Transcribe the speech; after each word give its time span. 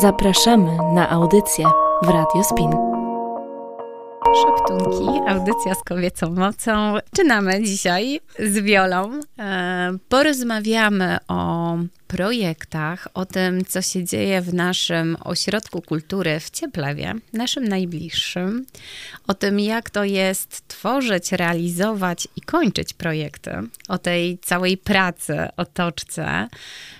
Zapraszamy 0.00 0.78
na 0.94 1.10
audycję 1.10 1.66
w 2.02 2.08
Radio 2.08 2.44
Spin. 2.44 2.95
Szeptunki, 4.34 5.20
audycja 5.28 5.74
z 5.74 5.82
kobiecą 5.82 6.30
mocą. 6.30 6.98
Czynamy 7.16 7.62
dzisiaj 7.62 8.20
z 8.38 8.58
Wiolą. 8.58 9.20
E, 9.38 9.98
porozmawiamy 10.08 11.18
o 11.28 11.76
projektach, 12.06 13.08
o 13.14 13.26
tym, 13.26 13.64
co 13.64 13.82
się 13.82 14.04
dzieje 14.04 14.42
w 14.42 14.54
naszym 14.54 15.16
ośrodku 15.24 15.82
kultury 15.82 16.40
w 16.40 16.50
Cieplewie, 16.50 17.14
naszym 17.32 17.68
najbliższym, 17.68 18.66
o 19.26 19.34
tym, 19.34 19.60
jak 19.60 19.90
to 19.90 20.04
jest 20.04 20.68
tworzyć, 20.68 21.32
realizować 21.32 22.28
i 22.36 22.40
kończyć 22.40 22.92
projekty, 22.92 23.50
o 23.88 23.98
tej 23.98 24.38
całej 24.38 24.76
pracy, 24.76 25.48
otoczce 25.56 26.48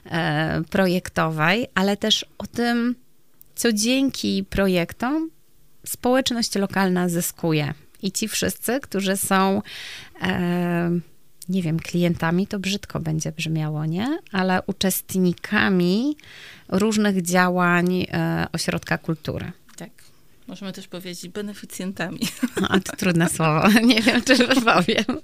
e, 0.05 0.63
projektowej, 0.71 1.67
ale 1.75 1.97
też 1.97 2.27
o 2.39 2.47
tym, 2.47 2.95
co 3.55 3.73
dzięki 3.73 4.45
projektom 4.51 5.36
społeczność 5.89 6.55
lokalna 6.55 7.09
zyskuje. 7.09 7.75
I 8.03 8.13
ci 8.13 8.29
wszyscy, 8.29 8.81
którzy 8.81 9.17
są, 9.17 9.63
e, 10.23 10.91
nie 11.49 11.63
wiem, 11.63 11.81
klientami, 11.81 12.47
to 12.47 12.59
brzydko 12.59 13.01
będzie 13.01 13.33
brzmiało, 13.33 13.87
nie? 13.87 14.19
Ale 14.33 14.63
uczestnikami 14.67 16.17
różnych 16.69 17.23
działań 17.23 18.07
e, 18.11 18.47
ośrodka 18.53 18.99
kultury. 18.99 19.53
Tak. 19.77 19.91
Możemy 20.47 20.73
też 20.73 20.89
powiedzieć 20.89 21.29
beneficjentami. 21.29 22.21
A 22.69 22.81
to 22.81 22.97
trudne 22.97 23.29
słowo, 23.29 23.69
nie 23.85 24.03
wiem, 24.03 24.23
czy 24.23 24.37
wypowiem. 24.37 25.21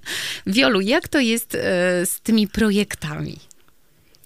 Wiolu, 0.47 0.81
jak 0.81 1.07
to 1.07 1.19
jest 1.19 1.55
e, 1.55 1.59
z 2.05 2.19
tymi 2.21 2.47
projektami? 2.47 3.39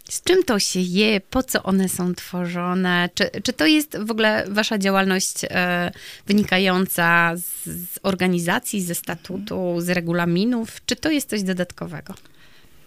Z 0.09 0.23
czym 0.23 0.43
to 0.43 0.59
się 0.59 0.79
je? 0.79 1.21
Po 1.21 1.43
co 1.43 1.63
one 1.63 1.89
są 1.89 2.16
tworzone? 2.16 3.09
Czy, 3.13 3.29
czy 3.43 3.53
to 3.53 3.66
jest 3.66 3.97
w 3.97 4.11
ogóle 4.11 4.45
wasza 4.49 4.77
działalność 4.77 5.33
e, 5.43 5.91
wynikająca 6.27 7.33
z, 7.36 7.66
z, 7.66 8.00
organizacji, 8.03 8.81
ze 8.81 8.95
statutu, 8.95 9.75
z 9.81 9.89
regulaminów? 9.89 10.85
Czy 10.85 10.95
to 10.95 11.11
jest 11.11 11.30
coś 11.30 11.44
dodatkowego? 11.44 12.13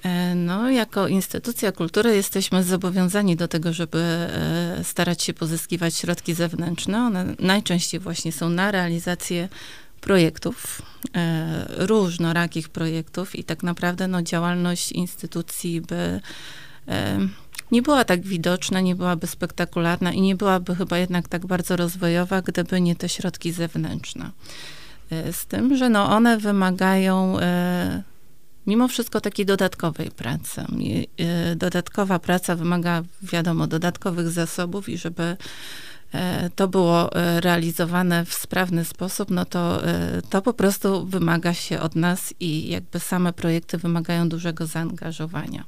E, 0.02 0.34
no, 0.34 0.70
jako 0.70 1.08
instytucja 1.08 1.72
kultury 1.72 2.16
jesteśmy 2.16 2.64
zobowiązani 2.64 3.36
do 3.36 3.48
tego, 3.48 3.72
żeby 3.72 3.98
e, 3.98 4.84
starać 4.84 5.22
się 5.22 5.34
pozyskiwać 5.34 5.96
środki 5.96 6.34
zewnętrzne. 6.34 6.98
One 6.98 7.34
najczęściej 7.38 8.00
właśnie 8.00 8.32
są 8.32 8.48
na 8.50 8.70
realizację 8.70 9.48
projektów, 10.00 10.82
e, 11.16 11.66
różnorakich 11.86 12.68
projektów 12.68 13.36
i 13.36 13.44
tak 13.44 13.62
naprawdę 13.62 14.08
no, 14.08 14.22
działalność 14.22 14.92
instytucji 14.92 15.80
by 15.80 16.20
nie 17.72 17.82
była 17.82 18.04
tak 18.04 18.20
widoczna, 18.20 18.80
nie 18.80 18.94
byłaby 18.94 19.26
spektakularna 19.26 20.12
i 20.12 20.20
nie 20.20 20.36
byłaby 20.36 20.74
chyba 20.74 20.98
jednak 20.98 21.28
tak 21.28 21.46
bardzo 21.46 21.76
rozwojowa, 21.76 22.42
gdyby 22.42 22.80
nie 22.80 22.96
te 22.96 23.08
środki 23.08 23.52
zewnętrzne. 23.52 24.30
E, 25.10 25.32
z 25.32 25.46
tym, 25.46 25.76
że 25.76 25.88
no 25.88 26.10
one 26.10 26.38
wymagają 26.38 27.38
e, 27.40 28.02
mimo 28.66 28.88
wszystko 28.88 29.20
takiej 29.20 29.46
dodatkowej 29.46 30.10
pracy. 30.10 30.64
E, 31.18 31.56
dodatkowa 31.56 32.18
praca 32.18 32.56
wymaga, 32.56 33.02
wiadomo, 33.22 33.66
dodatkowych 33.66 34.28
zasobów 34.28 34.88
i 34.88 34.98
żeby 34.98 35.36
to 36.56 36.68
było 36.68 37.10
realizowane 37.40 38.24
w 38.24 38.34
sprawny 38.34 38.84
sposób, 38.84 39.30
no 39.30 39.44
to, 39.44 39.82
to 40.30 40.42
po 40.42 40.52
prostu 40.54 41.06
wymaga 41.06 41.54
się 41.54 41.80
od 41.80 41.96
nas 41.96 42.34
i 42.40 42.68
jakby 42.68 43.00
same 43.00 43.32
projekty 43.32 43.78
wymagają 43.78 44.28
dużego 44.28 44.66
zaangażowania. 44.66 45.64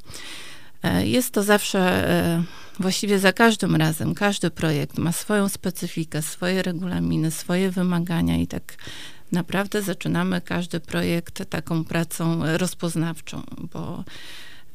E, 0.83 1.07
jest 1.07 1.31
to 1.31 1.43
zawsze, 1.43 2.09
e, 2.11 2.43
właściwie 2.81 3.19
za 3.19 3.33
każdym 3.33 3.77
razem, 3.77 4.15
każdy 4.15 4.51
projekt 4.51 4.99
ma 4.99 5.13
swoją 5.13 5.49
specyfikę, 5.49 6.23
swoje 6.23 6.63
regulaminy, 6.63 7.31
swoje 7.31 7.71
wymagania 7.71 8.37
i 8.37 8.47
tak 8.47 8.77
naprawdę 9.33 9.83
zaczynamy 9.83 10.41
każdy 10.41 10.81
projekt 10.81 11.51
taką 11.51 11.85
pracą 11.85 12.41
rozpoznawczą, 12.57 13.43
bo 13.73 14.05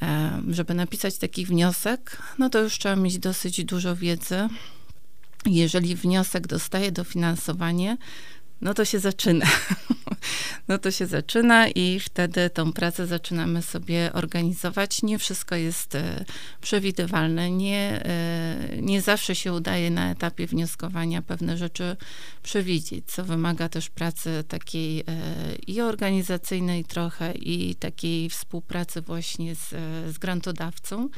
e, 0.01 0.41
żeby 0.49 0.73
napisać 0.73 1.17
taki 1.17 1.45
wniosek, 1.45 2.21
no 2.39 2.49
to 2.49 2.59
już 2.59 2.79
trzeba 2.79 2.95
mieć 2.95 3.19
dosyć 3.19 3.63
dużo 3.63 3.95
wiedzy. 3.95 4.47
Jeżeli 5.45 5.95
wniosek 5.95 6.47
dostaje 6.47 6.91
dofinansowanie, 6.91 7.97
no 8.61 8.73
to 8.73 8.85
się 8.85 8.99
zaczyna. 8.99 9.45
No 10.67 10.77
to 10.77 10.91
się 10.91 11.05
zaczyna 11.05 11.67
i 11.67 11.99
wtedy 11.99 12.49
tą 12.49 12.73
pracę 12.73 13.07
zaczynamy 13.07 13.61
sobie 13.61 14.13
organizować. 14.13 15.03
Nie 15.03 15.19
wszystko 15.19 15.55
jest 15.55 15.95
e, 15.95 16.25
przewidywalne. 16.61 17.51
Nie, 17.51 18.05
e, 18.05 18.81
nie 18.81 19.01
zawsze 19.01 19.35
się 19.35 19.53
udaje 19.53 19.91
na 19.91 20.11
etapie 20.11 20.47
wnioskowania 20.47 21.21
pewne 21.21 21.57
rzeczy 21.57 21.97
przewidzieć, 22.43 23.05
co 23.05 23.23
wymaga 23.23 23.69
też 23.69 23.89
pracy 23.89 24.43
takiej 24.47 24.99
e, 24.99 25.03
i 25.67 25.81
organizacyjnej 25.81 26.85
trochę, 26.85 27.31
i 27.31 27.75
takiej 27.75 28.29
współpracy 28.29 29.01
właśnie 29.01 29.55
z, 29.55 29.69
z 30.13 30.17
grantodawcą. 30.17 31.09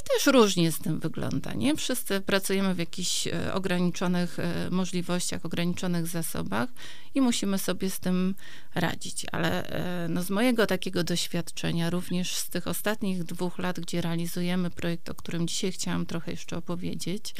też 0.08 0.26
różnie 0.26 0.72
z 0.72 0.78
tym 0.78 1.00
wygląda, 1.00 1.52
nie? 1.52 1.76
Wszyscy 1.76 2.20
pracujemy 2.20 2.74
w 2.74 2.78
jakichś 2.78 3.26
e, 3.26 3.54
ograniczonych 3.54 4.38
e, 4.38 4.70
możliwościach, 4.70 5.46
ograniczonych 5.46 6.06
zasobach 6.06 6.68
i 7.14 7.20
musimy 7.20 7.58
sobie 7.58 7.90
z 7.90 8.00
tym 8.00 8.34
radzić. 8.74 9.26
Ale 9.32 9.66
e, 9.66 10.08
no, 10.08 10.22
z 10.22 10.30
mojego 10.30 10.66
takiego 10.66 11.04
doświadczenia, 11.04 11.90
również 11.90 12.34
z 12.36 12.50
tych 12.50 12.66
ostatnich 12.66 13.24
dwóch 13.24 13.58
lat, 13.58 13.80
gdzie 13.80 14.00
realizujemy 14.00 14.70
projekt, 14.70 15.08
o 15.08 15.14
którym 15.14 15.48
dzisiaj 15.48 15.72
chciałam 15.72 16.06
trochę 16.06 16.30
jeszcze 16.30 16.56
opowiedzieć, 16.56 17.34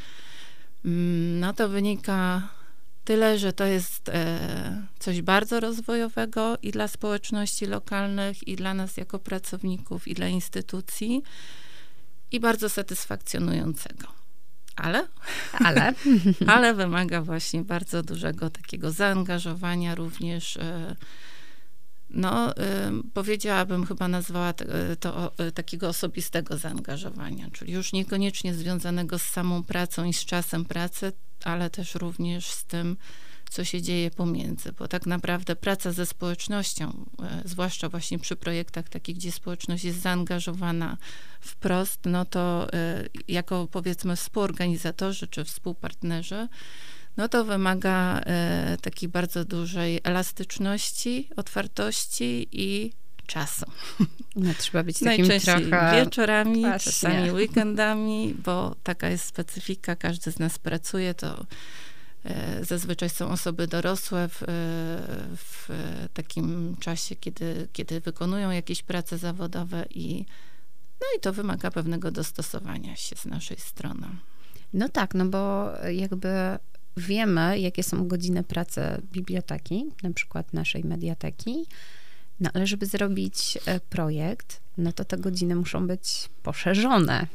mm, 0.85 1.41
no 1.41 1.53
to 1.53 1.69
wynika 1.69 2.49
tyle, 3.05 3.39
że 3.39 3.53
to 3.53 3.65
jest 3.65 4.11
coś 4.99 5.23
bardzo 5.23 5.61
rozwojowego 5.61 6.57
i 6.63 6.71
dla 6.71 6.89
społeczności 6.89 7.67
lokalnych, 7.67 8.49
i 8.49 8.57
dla 8.57 8.75
nas 8.75 8.97
jako 8.97 9.19
pracowników, 9.19 10.09
i 10.09 10.15
dla 10.15 10.29
instytucji 10.29 11.23
i 12.33 12.41
bardzo 12.41 12.69
satysfakcjonującego. 12.69 14.07
Ale, 14.77 15.09
ale, 15.53 15.95
ale 16.55 16.75
wymaga 16.75 17.23
właśnie 17.23 17.63
bardzo 17.63 18.03
dużego 18.03 18.51
takiego 18.51 18.91
zaangażowania 18.91 19.95
również. 19.95 20.57
E, 20.57 20.97
no, 22.11 22.57
e, 22.57 22.93
powiedziałabym, 23.15 23.87
chyba 23.87 24.09
nazwała 24.09 24.53
to 25.01 25.33
e, 25.39 25.53
takiego 25.53 25.89
osobistego 25.89 26.59
zaangażowania, 26.59 27.51
czyli 27.53 27.73
już 27.73 27.93
niekoniecznie 27.93 28.55
związanego 28.55 29.19
z 29.19 29.23
samą 29.23 29.63
pracą 29.63 30.05
i 30.05 30.13
z 30.13 30.25
czasem 30.25 30.65
pracy, 30.65 31.13
ale 31.45 31.71
też 31.71 31.95
również 31.95 32.47
z 32.47 32.65
tym, 32.65 32.97
co 33.53 33.65
się 33.65 33.83
dzieje 33.83 34.11
pomiędzy, 34.11 34.73
bo 34.73 34.89
tak 34.89 35.07
naprawdę 35.07 35.57
praca 35.57 35.93
ze 35.93 36.07
społecznością, 36.07 37.07
e, 37.23 37.43
zwłaszcza 37.45 37.89
właśnie 37.89 38.19
przy 38.19 38.37
projektach 38.37 38.89
takich, 38.89 39.17
gdzie 39.17 39.33
społeczność 39.33 39.85
jest 39.85 40.01
zaangażowana 40.01 40.97
wprost, 41.41 42.01
no 42.05 42.25
to 42.25 42.73
e, 42.73 43.05
jako 43.29 43.69
powiedzmy 43.71 44.17
współorganizatorzy 44.17 45.27
czy 45.27 45.45
współpartnerzy, 45.45 46.49
no 47.17 47.29
to 47.29 47.45
wymaga 47.45 48.21
e, 48.21 48.77
takiej 48.83 49.09
bardzo 49.09 49.45
dużej 49.45 50.01
elastyczności, 50.05 51.29
otwartości 51.37 52.49
i 52.53 52.93
czasu. 53.27 53.67
No, 54.37 54.55
trzeba 54.59 54.83
być 54.83 54.99
takim 54.99 55.27
Najczęściej 55.27 55.69
trochę... 55.69 56.05
wieczorami, 56.05 56.61
Właśnie. 56.61 56.93
czasami 56.93 57.31
weekendami, 57.31 58.35
bo 58.45 58.77
taka 58.83 59.09
jest 59.09 59.25
specyfika, 59.25 59.97
każdy 59.97 60.33
z 60.33 60.39
nas 60.39 60.59
pracuje, 60.59 61.15
to 61.15 61.47
zazwyczaj 62.63 63.11
są 63.11 63.29
osoby 63.29 63.67
dorosłe 63.67 64.29
w, 64.29 64.43
e, 64.43 64.47
w 65.37 65.69
takim 66.15 66.77
czasie, 66.81 67.17
kiedy, 67.17 67.69
kiedy 67.73 68.01
wykonują 68.01 68.51
jakieś 68.51 68.83
prace 68.83 69.19
zawodowe 69.19 69.87
i 69.91 70.25
no 71.01 71.07
i 71.17 71.21
to 71.21 71.33
wymaga 71.33 71.71
pewnego 71.71 72.11
dostosowania 72.11 72.97
się 72.97 73.17
z 73.17 73.25
naszej 73.25 73.57
strony. 73.57 74.07
No 74.73 74.89
tak, 74.89 75.15
no 75.15 75.27
bo 75.27 75.71
jakby 75.89 76.29
wiemy, 76.97 77.59
jakie 77.59 77.83
są 77.83 78.09
godziny 78.09 78.45
pracy 78.45 78.81
biblioteki, 79.13 79.87
na 80.03 80.13
przykład 80.13 80.53
naszej 80.53 80.85
mediateki, 80.85 81.67
no 82.41 82.51
ale 82.55 82.67
żeby 82.67 82.87
zrobić 82.87 83.59
e, 83.67 83.81
projekt, 83.81 84.61
no 84.79 84.93
to 84.93 85.05
te 85.05 85.19
godziny 85.19 85.55
muszą 85.55 85.87
być 85.87 86.29
poszerzone 86.43 87.27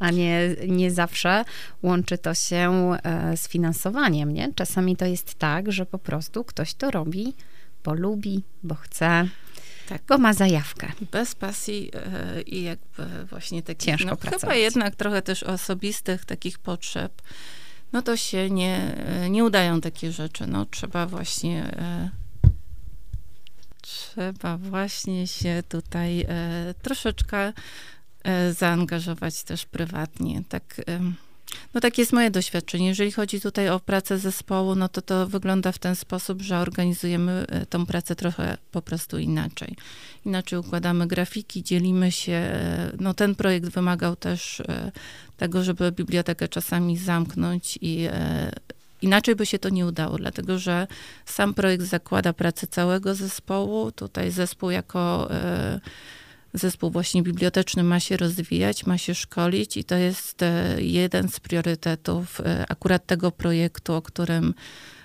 a 0.00 0.10
nie, 0.10 0.56
nie 0.68 0.90
zawsze 0.90 1.44
łączy 1.82 2.18
to 2.18 2.34
się 2.34 2.92
e, 3.02 3.36
z 3.36 3.48
finansowaniem, 3.48 4.34
nie? 4.34 4.52
Czasami 4.54 4.96
to 4.96 5.06
jest 5.06 5.34
tak, 5.34 5.72
że 5.72 5.86
po 5.86 5.98
prostu 5.98 6.44
ktoś 6.44 6.74
to 6.74 6.90
robi, 6.90 7.34
bo 7.84 7.94
lubi, 7.94 8.42
bo 8.62 8.74
chce, 8.74 9.28
tak. 9.88 10.02
bo 10.08 10.18
ma 10.18 10.32
zajawkę. 10.34 10.92
Bez 11.12 11.34
pasji 11.34 11.90
yy, 12.34 12.42
i 12.42 12.62
jakby 12.62 13.24
właśnie 13.24 13.62
takich, 13.62 13.84
Ciężko 13.84 14.10
no, 14.10 14.16
pracować. 14.16 14.40
chyba 14.40 14.54
jednak 14.54 14.96
trochę 14.96 15.22
też 15.22 15.42
osobistych 15.42 16.24
takich 16.24 16.58
potrzeb, 16.58 17.22
no 17.92 18.02
to 18.02 18.16
się 18.16 18.50
nie, 18.50 18.94
e, 19.06 19.30
nie 19.30 19.44
udają 19.44 19.80
takie 19.80 20.12
rzeczy, 20.12 20.46
no 20.46 20.66
trzeba 20.66 21.06
właśnie... 21.06 21.74
Yy, 22.04 22.20
trzeba 23.82 24.56
właśnie 24.56 25.26
się 25.26 25.62
tutaj 25.68 26.26
troszeczkę 26.82 27.38
E, 27.38 27.52
zaangażować 28.52 29.42
też 29.42 29.66
prywatnie. 29.66 30.42
Tak, 30.48 30.80
No 31.74 31.80
takie 31.80 32.02
jest 32.02 32.12
moje 32.12 32.30
doświadczenie. 32.30 32.88
Jeżeli 32.88 33.12
chodzi 33.12 33.40
tutaj 33.40 33.68
o 33.68 33.80
pracę 33.80 34.18
zespołu, 34.18 34.74
no 34.74 34.88
to 34.88 35.02
to 35.02 35.26
wygląda 35.26 35.72
w 35.72 35.78
ten 35.78 35.96
sposób, 35.96 36.42
że 36.42 36.58
organizujemy 36.58 37.46
e, 37.48 37.66
tą 37.66 37.86
pracę 37.86 38.16
trochę 38.16 38.56
po 38.70 38.82
prostu 38.82 39.18
inaczej. 39.18 39.76
Inaczej 40.26 40.58
układamy 40.58 41.06
grafiki, 41.06 41.62
dzielimy 41.62 42.12
się. 42.12 42.32
E, 42.32 42.92
no 43.00 43.14
ten 43.14 43.34
projekt 43.34 43.68
wymagał 43.68 44.16
też 44.16 44.60
e, 44.60 44.92
tego, 45.36 45.64
żeby 45.64 45.92
bibliotekę 45.92 46.48
czasami 46.48 46.98
zamknąć 46.98 47.78
i 47.82 48.08
Inaczej 49.02 49.36
by 49.36 49.46
się 49.46 49.58
to 49.58 49.68
nie 49.68 49.86
udało, 49.86 50.16
dlatego 50.16 50.58
że 50.58 50.86
sam 51.26 51.54
projekt 51.54 51.84
zakłada 51.84 52.32
pracę 52.32 52.66
całego 52.66 53.14
zespołu. 53.14 53.92
Tutaj 53.92 54.30
zespół 54.30 54.70
jako 54.70 55.28
zespół 56.54 56.90
właśnie 56.90 57.22
biblioteczny 57.22 57.82
ma 57.82 58.00
się 58.00 58.16
rozwijać, 58.16 58.86
ma 58.86 58.98
się 58.98 59.14
szkolić 59.14 59.76
i 59.76 59.84
to 59.84 59.94
jest 59.94 60.42
e, 60.42 60.76
jeden 60.78 61.28
z 61.28 61.40
priorytetów 61.40 62.40
e, 62.40 62.64
akurat 62.68 63.06
tego 63.06 63.32
projektu, 63.32 63.94
o 63.94 64.02
którym 64.02 64.54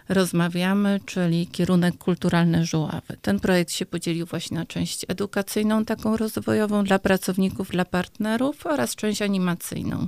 rozmawiamy, 0.10 1.00
czyli 1.06 1.48
kierunek 1.48 1.98
kulturalny 1.98 2.66
żuławy. 2.66 3.18
Ten 3.22 3.40
projekt 3.40 3.72
się 3.72 3.86
podzielił 3.86 4.26
właśnie 4.26 4.58
na 4.58 4.66
część 4.66 5.06
edukacyjną, 5.08 5.86
taką 5.86 6.18
rozwojową 6.18 6.84
dla 6.84 7.00
pracowników, 7.00 7.70
dla 7.70 7.86
partnerów 7.86 8.66
oraz 8.66 8.96
część 8.96 9.22
animacyjną. 9.22 10.08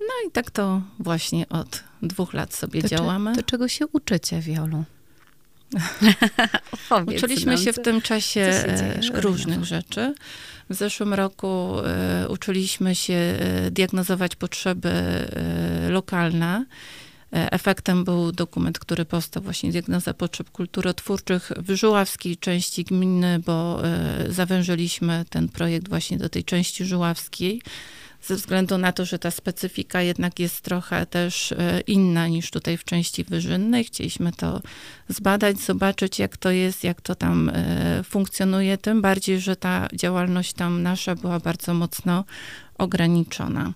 No 0.00 0.28
i 0.28 0.30
tak 0.30 0.50
to 0.50 0.82
właśnie 0.98 1.48
od 1.48 1.84
dwóch 2.02 2.34
lat 2.34 2.54
sobie 2.54 2.82
to 2.82 2.88
działamy. 2.88 3.30
Czy, 3.30 3.42
to 3.42 3.50
czego 3.50 3.68
się 3.68 3.86
uczycie, 3.86 4.40
Wiolu? 4.40 4.84
Uczyliśmy 7.16 7.58
się 7.58 7.72
w 7.72 7.82
tym 7.82 8.00
czasie 8.00 8.40
e, 8.40 9.00
różnych 9.12 9.64
rzeczy. 9.64 10.14
W 10.70 10.74
zeszłym 10.74 11.14
roku 11.14 11.80
e, 11.80 12.28
uczyliśmy 12.28 12.94
się 12.94 13.14
e, 13.14 13.70
diagnozować 13.70 14.36
potrzeby 14.36 14.92
lokalne. 15.88 16.64
Efektem 17.30 18.04
był 18.04 18.32
dokument, 18.32 18.78
który 18.78 19.04
powstał, 19.04 19.42
właśnie 19.42 19.72
diagnoza 19.72 20.14
potrzeb 20.14 20.50
kulturotwórczych 20.50 21.52
w 21.56 21.74
żuławskiej 21.74 22.36
części 22.36 22.84
gminy, 22.84 23.38
bo 23.46 23.82
zawężyliśmy 24.28 25.24
ten 25.30 25.48
projekt 25.48 25.88
właśnie 25.88 26.18
do 26.18 26.28
tej 26.28 26.44
części 26.44 26.84
żuławskiej 26.84 27.62
ze 28.26 28.36
względu 28.36 28.78
na 28.78 28.92
to, 28.92 29.04
że 29.04 29.18
ta 29.18 29.30
specyfika 29.30 30.02
jednak 30.02 30.38
jest 30.38 30.60
trochę 30.60 31.06
też 31.06 31.52
e, 31.52 31.80
inna 31.86 32.28
niż 32.28 32.50
tutaj 32.50 32.76
w 32.76 32.84
części 32.84 33.24
wyżynnej. 33.24 33.84
Chcieliśmy 33.84 34.32
to 34.32 34.60
zbadać, 35.08 35.60
zobaczyć, 35.60 36.18
jak 36.18 36.36
to 36.36 36.50
jest, 36.50 36.84
jak 36.84 37.00
to 37.00 37.14
tam 37.14 37.50
e, 37.54 38.02
funkcjonuje, 38.02 38.78
tym 38.78 39.02
bardziej, 39.02 39.40
że 39.40 39.56
ta 39.56 39.88
działalność 39.92 40.52
tam 40.52 40.82
nasza 40.82 41.14
była 41.14 41.40
bardzo 41.40 41.74
mocno 41.74 42.24
ograniczona. 42.78 43.72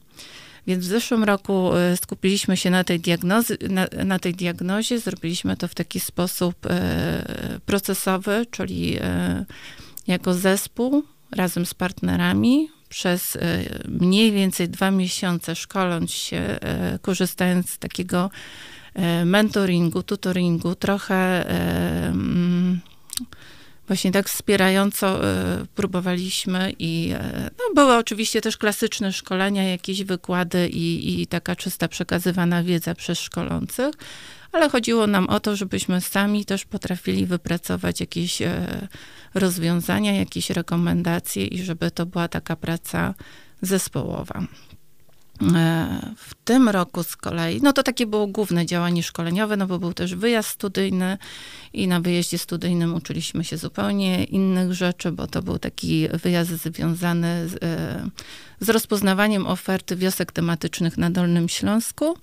Więc 0.67 0.85
w 0.85 0.89
zeszłym 0.89 1.25
roku 1.25 1.75
e, 1.75 1.97
skupiliśmy 1.97 2.57
się 2.57 2.71
na 2.71 2.85
tej, 2.85 3.01
diagnozy, 3.01 3.59
na, 3.69 3.87
na 4.05 4.19
tej 4.19 4.35
diagnozie, 4.35 5.01
zrobiliśmy 5.01 5.57
to 5.57 5.69
w 5.69 5.75
taki 5.75 6.01
sposób 6.01 6.57
procesowy, 7.67 8.47
czyli 8.51 8.99
jako 10.07 10.35
zespół 10.35 11.03
razem 11.31 11.67
z 11.67 11.75
partnerami 11.75 12.69
przez 12.89 13.37
e, 13.37 13.65
mniej 13.89 14.33
więcej 14.33 14.69
dwa 14.69 14.91
miesiące 14.91 15.57
szkoląc 15.57 16.11
się, 16.11 16.37
e, 16.37 16.99
korzystając 17.03 17.71
z 17.71 17.79
takiego 17.79 18.31
e, 18.95 19.25
mentoringu, 19.25 20.03
tutoringu, 20.03 20.75
trochę 20.75 21.49
mm, 22.09 22.81
właśnie 23.89 24.13
tak 24.13 24.29
wspierająco 24.29 25.21
próbowaliśmy 25.75 26.73
i 26.79 27.15
no, 27.59 27.75
były 27.75 27.97
oczywiście 27.97 28.41
też 28.41 28.57
klasyczne 28.57 29.13
szkolenia, 29.13 29.63
jakieś 29.63 30.05
wykłady 30.05 30.69
i, 30.69 31.21
i 31.23 31.27
taka 31.27 31.57
czysta 31.57 31.89
przekazywana 31.89 32.63
wiedza 32.63 32.95
przez 32.95 33.19
szkolących, 33.19 33.95
ale 34.53 34.69
chodziło 34.69 35.07
nam 35.07 35.29
o 35.29 35.41
to, 35.41 35.57
żebyśmy 35.57 36.01
sami 36.01 36.45
też 36.45 36.65
potrafili 36.65 37.27
wypracować 37.27 38.01
jakieś 38.01 38.39
rozwiązania, 39.35 40.13
jakieś 40.13 40.51
rekomendacje 40.51 41.47
i 41.47 41.63
żeby 41.63 41.91
to 41.91 42.07
była 42.07 42.29
taka 42.29 42.57
praca 42.57 43.15
zespołowa. 43.63 44.47
E, 45.43 46.13
w 46.17 46.35
tym 46.35 46.69
roku 46.69 47.03
z 47.03 47.17
kolei, 47.17 47.61
no 47.63 47.73
to 47.73 47.83
takie 47.83 48.07
było 48.07 48.27
główne 48.27 48.67
działanie 48.67 49.03
szkoleniowe, 49.03 49.57
no 49.57 49.67
bo 49.67 49.79
był 49.79 49.95
też 49.95 50.15
wyjazd 50.15 50.49
studyjny 50.49 51.19
i 51.73 51.89
na 51.89 52.01
wyjeździe 52.01 52.39
studyjnym 52.39 52.95
uczyliśmy 52.95 53.45
się 53.45 53.57
zupełnie 53.57 54.25
innych 54.25 54.73
rzeczy, 54.73 55.13
bo 55.13 55.27
to 55.27 55.43
był 55.43 55.59
taki 55.59 56.09
wyjazd 56.09 56.51
związany 56.51 57.49
z, 57.49 57.55
e, 57.63 58.09
z 58.61 58.69
rozpoznawaniem 58.69 59.47
oferty 59.47 59.97
wiosek 59.97 60.33
tematycznych 60.33 60.99
na 60.99 61.11
Dolnym 61.11 61.49
Śląsku. 61.49 62.19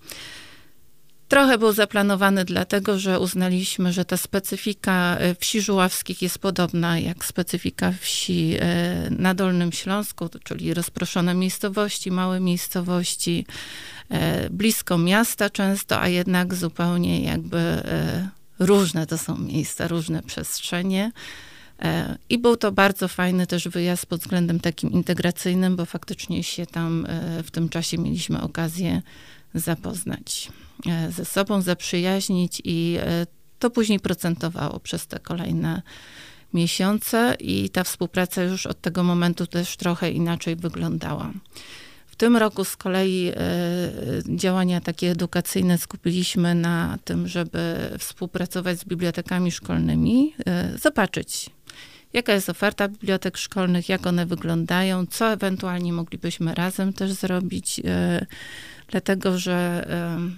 Trochę 1.27 1.57
był 1.57 1.71
zaplanowany 1.71 2.45
dlatego, 2.45 2.99
że 2.99 3.19
uznaliśmy, 3.19 3.93
że 3.93 4.05
ta 4.05 4.17
specyfika 4.17 5.17
e, 5.19 5.35
wsi 5.35 5.61
żuławskich 5.61 6.21
jest 6.21 6.39
podobna 6.39 6.99
jak 6.99 7.25
specyfika 7.25 7.93
wsi 7.99 8.55
e, 8.59 9.09
na 9.09 9.33
Dolnym 9.33 9.71
Śląsku, 9.71 10.29
czyli 10.43 10.73
rozproszone 10.73 11.33
miejscowości, 11.33 12.11
małe 12.11 12.39
miejscowości, 12.39 13.45
e, 14.09 14.49
blisko 14.49 14.97
miasta 14.97 15.49
często, 15.49 16.01
a 16.01 16.07
jednak 16.07 16.53
zupełnie 16.53 17.21
jakby 17.21 17.83
różne 18.59 19.07
to 19.07 19.17
są 19.17 19.37
miejsca, 19.37 19.87
różne 19.87 20.23
przestrzenie. 20.23 21.11
I 22.29 22.37
był 22.37 22.57
to 22.57 22.71
bardzo 22.71 23.07
fajny 23.07 23.47
też 23.47 23.67
wyjazd 23.67 24.05
pod 24.05 24.21
względem 24.21 24.59
takim 24.59 24.91
integracyjnym, 24.91 25.75
bo 25.75 25.85
faktycznie 25.85 26.43
się 26.43 26.65
tam 26.65 27.07
w 27.43 27.51
tym 27.51 27.69
czasie 27.69 27.97
mieliśmy 27.97 28.41
okazję 28.41 29.01
zapoznać 29.53 30.49
ze 31.09 31.25
sobą, 31.25 31.61
zaprzyjaźnić 31.61 32.61
i 32.63 32.97
e, 32.99 33.27
to 33.59 33.69
później 33.69 33.99
procentowało 33.99 34.79
przez 34.79 35.07
te 35.07 35.19
kolejne 35.19 35.81
miesiące 36.53 37.35
i 37.39 37.69
ta 37.69 37.83
współpraca 37.83 38.43
już 38.43 38.65
od 38.65 38.81
tego 38.81 39.03
momentu 39.03 39.47
też 39.47 39.77
trochę 39.77 40.11
inaczej 40.11 40.55
wyglądała. 40.55 41.31
W 42.07 42.15
tym 42.15 42.37
roku 42.37 42.63
z 42.63 42.77
kolei 42.77 43.27
e, 43.27 43.35
działania 44.35 44.81
takie 44.81 45.11
edukacyjne 45.11 45.77
skupiliśmy 45.77 46.55
na 46.55 46.97
tym, 47.03 47.27
żeby 47.27 47.75
współpracować 47.99 48.79
z 48.79 48.85
bibliotekami 48.85 49.51
szkolnymi, 49.51 50.33
zobaczyć, 50.81 51.49
jaka 52.15 52.33
jest 52.33 52.49
oferta 52.49 52.87
bibliotek 52.87 53.37
szkolnych, 53.37 53.89
jak 53.89 54.07
one 54.07 54.25
wyglądają, 54.25 55.05
co 55.05 55.31
ewentualnie 55.31 55.93
moglibyśmy 55.93 56.55
razem 56.55 56.93
też 56.93 57.11
zrobić 57.11 57.81
dlatego 58.87 59.37
że 59.37 59.87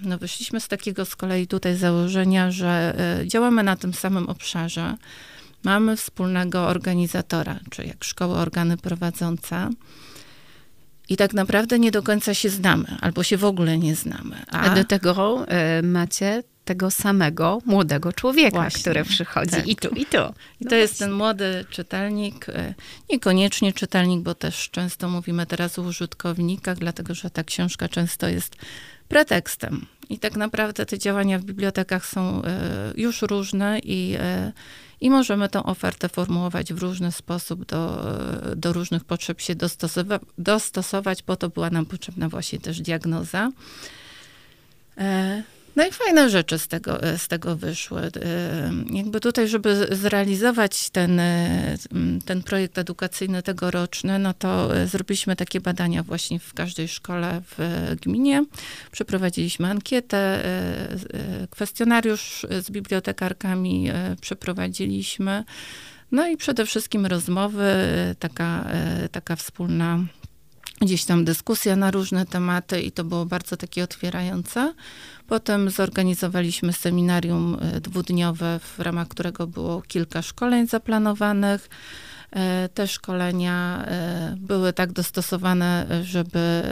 no, 0.02 0.18
wyszliśmy 0.18 0.60
z 0.60 0.68
takiego 0.68 1.04
z 1.04 1.16
kolei 1.16 1.46
tutaj 1.46 1.76
założenia, 1.76 2.50
że 2.50 2.94
e, 3.20 3.28
działamy 3.28 3.62
na 3.62 3.76
tym 3.76 3.94
samym 3.94 4.28
obszarze. 4.28 4.96
Mamy 5.64 5.96
wspólnego 5.96 6.66
organizatora, 6.66 7.60
czy 7.70 7.84
jak 7.84 8.04
szkoły, 8.04 8.36
organy 8.36 8.76
prowadzące. 8.76 9.70
I 11.08 11.16
tak 11.16 11.34
naprawdę 11.34 11.78
nie 11.78 11.90
do 11.90 12.02
końca 12.02 12.34
się 12.34 12.48
znamy, 12.48 12.96
albo 13.00 13.22
się 13.22 13.36
w 13.36 13.44
ogóle 13.44 13.78
nie 13.78 13.96
znamy. 13.96 14.42
A, 14.50 14.60
A 14.60 14.74
do 14.74 14.84
tego 14.84 15.46
y, 15.78 15.82
macie 15.82 16.42
tego 16.68 16.90
samego 16.90 17.58
młodego 17.66 18.12
człowieka, 18.12 18.56
właśnie, 18.56 18.80
który 18.80 19.04
przychodzi 19.04 19.50
tak. 19.50 19.68
i 19.68 19.76
tu, 19.76 19.88
i 19.88 20.06
tu. 20.06 20.18
I 20.60 20.64
no 20.64 20.70
to 20.70 20.76
jest 20.76 20.98
ten 20.98 21.12
młody 21.12 21.64
czytelnik, 21.70 22.48
e, 22.48 22.74
niekoniecznie 23.10 23.72
czytelnik, 23.72 24.20
bo 24.20 24.34
też 24.34 24.70
często 24.70 25.08
mówimy 25.08 25.46
teraz 25.46 25.78
o 25.78 25.82
użytkownikach, 25.82 26.78
dlatego 26.78 27.14
że 27.14 27.30
ta 27.30 27.44
książka 27.44 27.88
często 27.88 28.28
jest 28.28 28.56
pretekstem. 29.08 29.86
I 30.08 30.18
tak 30.18 30.36
naprawdę 30.36 30.86
te 30.86 30.98
działania 30.98 31.38
w 31.38 31.44
bibliotekach 31.44 32.06
są 32.06 32.42
e, 32.44 32.60
już 32.96 33.22
różne 33.22 33.78
i, 33.78 34.16
e, 34.18 34.52
i 35.00 35.10
możemy 35.10 35.48
tą 35.48 35.62
ofertę 35.62 36.08
formułować 36.08 36.72
w 36.72 36.78
różny 36.78 37.12
sposób, 37.12 37.64
do, 37.64 38.06
do 38.56 38.72
różnych 38.72 39.04
potrzeb 39.04 39.40
się 39.40 39.54
dostosowa- 39.54 40.20
dostosować, 40.38 41.22
po 41.22 41.36
to 41.36 41.48
była 41.48 41.70
nam 41.70 41.86
potrzebna 41.86 42.28
właśnie 42.28 42.58
też 42.58 42.80
diagnoza. 42.80 43.52
No 45.78 45.86
i 45.86 45.92
fajne 45.92 46.30
rzeczy 46.30 46.58
z 46.58 46.68
tego, 46.68 47.02
e, 47.02 47.18
z 47.18 47.28
tego 47.28 47.56
wyszły. 47.56 48.00
E, 48.00 48.10
jakby 48.90 49.20
tutaj, 49.20 49.48
żeby 49.48 49.88
zrealizować 49.90 50.90
ten, 50.90 51.20
e, 51.20 51.76
ten 52.24 52.42
projekt 52.42 52.78
edukacyjny 52.78 53.42
tegoroczny, 53.42 54.18
no 54.18 54.34
to 54.34 54.70
zrobiliśmy 54.86 55.36
takie 55.36 55.60
badania 55.60 56.02
właśnie 56.02 56.38
w 56.38 56.54
każdej 56.54 56.88
szkole 56.88 57.42
w 57.44 57.58
gminie. 58.02 58.44
Przeprowadziliśmy 58.92 59.68
ankietę, 59.68 60.42
kwestionariusz 61.50 62.46
z 62.60 62.70
bibliotekarkami 62.70 63.90
przeprowadziliśmy. 64.20 65.44
No 66.12 66.28
i 66.28 66.36
przede 66.36 66.66
wszystkim 66.66 67.06
rozmowy, 67.06 67.74
taka, 68.18 68.64
taka 69.12 69.36
wspólna 69.36 69.98
gdzieś 70.80 71.04
tam 71.04 71.24
dyskusja 71.24 71.76
na 71.76 71.90
różne 71.90 72.26
tematy 72.26 72.80
i 72.80 72.92
to 72.92 73.04
było 73.04 73.26
bardzo 73.26 73.56
takie 73.56 73.84
otwierające. 73.84 74.74
Potem 75.26 75.70
zorganizowaliśmy 75.70 76.72
seminarium 76.72 77.58
e, 77.60 77.80
dwudniowe, 77.80 78.60
w 78.76 78.80
ramach 78.80 79.08
którego 79.08 79.46
było 79.46 79.82
kilka 79.82 80.22
szkoleń 80.22 80.66
zaplanowanych. 80.66 81.68
E, 82.30 82.68
te 82.68 82.88
szkolenia 82.88 83.84
e, 83.86 84.36
były 84.38 84.72
tak 84.72 84.92
dostosowane, 84.92 85.86
żeby 86.02 86.62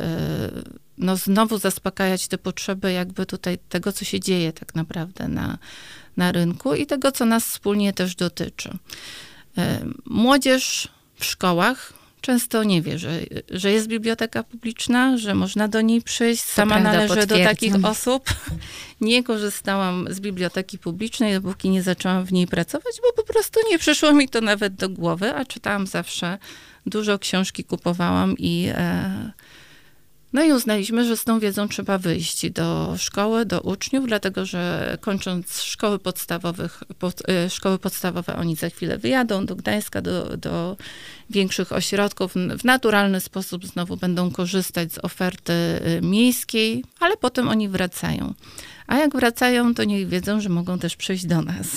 no 0.98 1.16
znowu 1.16 1.58
zaspokajać 1.58 2.28
te 2.28 2.38
potrzeby 2.38 2.92
jakby 2.92 3.26
tutaj 3.26 3.58
tego, 3.68 3.92
co 3.92 4.04
się 4.04 4.20
dzieje 4.20 4.52
tak 4.52 4.74
naprawdę 4.74 5.28
na, 5.28 5.58
na 6.16 6.32
rynku 6.32 6.74
i 6.74 6.86
tego, 6.86 7.12
co 7.12 7.24
nas 7.24 7.44
wspólnie 7.44 7.92
też 7.92 8.14
dotyczy. 8.14 8.78
Młodzież 10.04 10.88
w 11.14 11.24
szkołach 11.24 11.92
często 12.20 12.64
nie 12.64 12.82
wie, 12.82 12.98
że, 12.98 13.20
że 13.50 13.72
jest 13.72 13.88
biblioteka 13.88 14.42
publiczna, 14.42 15.18
że 15.18 15.34
można 15.34 15.68
do 15.68 15.80
niej 15.80 16.02
przyjść. 16.02 16.42
Sama 16.42 16.74
prawda, 16.74 16.92
należę 16.92 17.26
do 17.26 17.38
takich 17.38 17.84
osób. 17.84 18.30
Nie 19.00 19.22
korzystałam 19.22 20.06
z 20.10 20.20
biblioteki 20.20 20.78
publicznej, 20.78 21.34
dopóki 21.34 21.70
nie 21.70 21.82
zaczęłam 21.82 22.24
w 22.24 22.32
niej 22.32 22.46
pracować, 22.46 23.00
bo 23.02 23.22
po 23.22 23.32
prostu 23.32 23.60
nie 23.70 23.78
przyszło 23.78 24.12
mi 24.12 24.28
to 24.28 24.40
nawet 24.40 24.74
do 24.74 24.88
głowy, 24.88 25.34
a 25.34 25.44
czytałam 25.44 25.86
zawsze 25.86 26.38
dużo 26.86 27.18
książki, 27.18 27.64
kupowałam 27.64 28.34
i 28.38 28.68
e, 28.74 29.32
no 30.36 30.44
i 30.44 30.52
uznaliśmy, 30.52 31.04
że 31.04 31.16
z 31.16 31.24
tą 31.24 31.40
wiedzą 31.40 31.68
trzeba 31.68 31.98
wyjść 31.98 32.50
do 32.50 32.94
szkoły, 32.98 33.44
do 33.44 33.60
uczniów, 33.60 34.06
dlatego 34.06 34.46
że 34.46 34.96
kończąc 35.00 35.62
szkoły, 35.62 35.98
podstawowych, 35.98 36.82
pod, 36.98 37.28
e, 37.28 37.50
szkoły 37.50 37.78
podstawowe, 37.78 38.36
oni 38.36 38.56
za 38.56 38.70
chwilę 38.70 38.98
wyjadą 38.98 39.46
do 39.46 39.56
Gdańska, 39.56 40.00
do, 40.00 40.36
do 40.36 40.76
większych 41.30 41.72
ośrodków. 41.72 42.34
W 42.58 42.64
naturalny 42.64 43.20
sposób 43.20 43.66
znowu 43.66 43.96
będą 43.96 44.30
korzystać 44.30 44.92
z 44.92 44.98
oferty 44.98 45.52
e, 45.52 46.00
miejskiej, 46.00 46.84
ale 47.00 47.16
potem 47.16 47.48
oni 47.48 47.68
wracają. 47.68 48.34
A 48.86 48.96
jak 48.96 49.12
wracają, 49.12 49.74
to 49.74 49.84
niech 49.84 50.08
wiedzą, 50.08 50.40
że 50.40 50.48
mogą 50.48 50.78
też 50.78 50.96
przyjść 50.96 51.26
do 51.26 51.42
nas. 51.42 51.66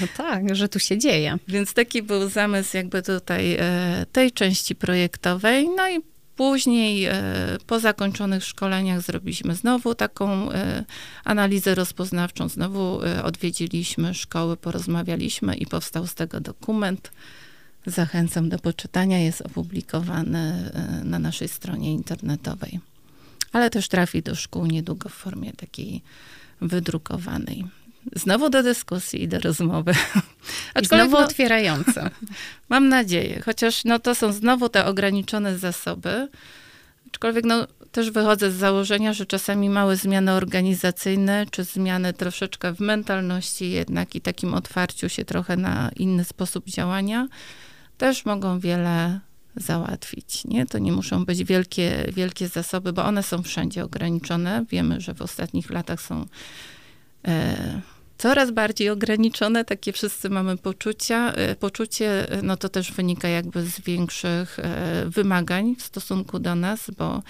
No 0.00 0.06
tak, 0.16 0.56
że 0.56 0.68
tu 0.68 0.78
się 0.78 0.98
dzieje. 0.98 1.38
Więc 1.48 1.74
taki 1.74 2.02
był 2.02 2.28
zamysł 2.28 2.76
jakby 2.76 3.02
tutaj 3.02 3.56
e, 3.60 4.06
tej 4.12 4.32
części 4.32 4.74
projektowej. 4.74 5.68
No 5.76 5.90
i 5.90 6.13
Później 6.36 7.04
e, 7.04 7.22
po 7.66 7.80
zakończonych 7.80 8.44
szkoleniach 8.44 9.02
zrobiliśmy 9.02 9.54
znowu 9.54 9.94
taką 9.94 10.52
e, 10.52 10.84
analizę 11.24 11.74
rozpoznawczą, 11.74 12.48
znowu 12.48 13.04
e, 13.04 13.24
odwiedziliśmy 13.24 14.14
szkoły, 14.14 14.56
porozmawialiśmy 14.56 15.54
i 15.54 15.66
powstał 15.66 16.06
z 16.06 16.14
tego 16.14 16.40
dokument. 16.40 17.12
Zachęcam 17.86 18.48
do 18.48 18.58
poczytania, 18.58 19.18
jest 19.18 19.40
opublikowany 19.40 20.70
na 21.04 21.18
naszej 21.18 21.48
stronie 21.48 21.92
internetowej. 21.92 22.80
Ale 23.52 23.70
też 23.70 23.88
trafi 23.88 24.22
do 24.22 24.34
szkół 24.34 24.66
niedługo 24.66 25.08
w 25.08 25.12
formie 25.12 25.52
takiej 25.52 26.02
wydrukowanej. 26.60 27.64
Znowu 28.12 28.50
do 28.50 28.62
dyskusji 28.62 29.22
i 29.22 29.28
do 29.28 29.38
rozmowy. 29.38 29.92
I 30.82 30.86
znowu 30.86 31.12
no, 31.12 31.18
otwierające. 31.18 32.10
Mam 32.68 32.88
nadzieję, 32.88 33.42
chociaż 33.44 33.84
no, 33.84 33.98
to 33.98 34.14
są 34.14 34.32
znowu 34.32 34.68
te 34.68 34.86
ograniczone 34.86 35.58
zasoby. 35.58 36.28
Aczkolwiek 37.06 37.44
no, 37.44 37.66
też 37.92 38.10
wychodzę 38.10 38.50
z 38.50 38.54
założenia, 38.54 39.12
że 39.12 39.26
czasami 39.26 39.70
małe 39.70 39.96
zmiany 39.96 40.32
organizacyjne, 40.32 41.46
czy 41.50 41.64
zmiany 41.64 42.12
troszeczkę 42.12 42.74
w 42.74 42.80
mentalności 42.80 43.70
jednak 43.70 44.14
i 44.14 44.20
takim 44.20 44.54
otwarciu 44.54 45.08
się 45.08 45.24
trochę 45.24 45.56
na 45.56 45.90
inny 45.96 46.24
sposób 46.24 46.66
działania, 46.66 47.28
też 47.98 48.24
mogą 48.24 48.60
wiele 48.60 49.20
załatwić. 49.56 50.44
Nie? 50.44 50.66
To 50.66 50.78
nie 50.78 50.92
muszą 50.92 51.24
być 51.24 51.44
wielkie, 51.44 52.06
wielkie 52.12 52.48
zasoby, 52.48 52.92
bo 52.92 53.04
one 53.04 53.22
są 53.22 53.42
wszędzie 53.42 53.84
ograniczone. 53.84 54.64
Wiemy, 54.70 55.00
że 55.00 55.14
w 55.14 55.22
ostatnich 55.22 55.70
latach 55.70 56.00
są 56.00 56.26
e, 57.28 57.80
coraz 58.18 58.50
bardziej 58.50 58.90
ograniczone, 58.90 59.64
takie 59.64 59.92
wszyscy 59.92 60.30
mamy 60.30 60.56
poczucia. 60.56 61.32
E, 61.32 61.56
poczucie, 61.56 62.30
e, 62.30 62.42
no 62.42 62.56
to 62.56 62.68
też 62.68 62.92
wynika 62.92 63.28
jakby 63.28 63.62
z 63.62 63.80
większych 63.80 64.58
e, 64.58 65.04
wymagań 65.06 65.76
w 65.76 65.82
stosunku 65.82 66.38
do 66.38 66.54
nas, 66.54 66.90
bo 66.98 67.22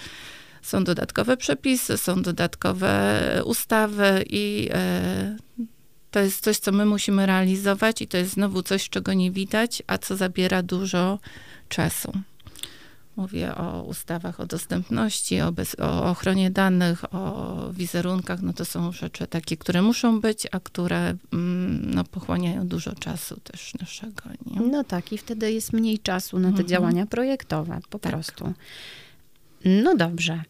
są 0.61 0.83
dodatkowe 0.83 1.37
przepisy, 1.37 1.97
są 1.97 2.21
dodatkowe 2.21 3.41
ustawy 3.45 4.25
i 4.29 4.69
to 6.11 6.19
jest 6.19 6.43
coś, 6.43 6.57
co 6.57 6.71
my 6.71 6.85
musimy 6.85 7.25
realizować 7.25 8.01
i 8.01 8.07
to 8.07 8.17
jest 8.17 8.31
znowu 8.31 8.63
coś, 8.63 8.89
czego 8.89 9.13
nie 9.13 9.31
widać, 9.31 9.83
a 9.87 9.97
co 9.97 10.15
zabiera 10.15 10.63
dużo 10.63 11.19
czasu. 11.69 12.11
Mówię 13.15 13.55
o 13.55 13.83
ustawach 13.83 14.39
o 14.39 14.45
dostępności, 14.45 15.41
o, 15.41 15.51
bez, 15.51 15.75
o, 15.79 16.03
ochronie 16.03 16.51
danych, 16.51 17.13
o 17.13 17.69
wizerunkach. 17.71 18.41
No 18.41 18.53
to 18.53 18.65
są 18.65 18.91
rzeczy 18.91 19.27
takie, 19.27 19.57
które 19.57 19.81
muszą 19.81 20.21
być, 20.21 20.47
a 20.51 20.59
które 20.59 21.15
mm, 21.33 21.93
no, 21.93 22.03
pochłaniają 22.03 22.67
dużo 22.67 22.95
czasu 22.95 23.39
też 23.43 23.73
naszego. 23.73 24.23
Nie? 24.45 24.61
No 24.61 24.83
tak, 24.83 25.13
i 25.13 25.17
wtedy 25.17 25.51
jest 25.51 25.73
mniej 25.73 25.99
czasu 25.99 26.39
na 26.39 26.47
te 26.47 26.49
mhm. 26.49 26.67
działania 26.67 27.05
projektowe, 27.05 27.79
po 27.89 27.99
tak. 27.99 28.11
prostu. 28.11 28.53
No 29.65 29.95
dobrze 29.95 30.43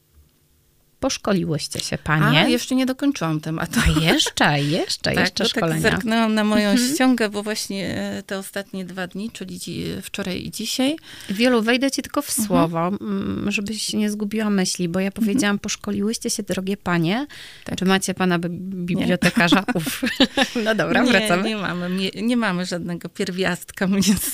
poszkoliłyście 0.99 1.79
się 1.79 1.97
panie. 1.97 2.39
A, 2.39 2.47
jeszcze 2.47 2.75
nie 2.75 2.85
dokończyłam 2.85 3.41
tematu. 3.41 3.79
A 3.85 4.01
jeszcze, 4.01 4.61
jeszcze, 4.61 5.01
tak, 5.01 5.17
jeszcze 5.17 5.43
tak 5.43 5.47
szkolenia. 5.47 5.81
Tak 5.81 5.91
zerknęłam 5.91 6.33
na 6.33 6.43
moją 6.43 6.69
mhm. 6.69 6.93
ściągę, 6.93 7.29
bo 7.29 7.43
właśnie 7.43 7.95
e, 7.97 8.23
te 8.23 8.37
ostatnie 8.37 8.85
dwa 8.85 9.07
dni, 9.07 9.31
czyli 9.31 9.59
wczoraj 10.01 10.45
i 10.45 10.51
dzisiaj. 10.51 10.95
Wielu, 11.29 11.61
wejdę 11.61 11.91
ci 11.91 12.01
tylko 12.01 12.21
w 12.21 12.29
mhm. 12.29 12.47
słowo, 12.47 12.87
mhm. 12.87 13.51
żebyś 13.51 13.93
nie 13.93 14.11
zgubiła 14.11 14.49
myśli, 14.49 14.89
bo 14.89 14.99
ja 14.99 15.07
mhm. 15.07 15.25
powiedziałam, 15.25 15.59
poszkoliłyście 15.59 16.29
się, 16.29 16.43
drogie 16.43 16.77
panie. 16.77 17.27
Tak. 17.63 17.79
Czy 17.79 17.85
macie 17.85 18.13
pana 18.13 18.39
bibliotekarza? 18.39 19.63
Uf. 19.73 20.01
No 20.65 20.75
dobra, 20.75 21.03
nie, 21.03 21.11
wracamy. 21.11 21.49
Nie 21.49 21.55
mamy, 21.55 21.89
nie, 21.89 22.11
nie 22.21 22.37
mamy 22.37 22.65
żadnego 22.65 23.09
pierwiastka 23.09 23.87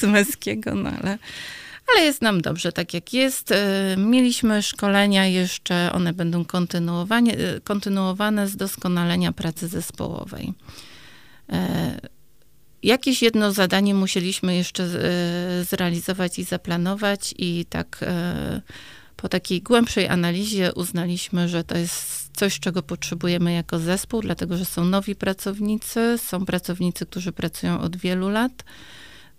męskiego, 0.08 0.76
no 0.84 0.92
ale 1.02 1.18
ale 1.96 2.06
jest 2.06 2.22
nam 2.22 2.42
dobrze, 2.42 2.72
tak 2.72 2.94
jak 2.94 3.14
jest. 3.14 3.52
E, 3.52 3.96
mieliśmy 3.98 4.62
szkolenia 4.62 5.26
jeszcze, 5.26 5.92
one 5.94 6.14
będą 6.14 6.46
kontynuowane, 6.46 7.32
kontynuowane 7.64 8.48
z 8.48 8.56
doskonalenia 8.56 9.32
pracy 9.32 9.68
zespołowej. 9.68 10.54
E, 11.50 12.00
jakieś 12.84 13.22
jedno 13.22 13.52
zadanie 13.52 13.94
musieliśmy 13.94 14.56
jeszcze 14.56 14.84
e, 14.84 15.64
zrealizować 15.64 16.40
i 16.40 16.44
zaplanować, 16.44 17.34
i 17.38 17.66
tak 17.70 18.06
po 19.16 19.30
takiej 19.30 19.62
głębszej 19.62 20.08
analizie 20.08 20.74
uznaliśmy, 20.74 21.50
że 21.50 21.64
to 21.64 21.78
jest 21.78 22.30
coś, 22.34 22.60
czego 22.60 22.84
potrzebujemy 22.84 23.54
jako 23.54 23.80
zespół, 23.80 24.22
dlatego 24.22 24.58
że 24.58 24.66
są 24.66 24.86
nowi 24.86 25.16
pracownicy, 25.16 26.18
są 26.18 26.46
pracownicy, 26.46 27.06
którzy 27.06 27.32
pracują 27.32 27.82
od 27.82 27.98
wielu 27.98 28.30
lat 28.30 28.64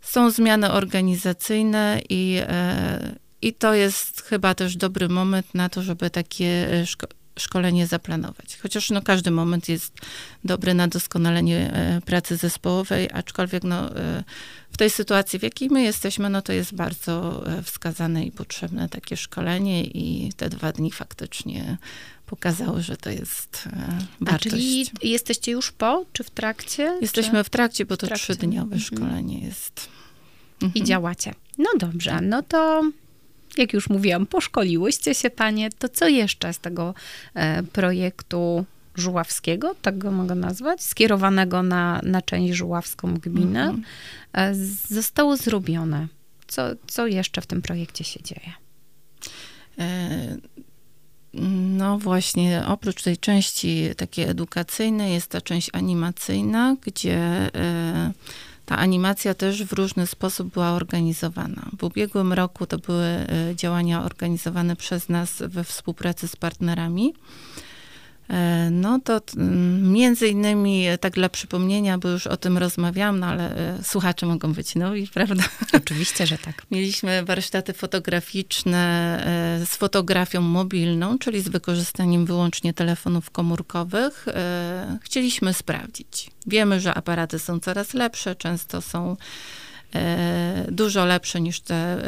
są 0.03 0.31
zmiany 0.31 0.71
organizacyjne 0.71 2.01
i, 2.09 2.39
e, 2.41 3.17
i 3.43 3.53
to 3.55 3.75
jest 3.75 4.23
chyba 4.23 4.55
też 4.55 4.77
dobry 4.77 5.09
moment 5.09 5.55
na 5.55 5.69
to, 5.69 5.83
żeby 5.83 6.11
takie 6.11 6.83
szko 6.87 7.07
szkolenie 7.39 7.87
zaplanować. 7.87 8.59
Chociaż 8.63 8.91
no, 8.91 9.03
każdy 9.03 9.31
moment 9.31 9.69
jest 9.69 9.99
dobry 10.45 10.75
na 10.75 10.89
doskonalenie 10.89 11.73
e, 11.73 12.01
pracy 12.01 12.37
zespołowej, 12.37 13.09
aczkolwiek 13.13 13.65
no, 13.65 13.97
e, 13.97 14.25
w 14.73 14.77
tej 14.77 14.91
sytuacji, 14.91 15.39
w 15.39 15.43
jakiej 15.43 15.69
my 15.71 15.83
jesteśmy, 15.83 16.31
no 16.31 16.43
to 16.43 16.53
jest 16.53 16.75
bardzo 16.75 17.45
wskazane 17.63 18.25
i 18.25 18.33
potrzebne 18.33 18.89
takie 18.89 19.17
szkolenie 19.17 19.85
i 19.85 20.33
te 20.37 20.51
dwa 20.51 20.73
dni 20.73 20.91
faktycznie 20.91 21.79
pokazały, 22.33 22.83
że 22.83 22.97
to 22.97 23.11
jest 23.11 23.69
wartość. 24.21 24.47
A 24.47 24.51
czyli 24.51 24.87
jesteście 25.03 25.53
już 25.53 25.73
po, 25.73 26.05
czy 26.13 26.25
w 26.25 26.31
trakcie? 26.31 26.99
Jesteśmy 27.01 27.39
czy? 27.39 27.45
w 27.45 27.51
trakcie, 27.51 27.87
bo 27.87 27.97
to 27.97 28.07
trzydniowe 28.15 28.77
mhm. 28.77 28.81
szkolenie 28.81 29.39
jest 29.39 29.89
mhm. 30.63 30.73
i 30.75 30.87
działacie. 30.87 31.35
No 31.59 31.71
dobrze, 31.79 32.21
no 32.21 32.43
to 32.43 32.83
jak 33.57 33.73
już 33.73 33.89
mówiłam, 33.89 34.27
poszkoliłyście 34.27 35.15
się 35.15 35.31
panie, 35.31 35.71
to 35.79 35.89
co 35.89 36.09
jeszcze 36.09 36.53
z 36.53 36.59
tego 36.59 36.95
e, 37.35 37.63
projektu 37.63 38.65
żuławskiego, 38.95 39.75
tak 39.83 39.99
go 39.99 40.11
mogę 40.11 40.35
nazwać, 40.35 40.83
skierowanego 40.83 41.63
na, 41.63 42.01
na 42.03 42.23
część 42.23 42.55
żuławską 42.55 43.15
gminę, 43.15 43.63
mhm. 43.63 43.85
e, 44.33 44.55
zostało 44.95 45.37
zrobione? 45.37 46.09
Co, 46.47 46.63
co 46.87 47.07
jeszcze 47.07 47.41
w 47.41 47.47
tym 47.47 47.63
projekcie 47.63 48.05
się 48.05 48.23
dzieje? 48.23 48.53
No 51.35 51.99
właśnie, 51.99 52.65
oprócz 52.67 53.03
tej 53.03 53.17
części 53.17 53.91
takiej 53.97 54.25
edukacyjnej 54.25 55.13
jest 55.13 55.27
ta 55.27 55.41
część 55.41 55.71
animacyjna, 55.73 56.77
gdzie 56.83 57.17
e, 57.17 58.13
ta 58.67 58.79
animacja 58.79 59.35
też 59.35 59.65
w 59.65 59.73
różny 59.73 60.07
sposób 60.07 60.53
była 60.53 60.71
organizowana. 60.71 61.71
W 61.79 61.85
ubiegłym 61.85 62.33
roku 62.33 62.67
to 62.67 62.79
były 62.79 63.05
e, 63.05 63.27
działania 63.57 64.05
organizowane 64.05 64.77
przez 64.77 65.09
nas 65.09 65.43
we 65.47 65.65
współpracy 65.65 66.29
z 66.29 66.37
partnerami. 66.37 67.15
E, 68.31 68.69
no 68.71 69.01
to 69.01 69.21
między 69.83 70.29
innymi, 70.29 70.87
e, 70.87 70.99
tak 70.99 71.13
dla 71.13 71.29
przypomnienia, 71.29 71.99
bo 71.99 72.09
już 72.09 72.27
o 72.27 72.37
tym 72.37 72.59
rozmawiałam, 72.59 73.21
no 73.21 73.27
ale 73.27 73.57
e, 73.57 73.83
słuchacze 73.83 74.27
mogą 74.27 74.53
być 74.53 74.75
nowi, 74.75 75.09
prawda? 75.15 75.45
Oczywiście, 75.73 76.27
że 76.27 76.39
tak. 76.39 76.63
Mieliśmy 76.71 77.25
warsztaty 77.25 77.73
fotograficzne 77.73 78.83
z 79.67 79.77
fotografią 79.77 80.41
mobilną, 80.41 81.19
czyli 81.19 81.41
z 81.41 81.49
wykorzystaniem 81.49 82.27
wyłącznie 82.27 82.75
telefonów 82.75 83.31
komórkowych. 83.31 84.27
Chcieliśmy 85.03 85.55
sprawdzić. 85.55 86.31
Wiemy, 86.47 86.81
że 86.81 86.95
aparaty 86.95 87.39
są 87.39 87.61
coraz 87.61 87.95
lepsze, 87.95 88.37
często 88.37 88.81
są 88.83 89.17
dużo 90.69 91.05
lepsze 91.05 91.41
niż 91.41 91.61
te, 91.61 92.03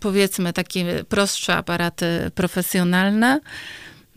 powiedzmy, 0.00 0.52
takie 0.52 1.04
prostsze 1.08 1.56
aparaty 1.56 2.30
profesjonalne. 2.34 3.40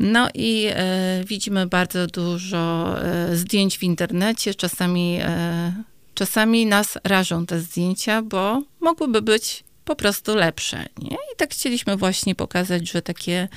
No 0.02 0.30
i 0.34 0.68
e, 0.70 1.24
widzimy 1.28 1.68
bardzo 1.68 2.08
dużo 2.08 2.96
e, 3.04 3.36
zdjęć 3.36 3.78
w 3.78 3.84
internecie. 3.84 4.56
Czasami, 4.56 5.20
e, 5.22 5.74
czasami 6.14 6.66
nas 6.66 6.98
rażą 7.04 7.46
te 7.46 7.60
zdjęcia, 7.60 8.22
bo 8.22 8.64
mogłyby 8.80 9.22
być 9.22 9.64
po 9.86 9.96
prostu 9.96 10.36
lepsze. 10.36 10.86
Nie? 10.98 11.16
I 11.16 11.38
tak 11.38 11.52
chcieliśmy 11.52 11.98
właśnie 11.98 12.36
pokazać, 12.36 12.92
że 12.92 13.02
takie 13.02 13.48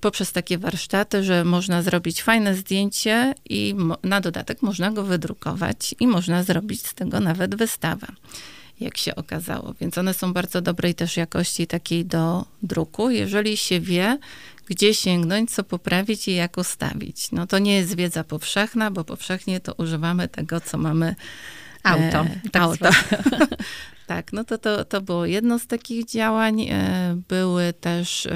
poprzez 0.00 0.32
takie 0.32 0.58
warsztaty, 0.58 1.24
że 1.24 1.44
można 1.44 1.82
zrobić 1.82 2.22
fajne 2.22 2.54
zdjęcie 2.54 3.34
i 3.50 3.74
na 4.02 4.20
dodatek 4.20 4.62
można 4.62 4.90
go 4.90 5.04
wydrukować 5.04 5.94
i 6.00 6.06
można 6.06 6.42
zrobić 6.42 6.86
z 6.86 6.94
tego 6.94 7.20
nawet 7.20 7.54
wystawę, 7.54 8.06
jak 8.80 8.96
się 8.96 9.14
okazało. 9.14 9.74
Więc 9.80 9.98
one 9.98 10.14
są 10.14 10.32
bardzo 10.32 10.60
dobrej 10.60 10.94
też 10.94 11.16
jakości 11.16 11.66
takiej 11.66 12.04
do 12.04 12.44
druku, 12.62 13.10
jeżeli 13.10 13.56
się 13.56 13.80
wie, 13.80 14.18
gdzie 14.66 14.94
sięgnąć, 14.94 15.50
co 15.50 15.64
poprawić 15.64 16.28
i 16.28 16.34
jak 16.34 16.56
ustawić. 16.56 17.32
No 17.32 17.46
to 17.46 17.58
nie 17.58 17.76
jest 17.76 17.96
wiedza 17.96 18.24
powszechna, 18.24 18.90
bo 18.90 19.04
powszechnie 19.04 19.60
to 19.60 19.74
używamy 19.74 20.28
tego, 20.28 20.60
co 20.60 20.78
mamy 20.78 21.14
Auto. 21.82 22.20
E, 22.20 22.40
tak 22.52 22.62
auto. 22.62 22.90
tak, 24.06 24.32
no 24.32 24.44
to, 24.44 24.58
to, 24.58 24.84
to 24.84 25.00
było 25.00 25.26
jedno 25.26 25.58
z 25.58 25.66
takich 25.66 26.06
działań. 26.06 26.60
E, 26.60 27.16
były 27.28 27.72
też 27.72 28.26
e, 28.26 28.30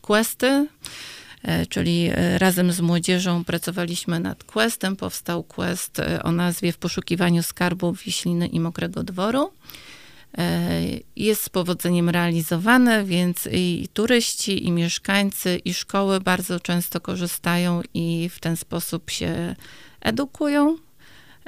questy, 0.00 0.46
e, 0.46 0.66
czyli 1.68 2.10
e, 2.12 2.38
razem 2.38 2.72
z 2.72 2.80
młodzieżą 2.80 3.44
pracowaliśmy 3.44 4.20
nad 4.20 4.44
questem. 4.44 4.96
Powstał 4.96 5.42
quest 5.42 5.98
e, 5.98 6.22
o 6.22 6.32
nazwie 6.32 6.72
W 6.72 6.78
poszukiwaniu 6.78 7.42
skarbów 7.42 8.02
Wiśliny 8.02 8.46
i 8.46 8.60
Mokrego 8.60 9.02
Dworu. 9.02 9.52
Jest 11.16 11.42
z 11.44 11.48
powodzeniem 11.48 12.08
realizowane, 12.08 13.04
więc 13.04 13.48
i 13.52 13.88
turyści, 13.92 14.66
i 14.66 14.72
mieszkańcy, 14.72 15.60
i 15.64 15.74
szkoły 15.74 16.20
bardzo 16.20 16.60
często 16.60 17.00
korzystają 17.00 17.82
i 17.94 18.28
w 18.28 18.40
ten 18.40 18.56
sposób 18.56 19.10
się 19.10 19.56
edukują 20.00 20.76
E, 20.76 20.89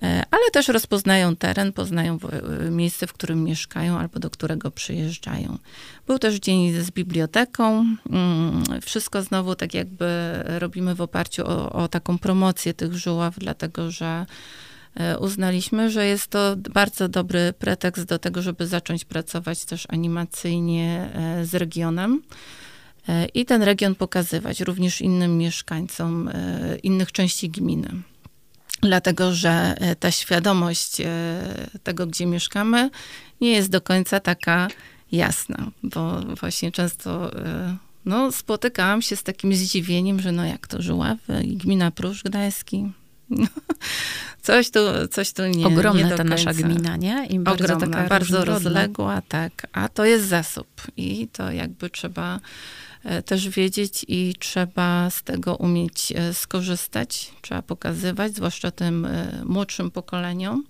ale 0.02 0.50
też 0.52 0.68
rozpoznają 0.68 1.37
teren, 1.37 1.73
poznają 1.73 2.18
e, 2.66 2.71
miejsce, 2.71 3.06
w 3.06 3.12
którym 3.12 3.44
mieszkają 3.44 3.99
albo 3.99 4.21
do 4.21 4.30
którego 4.30 4.71
przyjeżdżają. 4.71 5.59
Był 6.06 6.18
też 6.18 6.35
dzień 6.35 6.73
z 6.73 6.90
biblioteką. 6.90 7.87
Mm, 8.11 8.62
wszystko 8.82 9.23
znowu 9.23 9.54
tak 9.54 9.75
jakby 9.75 10.06
robimy 10.44 10.94
w 10.94 11.00
oparciu 11.00 11.47
o, 11.47 11.73
o 11.73 11.88
taką 11.88 12.18
promocję 12.18 12.75
tych 12.75 12.94
żuław, 12.94 13.35
dlatego 13.38 13.90
że 13.90 14.26
e, 14.94 15.18
uznaliśmy, 15.18 15.90
że 15.90 16.06
jest 16.06 16.26
to 16.26 16.56
bardzo 16.56 17.09
dobry 17.09 17.54
pretekst 17.59 18.04
do 18.04 18.18
tego, 18.18 18.42
żeby 18.42 18.66
zacząć 18.66 19.04
pracować 19.04 19.64
też 19.64 19.87
animacyjnie 19.88 21.11
z 21.42 21.54
regionem 21.54 22.23
i 23.35 23.44
ten 23.44 23.62
region 23.62 23.94
pokazywać 23.94 24.61
również 24.61 25.00
innym 25.00 25.38
mieszkańcom 25.38 26.30
innych 26.82 27.12
części 27.12 27.50
gminy 27.50 28.02
dlatego 28.83 29.35
że 29.35 29.75
e, 29.79 29.97
ta 29.97 30.11
świadomość 30.11 31.01
e, 31.01 31.07
tego, 31.83 32.07
gdzie 32.07 32.27
mieszkamy, 32.27 32.91
nie 33.41 33.53
jest 33.53 33.71
do 33.71 33.81
końca 33.81 34.21
taka 34.21 34.69
jasna, 35.12 35.71
bo 35.83 36.21
właśnie 36.21 36.73
często 36.73 37.37
e, 37.37 37.77
no, 38.05 38.33
spotykałam 38.33 39.03
się 39.03 39.17
z 39.17 39.23
takim 39.23 39.55
zdziwieniem, 39.55 40.21
że 40.21 40.33
no 40.33 40.45
jak 40.45 40.67
to 40.67 40.83
Żuławy 40.83 41.43
i 41.45 41.57
gmina 41.57 41.91
Prusz 41.91 42.23
Gdański. 42.23 42.93
coś 44.43 44.71
tu, 44.71 44.81
coś 45.11 45.33
tu 45.33 45.47
nie 45.47 45.67
Ogromna 45.67 46.09
nie 46.09 46.17
ta 46.17 46.25
nasza 46.25 46.55
gmina, 46.55 46.97
nie? 46.97 47.27
I 47.27 47.39
bardzo 47.39 47.65
Ogromna, 47.65 47.97
taka 47.97 48.09
bardzo 48.09 48.45
rozległa, 48.45 49.23
tak. 49.29 49.67
A 49.73 49.89
to 49.89 50.05
jest 50.05 50.29
zasób 50.29 50.69
i 50.97 51.29
to 51.29 51.51
jakby 51.51 51.91
trzeba 51.91 52.41
też 53.25 53.49
wiedzieć 53.49 54.04
i 54.09 54.35
trzeba 54.38 55.11
z 55.11 55.23
tego 55.23 55.56
umieć 55.56 56.12
e, 56.16 56.35
skorzystać, 56.35 57.32
trzeba 57.40 57.62
pokazywać, 57.62 58.35
zwłaszcza 58.35 58.71
tym 58.71 59.04
e, 59.04 59.42
młodszym 59.44 59.90
pokoleniom. 59.90 60.64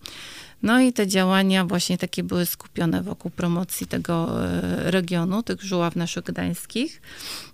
No 0.62 0.80
i 0.80 0.92
te 0.92 1.06
działania 1.06 1.64
właśnie 1.64 1.98
takie 1.98 2.22
były 2.22 2.46
skupione 2.46 3.02
wokół 3.02 3.30
promocji 3.30 3.86
tego 3.86 4.38
regionu, 4.76 5.42
tych 5.42 5.62
żuław 5.62 5.96
naszych 5.96 6.24
gdańskich. 6.24 7.02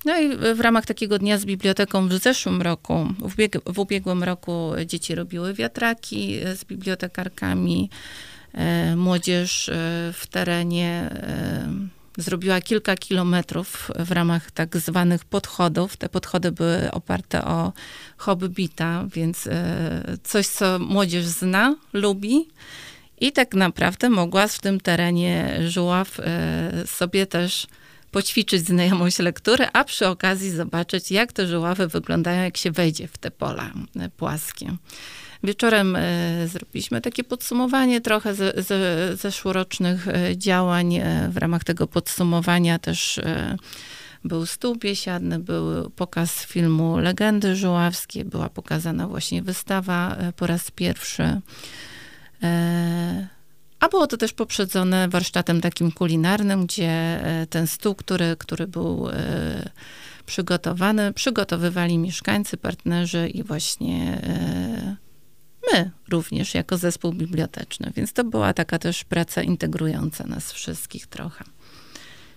No 0.04 0.20
i 0.20 0.54
w 0.54 0.60
ramach 0.60 0.86
takiego 0.86 1.18
dnia 1.18 1.38
z 1.38 1.44
biblioteką 1.44 2.08
w 2.08 2.12
zeszłym 2.12 2.62
roku, 2.62 3.06
w, 3.20 3.34
w 3.72 3.78
ubiegłym 3.78 4.24
roku 4.24 4.72
dzieci 4.86 5.14
robiły 5.14 5.54
wiatraki 5.54 6.38
z 6.56 6.64
bibliotekarkami, 6.64 7.90
młodzież 8.96 9.70
w 10.12 10.26
terenie 10.30 11.10
zrobiła 12.18 12.60
kilka 12.60 12.96
kilometrów 12.96 13.90
w 13.98 14.12
ramach 14.12 14.50
tak 14.50 14.76
zwanych 14.76 15.24
podchodów. 15.24 15.96
Te 15.96 16.08
podchody 16.08 16.52
były 16.52 16.90
oparte 16.90 17.44
o 17.44 17.72
hobbita, 18.16 19.04
więc 19.14 19.46
e, 19.46 20.02
coś, 20.22 20.46
co 20.46 20.78
młodzież 20.78 21.24
zna, 21.26 21.76
lubi. 21.92 22.48
I 23.20 23.32
tak 23.32 23.54
naprawdę 23.54 24.10
mogła 24.10 24.48
w 24.48 24.58
tym 24.58 24.80
terenie 24.80 25.60
żuław 25.68 26.20
e, 26.20 26.86
sobie 26.86 27.26
też 27.26 27.66
poćwiczyć 28.10 28.66
znajomość 28.66 29.18
lektury, 29.18 29.66
a 29.72 29.84
przy 29.84 30.06
okazji 30.06 30.50
zobaczyć, 30.50 31.10
jak 31.10 31.32
te 31.32 31.46
żuławy 31.46 31.88
wyglądają, 31.88 32.42
jak 32.42 32.56
się 32.56 32.70
wejdzie 32.70 33.08
w 33.08 33.18
te 33.18 33.30
pola 33.30 33.70
e, 34.00 34.08
płaskie. 34.08 34.76
Wieczorem 35.42 35.96
e, 35.96 36.48
zrobiliśmy 36.48 37.00
takie 37.00 37.24
podsumowanie 37.24 38.00
trochę 38.00 38.34
ze, 38.34 38.52
ze, 38.56 39.16
zeszłorocznych 39.16 40.08
e, 40.08 40.36
działań. 40.36 40.94
E, 40.94 41.28
w 41.32 41.36
ramach 41.36 41.64
tego 41.64 41.86
podsumowania 41.86 42.78
też 42.78 43.20
był 44.24 44.46
stół 44.46 44.76
biesiadny, 44.76 45.38
był 45.38 45.90
pokaz 45.90 46.46
filmu 46.46 46.98
Legendy 46.98 47.56
Żuławskie, 47.56 48.24
była 48.24 48.48
pokazana 48.48 49.08
właśnie 49.08 49.42
wystawa 49.42 50.16
po 50.36 50.46
raz 50.46 50.70
pierwszy. 50.70 51.40
A 53.80 53.88
było 53.88 54.06
to 54.06 54.16
też 54.16 54.32
poprzedzone 54.32 55.08
warsztatem 55.08 55.60
takim 55.60 55.92
kulinarnym, 55.92 56.66
gdzie 56.66 57.20
ten 57.50 57.66
stół, 57.66 57.94
który, 57.94 58.36
który 58.38 58.66
był 58.66 59.08
przygotowany, 60.26 61.12
przygotowywali 61.12 61.98
mieszkańcy, 61.98 62.56
partnerzy 62.56 63.28
i 63.28 63.42
właśnie 63.42 64.20
my 65.72 65.90
również 66.08 66.54
jako 66.54 66.76
zespół 66.76 67.12
biblioteczny, 67.12 67.92
więc 67.96 68.12
to 68.12 68.24
była 68.24 68.54
taka 68.54 68.78
też 68.78 69.04
praca 69.04 69.42
integrująca 69.42 70.26
nas 70.26 70.52
wszystkich 70.52 71.06
trochę. 71.06 71.44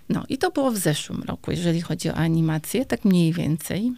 No 0.09 0.23
i 0.29 0.37
to 0.37 0.51
było 0.51 0.71
w 0.71 0.77
zeszłym 0.77 1.23
roku, 1.23 1.51
jeżeli 1.51 1.81
chodzi 1.81 2.09
o 2.09 2.13
animację, 2.13 2.85
tak 2.85 3.05
mniej 3.05 3.33
więcej. 3.33 3.91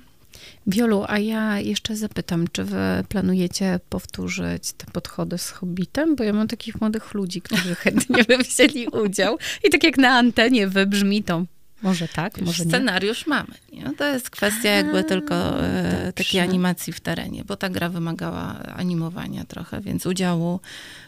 Wiolu, 0.68 1.06
a 1.08 1.20
ja 1.20 1.60
jeszcze 1.60 1.96
zapytam, 1.96 2.48
czy 2.52 2.64
wy 2.64 2.78
planujecie 3.10 3.80
powtórzyć 3.90 4.74
te 4.74 4.86
podchody 4.92 5.38
z 5.38 5.50
Hobbitem? 5.50 6.16
Bo 6.16 6.24
ja 6.24 6.34
mam 6.34 6.48
takich 6.48 6.82
młodych 6.82 7.14
ludzi, 7.14 7.42
którzy 7.42 7.76
chętnie 7.84 8.24
by 8.24 8.38
wzięli 8.38 8.88
udział. 8.88 9.38
I 9.64 9.70
tak 9.70 9.84
jak 9.84 9.98
na 9.98 10.10
antenie 10.10 10.68
wybrzmi 10.68 11.24
to 11.24 11.46
może 11.84 12.08
tak, 12.08 12.42
może 12.42 12.64
Scenariusz 12.64 13.28
nie. 13.28 13.30
mamy. 13.30 13.54
Nie? 13.74 13.96
To 13.98 14.06
jest 14.06 14.30
kwestia 14.30 14.70
jakby 14.70 15.04
tylko 15.04 15.64
e, 15.64 16.14
takiej 16.14 16.42
animacji 16.42 16.94
w 16.94 17.00
terenie, 17.00 17.44
bo 17.46 17.56
ta 17.56 17.70
gra 17.70 17.90
wymagała 17.90 18.60
animowania 18.76 19.46
trochę, 19.46 19.82
więc 19.82 20.06
udziału 20.06 20.60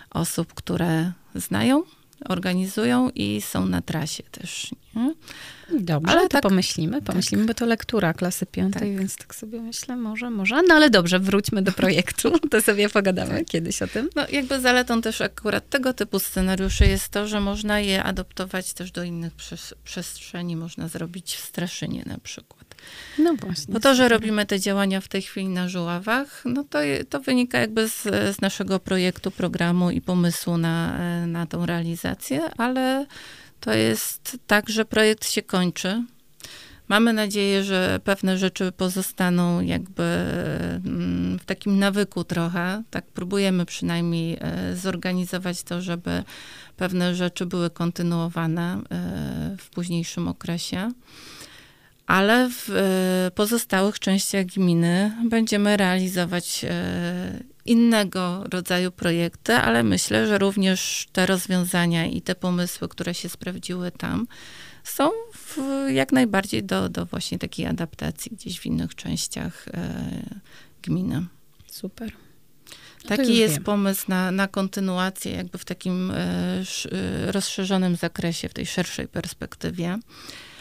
osób, 0.09 0.53
które 0.53 1.11
znają, 1.35 1.83
organizują 2.27 3.09
i 3.15 3.41
są 3.41 3.65
na 3.65 3.81
trasie 3.81 4.23
też. 4.23 4.71
Nie? 4.95 5.13
Dobrze, 5.79 6.11
ale 6.11 6.21
to 6.21 6.29
tak, 6.29 6.43
pomyślimy, 6.43 7.01
pomyślimy, 7.01 7.43
tak. 7.43 7.47
bo 7.47 7.59
to 7.59 7.65
lektura 7.65 8.13
klasy 8.13 8.45
piątej, 8.45 8.91
tak. 8.91 8.99
więc 8.99 9.17
tak 9.17 9.35
sobie 9.35 9.61
myślę, 9.61 9.95
może, 9.95 10.29
może. 10.29 10.61
No 10.67 10.75
ale 10.75 10.89
dobrze, 10.89 11.19
wróćmy 11.19 11.61
do 11.61 11.71
projektu, 11.71 12.39
to 12.51 12.61
sobie 12.61 12.89
pogadamy 12.89 13.37
tak. 13.37 13.45
kiedyś 13.45 13.81
o 13.81 13.87
tym. 13.87 14.09
No 14.15 14.25
jakby 14.31 14.61
zaletą 14.61 15.01
też 15.01 15.21
akurat 15.21 15.69
tego 15.69 15.93
typu 15.93 16.19
scenariuszy 16.19 16.85
jest 16.85 17.09
to, 17.09 17.27
że 17.27 17.39
można 17.41 17.79
je 17.79 18.03
adoptować 18.03 18.73
też 18.73 18.91
do 18.91 19.03
innych 19.03 19.33
przestrzeni, 19.83 20.55
można 20.55 20.87
zrobić 20.87 21.35
w 21.35 21.45
Straszynie 21.45 22.03
na 22.05 22.17
przykład. 22.17 22.54
No 23.19 23.33
właśnie. 23.35 23.73
Bo 23.73 23.79
to, 23.79 23.95
że 23.95 24.09
robimy 24.09 24.45
te 24.45 24.59
działania 24.59 25.01
w 25.01 25.07
tej 25.07 25.21
chwili 25.21 25.49
na 25.49 25.69
Żuławach, 25.69 26.41
no 26.45 26.63
to, 26.63 26.79
to 27.09 27.19
wynika 27.19 27.59
jakby 27.59 27.89
z, 27.89 28.03
z 28.35 28.41
naszego 28.41 28.79
projektu, 28.79 29.31
programu 29.31 29.91
i 29.91 30.01
pomysłu 30.01 30.57
na, 30.57 30.97
na 31.27 31.45
tą 31.45 31.65
realizację, 31.65 32.41
ale 32.57 33.05
to 33.59 33.73
jest 33.73 34.37
tak, 34.47 34.69
że 34.69 34.85
projekt 34.85 35.29
się 35.29 35.41
kończy. 35.41 36.03
Mamy 36.87 37.13
nadzieję, 37.13 37.63
że 37.63 37.99
pewne 38.03 38.37
rzeczy 38.37 38.71
pozostaną 38.71 39.61
jakby 39.61 40.03
mm, 40.03 41.39
w 41.39 41.45
takim 41.45 41.79
nawyku 41.79 42.23
trochę. 42.23 42.83
Tak 42.89 43.05
próbujemy 43.05 43.65
przynajmniej 43.65 44.37
e, 44.41 44.75
zorganizować 44.75 45.63
to, 45.63 45.81
żeby 45.81 46.23
pewne 46.77 47.15
rzeczy 47.15 47.45
były 47.45 47.69
kontynuowane 47.69 48.73
e, 48.73 49.57
w 49.59 49.69
późniejszym 49.69 50.27
okresie. 50.27 50.91
Ale 52.07 52.49
w 52.49 52.69
e, 52.69 53.31
pozostałych 53.31 53.99
częściach 53.99 54.45
gminy 54.45 55.11
będziemy 55.29 55.77
realizować 55.77 56.65
innego 57.65 58.43
rodzaju 58.51 58.91
projekty, 58.91 59.53
ale 59.53 59.83
myślę, 59.83 60.27
że 60.27 60.37
również 60.37 61.07
te 61.11 61.25
rozwiązania 61.25 62.05
i 62.05 62.21
te 62.21 62.35
pomysły, 62.35 62.87
które 62.87 63.13
się 63.13 63.29
sprawdziły 63.29 63.91
tam, 63.91 64.27
są 64.83 65.11
w, 65.33 65.57
jak 65.89 66.11
najbardziej 66.11 66.63
do, 66.63 66.89
do 66.89 67.05
właśnie 67.05 67.39
takiej 67.39 67.65
adaptacji 67.65 68.31
gdzieś 68.31 68.59
w 68.59 68.65
innych 68.65 68.95
częściach 68.95 69.67
e, 69.67 69.89
gminy. 70.81 71.25
Super. 71.71 72.11
No 73.03 73.09
Taki 73.17 73.37
jest 73.37 73.53
wiem. 73.53 73.63
pomysł 73.63 74.05
na, 74.07 74.31
na 74.31 74.47
kontynuację, 74.47 75.31
jakby 75.31 75.57
w 75.57 75.65
takim 75.65 76.11
e, 76.11 76.15
sz, 76.59 76.93
e, 76.93 77.31
rozszerzonym 77.31 77.95
zakresie, 77.95 78.49
w 78.49 78.53
tej 78.53 78.65
szerszej 78.65 79.07
perspektywie. 79.07 79.99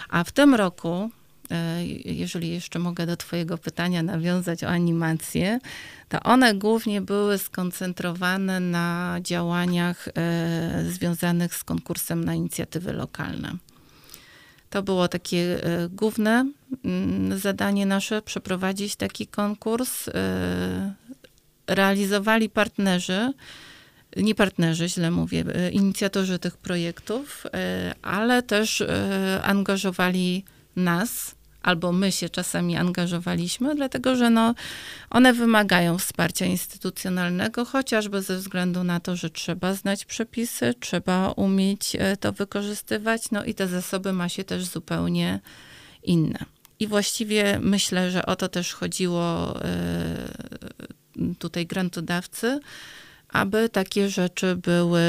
A 0.08 0.24
w 0.24 0.32
tym 0.32 0.54
roku, 0.54 0.90
e, 0.92 1.23
jeżeli 2.04 2.48
jeszcze 2.48 2.78
mogę 2.78 3.06
do 3.06 3.16
Twojego 3.16 3.58
pytania 3.58 4.02
nawiązać 4.02 4.64
o 4.64 4.68
animację, 4.68 5.58
to 6.08 6.20
one 6.20 6.54
głównie 6.54 7.00
były 7.00 7.38
skoncentrowane 7.38 8.60
na 8.60 9.18
działaniach 9.22 10.08
e, 10.08 10.84
związanych 10.88 11.54
z 11.54 11.64
konkursem 11.64 12.24
na 12.24 12.34
inicjatywy 12.34 12.92
lokalne. 12.92 13.56
To 14.74 14.82
było 14.82 15.08
takie 15.08 15.64
e, 15.64 15.88
główne 15.88 16.50
mm, 16.84 17.38
zadanie 17.38 17.86
nasze, 17.86 18.22
przeprowadzić 18.22 18.96
taki 18.96 19.26
konkurs. 19.26 20.08
E, 20.08 20.94
realizowali 21.66 22.50
partnerzy, 22.50 23.32
nie 24.16 24.34
partnerzy, 24.34 24.88
źle 24.88 25.10
mówię, 25.10 25.44
e, 25.54 25.70
inicjatorzy 25.70 26.38
tych 26.38 26.56
projektów, 26.56 27.46
ale 28.02 28.42
też 28.42 28.82
angażowali 29.42 30.44
nas, 30.76 31.34
albo 31.62 31.92
my 31.92 32.12
się 32.12 32.28
czasami 32.28 32.76
angażowaliśmy, 32.76 33.74
dlatego 33.74 34.16
że 34.16 34.30
no, 34.30 34.54
one 35.10 35.32
wymagają 35.32 35.98
wsparcia 35.98 36.46
instytucjonalnego, 36.46 37.64
chociażby 37.64 38.22
ze 38.22 38.36
względu 38.36 38.84
na 38.84 39.00
to, 39.00 39.16
że 39.16 39.30
trzeba 39.30 39.74
znać 39.74 40.04
przepisy, 40.04 40.74
trzeba 40.80 41.30
umieć 41.30 41.96
to 42.20 42.32
wykorzystywać, 42.32 43.30
no 43.30 43.44
i 43.44 43.54
te 43.54 43.68
zasoby 43.68 44.12
ma 44.12 44.28
się 44.28 44.44
też 44.44 44.64
zupełnie 44.64 45.40
inne. 46.02 46.38
I 46.80 46.86
właściwie 46.86 47.58
myślę, 47.62 48.10
że 48.10 48.26
o 48.26 48.36
to 48.36 48.48
też 48.48 48.72
chodziło 48.72 49.54
tutaj 51.38 51.66
grantodawcy, 51.66 52.60
aby 53.28 53.68
takie 53.68 54.08
rzeczy 54.08 54.56
były 54.56 55.02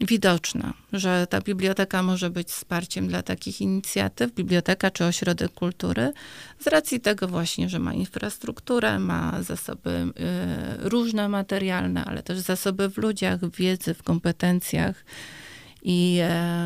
widoczna, 0.00 0.74
że 0.92 1.26
ta 1.30 1.40
biblioteka 1.40 2.02
może 2.02 2.30
być 2.30 2.48
wsparciem 2.48 3.08
dla 3.08 3.22
takich 3.22 3.60
inicjatyw, 3.60 4.32
biblioteka 4.32 4.90
czy 4.90 5.04
ośrodek 5.04 5.52
kultury, 5.52 6.12
z 6.60 6.66
racji 6.66 7.00
tego 7.00 7.28
właśnie, 7.28 7.68
że 7.68 7.78
ma 7.78 7.94
infrastrukturę, 7.94 8.98
ma 8.98 9.42
zasoby 9.42 9.90
y, 9.90 10.88
różne 10.88 11.28
materialne, 11.28 12.04
ale 12.04 12.22
też 12.22 12.38
zasoby 12.38 12.88
w 12.88 12.98
ludziach, 12.98 13.40
w 13.40 13.56
wiedzy, 13.56 13.94
w 13.94 14.02
kompetencjach 14.02 15.04
i 15.82 16.20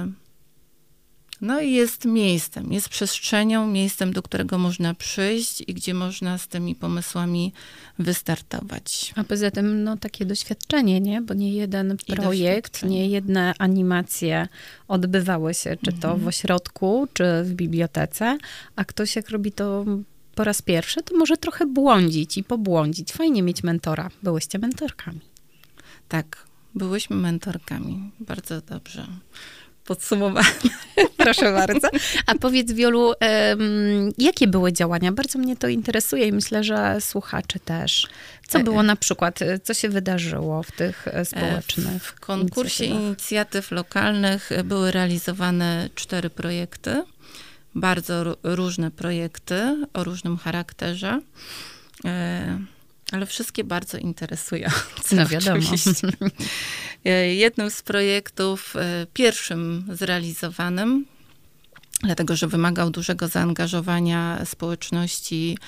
y, 0.07 0.20
no 1.41 1.61
i 1.61 1.73
jest 1.73 2.05
miejscem, 2.05 2.73
jest 2.73 2.89
przestrzenią, 2.89 3.67
miejscem, 3.67 4.13
do 4.13 4.23
którego 4.23 4.59
można 4.59 4.95
przyjść 4.95 5.61
i 5.67 5.75
gdzie 5.75 5.95
można 5.95 6.39
z 6.39 6.49
tymi 6.49 6.75
pomysłami 6.75 7.53
wystartować. 7.99 9.13
A 9.17 9.25
poza 9.25 9.51
tym, 9.51 9.85
no 9.85 9.97
takie 9.97 10.25
doświadczenie, 10.25 11.01
nie? 11.01 11.21
Bo 11.21 11.35
nie 11.35 11.53
jeden 11.53 11.97
projekt, 12.07 12.83
nie 12.83 13.09
jedne 13.09 13.55
animacje 13.59 14.49
odbywały 14.89 15.55
się, 15.55 15.77
czy 15.85 15.93
to 15.93 16.09
mhm. 16.09 16.19
w 16.21 16.29
ośrodku, 16.29 17.09
czy 17.13 17.25
w 17.45 17.53
bibliotece, 17.53 18.39
a 18.77 18.85
ktoś 18.85 19.17
jak 19.17 19.31
robi 19.31 19.53
to 19.53 19.85
po 20.35 20.45
raz 20.45 20.63
pierwszy, 20.63 21.03
to 21.03 21.17
może 21.17 21.37
trochę 21.37 21.67
błądzić 21.67 22.39
i 22.39 22.45
pobłądzić. 22.45 23.13
Fajnie 23.13 23.43
mieć 23.43 23.63
mentora. 23.63 24.11
Byłyście 24.23 24.59
mentorkami. 24.59 25.21
Tak, 26.09 26.47
byłyśmy 26.75 27.17
mentorkami. 27.17 28.11
Bardzo 28.21 28.61
dobrze 28.61 29.07
podsumowane. 29.85 30.49
Proszę 31.17 31.53
bardzo. 31.53 31.89
A 32.27 32.35
powiedz, 32.35 32.73
Wiolu, 32.73 33.13
jakie 34.19 34.47
były 34.47 34.73
działania? 34.73 35.13
Bardzo 35.13 35.39
mnie 35.39 35.57
to 35.57 35.69
interesuje 35.69 36.27
i 36.27 36.33
myślę, 36.33 36.65
że 36.65 37.01
słuchacze 37.01 37.59
też. 37.61 38.09
Co 38.49 38.59
e, 38.59 38.65
było 38.65 38.83
na 38.83 38.97
przykład, 38.97 39.39
co 39.63 39.75
się 39.75 39.89
wydarzyło 39.89 40.63
w 40.63 40.73
tych 40.73 41.09
e, 41.09 41.25
społecznych 41.25 42.05
W 42.05 42.21
konkursie 42.21 42.85
inicjatyw 42.85 43.71
lokalnych 43.71 44.51
były 44.65 44.91
realizowane 44.91 45.89
cztery 45.95 46.31
projekty. 46.31 47.03
Bardzo 47.75 48.37
różne 48.43 48.91
projekty 48.91 49.87
o 49.93 50.05
różnym 50.05 50.37
charakterze. 50.37 51.21
E, 53.13 53.17
ale 53.17 53.27
wszystkie 53.27 53.65
bardzo 53.65 53.99
interesujące. 53.99 55.17
No 55.17 55.27
wiadomo. 55.37 55.71
E, 57.05 57.35
jednym 57.35 57.71
z 57.71 57.83
projektów, 57.83 58.77
e, 58.77 59.07
pierwszym 59.15 59.87
zrealizowanym, 59.93 61.07
dlatego 62.03 62.37
że 62.37 62.49
wymagał 62.49 62.91
dużego 62.91 63.29
zaangażowania 63.29 64.45
społeczności 64.45 65.59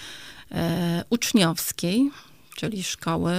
e, 0.51 1.05
uczniowskiej, 1.11 2.11
czyli 2.57 2.83
szkoły, 2.83 3.35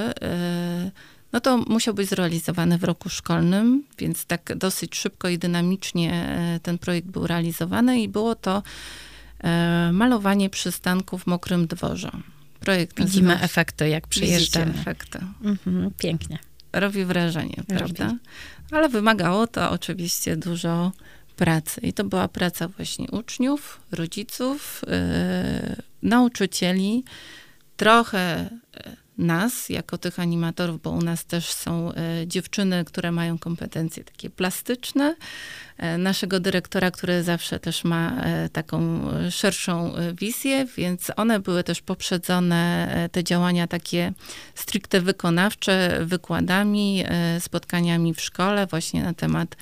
no 1.33 1.39
to 1.39 1.57
musiał 1.57 1.93
być 1.93 2.09
zrealizowany 2.09 2.77
w 2.77 2.83
roku 2.83 3.09
szkolnym, 3.09 3.83
więc 3.97 4.25
tak 4.25 4.53
dosyć 4.55 4.95
szybko 4.95 5.29
i 5.29 5.37
dynamicznie 5.37 6.37
ten 6.63 6.77
projekt 6.77 7.07
był 7.07 7.27
realizowany 7.27 8.01
i 8.01 8.09
było 8.09 8.35
to 8.35 8.63
malowanie 9.91 10.49
przystanku 10.49 11.17
w 11.17 11.27
Mokrym 11.27 11.67
Dworze. 11.67 12.11
Projekt 12.63 12.97
Widzimy 12.97 13.28
nazywa... 13.28 13.45
efekty, 13.45 13.89
jak 13.89 14.08
przyjeżdżamy. 14.08 14.65
Widzicie 14.65 14.82
efekty. 14.82 15.19
Mhm, 15.43 15.91
pięknie. 15.97 16.39
Robi 16.73 17.06
wrażenie, 17.06 17.56
Robi. 17.58 17.78
prawda? 17.78 18.15
Ale 18.71 18.89
wymagało 18.89 19.47
to 19.47 19.71
oczywiście 19.71 20.38
dużo 20.38 20.91
pracy. 21.36 21.82
I 21.82 21.93
to 21.93 22.04
była 22.04 22.28
praca 22.28 22.67
właśnie 22.67 23.08
uczniów, 23.12 23.80
rodziców, 23.91 24.82
yy, 25.67 25.76
nauczycieli, 26.02 27.04
trochę 27.78 28.49
yy, 28.86 29.02
nas, 29.17 29.69
jako 29.69 29.97
tych 29.97 30.19
animatorów, 30.19 30.82
bo 30.82 30.89
u 30.89 31.02
nas 31.02 31.26
też 31.26 31.54
są 31.54 31.93
e, 31.93 32.28
dziewczyny, 32.28 32.86
które 32.86 33.12
mają 33.12 33.38
kompetencje 33.38 34.04
takie 34.04 34.30
plastyczne, 34.30 35.15
e, 35.78 35.97
naszego 35.97 36.39
dyrektora, 36.39 36.91
który 36.91 37.23
zawsze 37.23 37.60
też 37.60 37.84
ma 37.84 38.21
e, 38.21 38.49
taką 38.49 39.02
szerszą 39.32 39.93
wizję, 40.19 40.65
więc 40.78 41.12
one 41.15 41.39
były 41.39 41.63
też 41.63 41.82
poprzedzone, 41.82 43.10
te 43.12 43.23
działania 43.23 43.67
takie 43.67 44.13
stricte 44.56 45.02
wykonawcze, 45.02 45.99
wykładami, 46.06 47.04
spotkaniami 47.39 48.13
w 48.13 48.21
szkole 48.21 48.67
właśnie 48.67 49.04
na 49.04 49.13
temat 49.13 49.56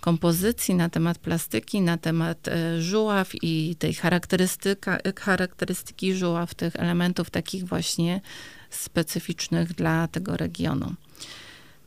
kompozycji, 0.00 0.74
na 0.74 0.88
temat 0.88 1.18
plastyki, 1.18 1.80
na 1.80 1.98
temat 1.98 2.46
żuław 2.78 3.30
i 3.42 3.76
tej 3.78 3.94
charakterystyki 5.24 6.14
żuław, 6.14 6.54
tych 6.54 6.76
elementów 6.76 7.30
takich 7.30 7.64
właśnie 7.64 8.20
specyficznych 8.76 9.72
dla 9.72 10.08
tego 10.08 10.36
regionu. 10.36 10.94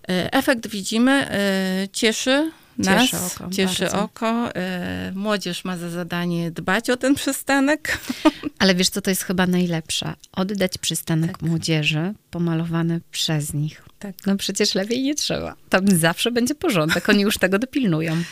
E, 0.09 0.33
efekt 0.33 0.67
widzimy, 0.67 1.11
e, 1.11 1.87
cieszy 1.93 2.51
nas, 2.77 3.01
cieszy 3.01 3.17
oko. 3.17 3.49
Cieszy 3.51 3.91
oko. 3.91 4.55
E, 4.55 5.11
młodzież 5.15 5.65
ma 5.65 5.77
za 5.77 5.89
zadanie 5.89 6.51
dbać 6.51 6.89
o 6.89 6.97
ten 6.97 7.15
przystanek. 7.15 7.97
Ale 8.59 8.75
wiesz, 8.75 8.89
co 8.89 9.01
to 9.01 9.09
jest 9.09 9.23
chyba 9.23 9.47
najlepsze? 9.47 10.13
Oddać 10.31 10.77
przystanek 10.77 11.31
tak. 11.31 11.41
młodzieży 11.41 12.13
pomalowany 12.31 13.01
przez 13.11 13.53
nich. 13.53 13.83
Tak. 13.99 14.15
No 14.25 14.35
przecież 14.35 14.75
lepiej 14.75 15.03
nie 15.03 15.15
trzeba. 15.15 15.55
Tam 15.69 15.87
zawsze 15.87 16.31
będzie 16.31 16.55
porządek, 16.55 17.09
oni 17.09 17.21
już 17.21 17.37
tego 17.37 17.59
dopilnują. 17.59 18.23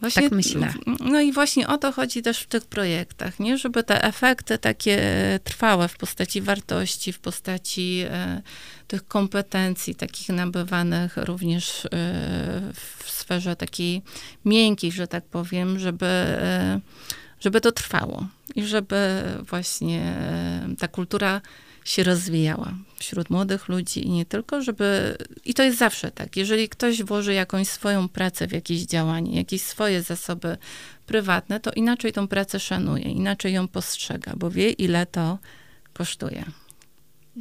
Właśnie, 0.00 0.22
tak 0.22 0.32
myślę. 0.32 0.74
No 1.00 1.20
i 1.20 1.32
właśnie 1.32 1.68
o 1.68 1.78
to 1.78 1.92
chodzi 1.92 2.22
też 2.22 2.40
w 2.40 2.46
tych 2.46 2.64
projektach, 2.64 3.40
nie? 3.40 3.58
Żeby 3.58 3.84
te 3.84 4.04
efekty 4.04 4.58
takie 4.58 5.00
trwałe 5.44 5.88
w 5.88 5.96
postaci 5.96 6.40
wartości, 6.40 7.12
w 7.12 7.18
postaci 7.18 8.04
e, 8.10 8.42
tych 8.88 9.08
kompetencji 9.08 9.94
takich 9.94 10.28
nabywanych 10.28 11.16
również 11.16 11.84
e, 11.84 11.88
w 12.74 13.10
sferze 13.10 13.56
takiej 13.56 14.02
miękkiej, 14.44 14.92
że 14.92 15.06
tak 15.08 15.24
powiem, 15.24 15.78
żeby, 15.78 16.06
e, 16.06 16.80
żeby 17.40 17.60
to 17.60 17.72
trwało 17.72 18.26
i 18.54 18.62
żeby 18.64 19.22
właśnie 19.42 20.00
e, 20.00 20.68
ta 20.78 20.88
kultura 20.88 21.40
się 21.88 22.02
rozwijała 22.02 22.74
wśród 22.98 23.30
młodych 23.30 23.68
ludzi 23.68 24.06
i 24.06 24.10
nie 24.10 24.26
tylko, 24.26 24.62
żeby. 24.62 25.16
I 25.44 25.54
to 25.54 25.62
jest 25.62 25.78
zawsze 25.78 26.10
tak. 26.10 26.36
Jeżeli 26.36 26.68
ktoś 26.68 27.02
włoży 27.02 27.34
jakąś 27.34 27.68
swoją 27.68 28.08
pracę 28.08 28.46
w 28.46 28.52
jakieś 28.52 28.82
działanie, 28.82 29.36
jakieś 29.36 29.62
swoje 29.62 30.02
zasoby 30.02 30.56
prywatne, 31.06 31.60
to 31.60 31.70
inaczej 31.72 32.12
tą 32.12 32.28
pracę 32.28 32.60
szanuje, 32.60 33.04
inaczej 33.04 33.52
ją 33.52 33.68
postrzega, 33.68 34.32
bo 34.36 34.50
wie, 34.50 34.70
ile 34.70 35.06
to 35.06 35.38
kosztuje. 35.92 36.44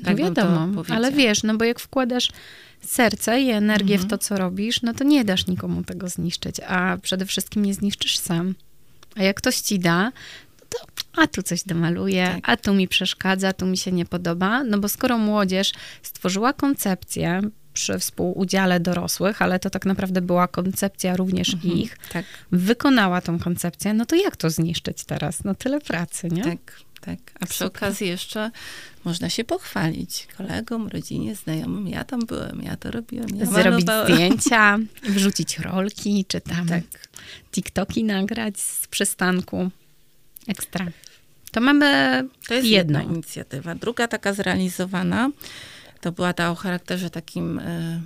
Tak 0.03 0.17
wiadomo, 0.17 0.83
ale 0.89 1.11
wiesz, 1.11 1.43
no 1.43 1.57
bo 1.57 1.65
jak 1.65 1.79
wkładasz 1.79 2.29
serce 2.81 3.41
i 3.41 3.49
energię 3.49 3.95
mhm. 3.95 4.07
w 4.07 4.11
to, 4.11 4.17
co 4.17 4.37
robisz, 4.37 4.81
no 4.81 4.93
to 4.93 5.03
nie 5.03 5.25
dasz 5.25 5.47
nikomu 5.47 5.83
tego 5.83 6.09
zniszczyć, 6.09 6.59
a 6.67 6.97
przede 7.01 7.25
wszystkim 7.25 7.65
nie 7.65 7.73
zniszczysz 7.73 8.17
sam. 8.17 8.55
A 9.15 9.23
jak 9.23 9.37
ktoś 9.37 9.59
ci 9.59 9.79
da, 9.79 10.11
a 11.17 11.27
tu 11.27 11.43
coś 11.43 11.63
domaluję, 11.63 12.27
tak. 12.35 12.49
a 12.49 12.57
tu 12.57 12.73
mi 12.73 12.87
przeszkadza, 12.87 13.53
tu 13.53 13.65
mi 13.65 13.77
się 13.77 13.91
nie 13.91 14.05
podoba. 14.05 14.63
No 14.63 14.77
bo 14.79 14.89
skoro 14.89 15.17
młodzież 15.17 15.71
stworzyła 16.01 16.53
koncepcję, 16.53 17.41
przy 17.73 17.99
współudziale 17.99 18.79
dorosłych, 18.79 19.41
ale 19.41 19.59
to 19.59 19.69
tak 19.69 19.85
naprawdę 19.85 20.21
była 20.21 20.47
koncepcja 20.47 21.15
również 21.15 21.53
Mhm, 21.53 21.73
ich. 21.77 21.97
Tak, 22.13 22.25
Wykonała 22.51 23.21
tą 23.21 23.39
koncepcję, 23.39 23.93
no 23.93 24.05
to 24.05 24.15
jak 24.15 24.35
to 24.37 24.49
zniszczyć 24.49 25.03
teraz? 25.03 25.43
No 25.43 25.55
tyle 25.55 25.79
pracy, 25.81 26.27
nie? 26.31 26.43
tak, 26.43 26.59
tak. 27.01 27.19
A 27.39 27.45
przy 27.45 27.57
Super. 27.63 27.67
okazji 27.83 28.07
jeszcze 28.07 28.51
można 29.05 29.29
się 29.29 29.43
pochwalić 29.43 30.27
kolegom, 30.37 30.87
rodzinie, 30.87 31.35
znajomym. 31.35 31.87
Ja 31.87 32.03
tam 32.03 32.19
byłem, 32.19 32.61
ja 32.63 32.77
to 32.77 32.91
robiłem, 32.91 33.27
ja 33.35 33.45
Zrobić 33.45 33.87
zdjęcia, 34.05 34.79
wrzucić 35.03 35.59
rolki, 35.59 36.25
czy 36.27 36.41
tam 36.41 36.67
Tak. 36.67 36.83
TikToki 37.51 38.03
nagrać 38.03 38.59
z 38.59 38.87
przystanku. 38.87 39.69
Ekstra. 40.47 40.85
To 41.51 41.61
mamy 41.61 42.23
To 42.47 42.53
jest 42.53 42.67
jedną. 42.67 42.99
jedna 42.99 43.13
inicjatywa. 43.13 43.75
Druga 43.75 44.07
taka 44.07 44.33
zrealizowana, 44.33 45.29
to 46.01 46.11
była 46.11 46.33
ta 46.33 46.51
o 46.51 46.55
charakterze 46.55 47.09
takim, 47.09 47.59
e, 47.59 48.01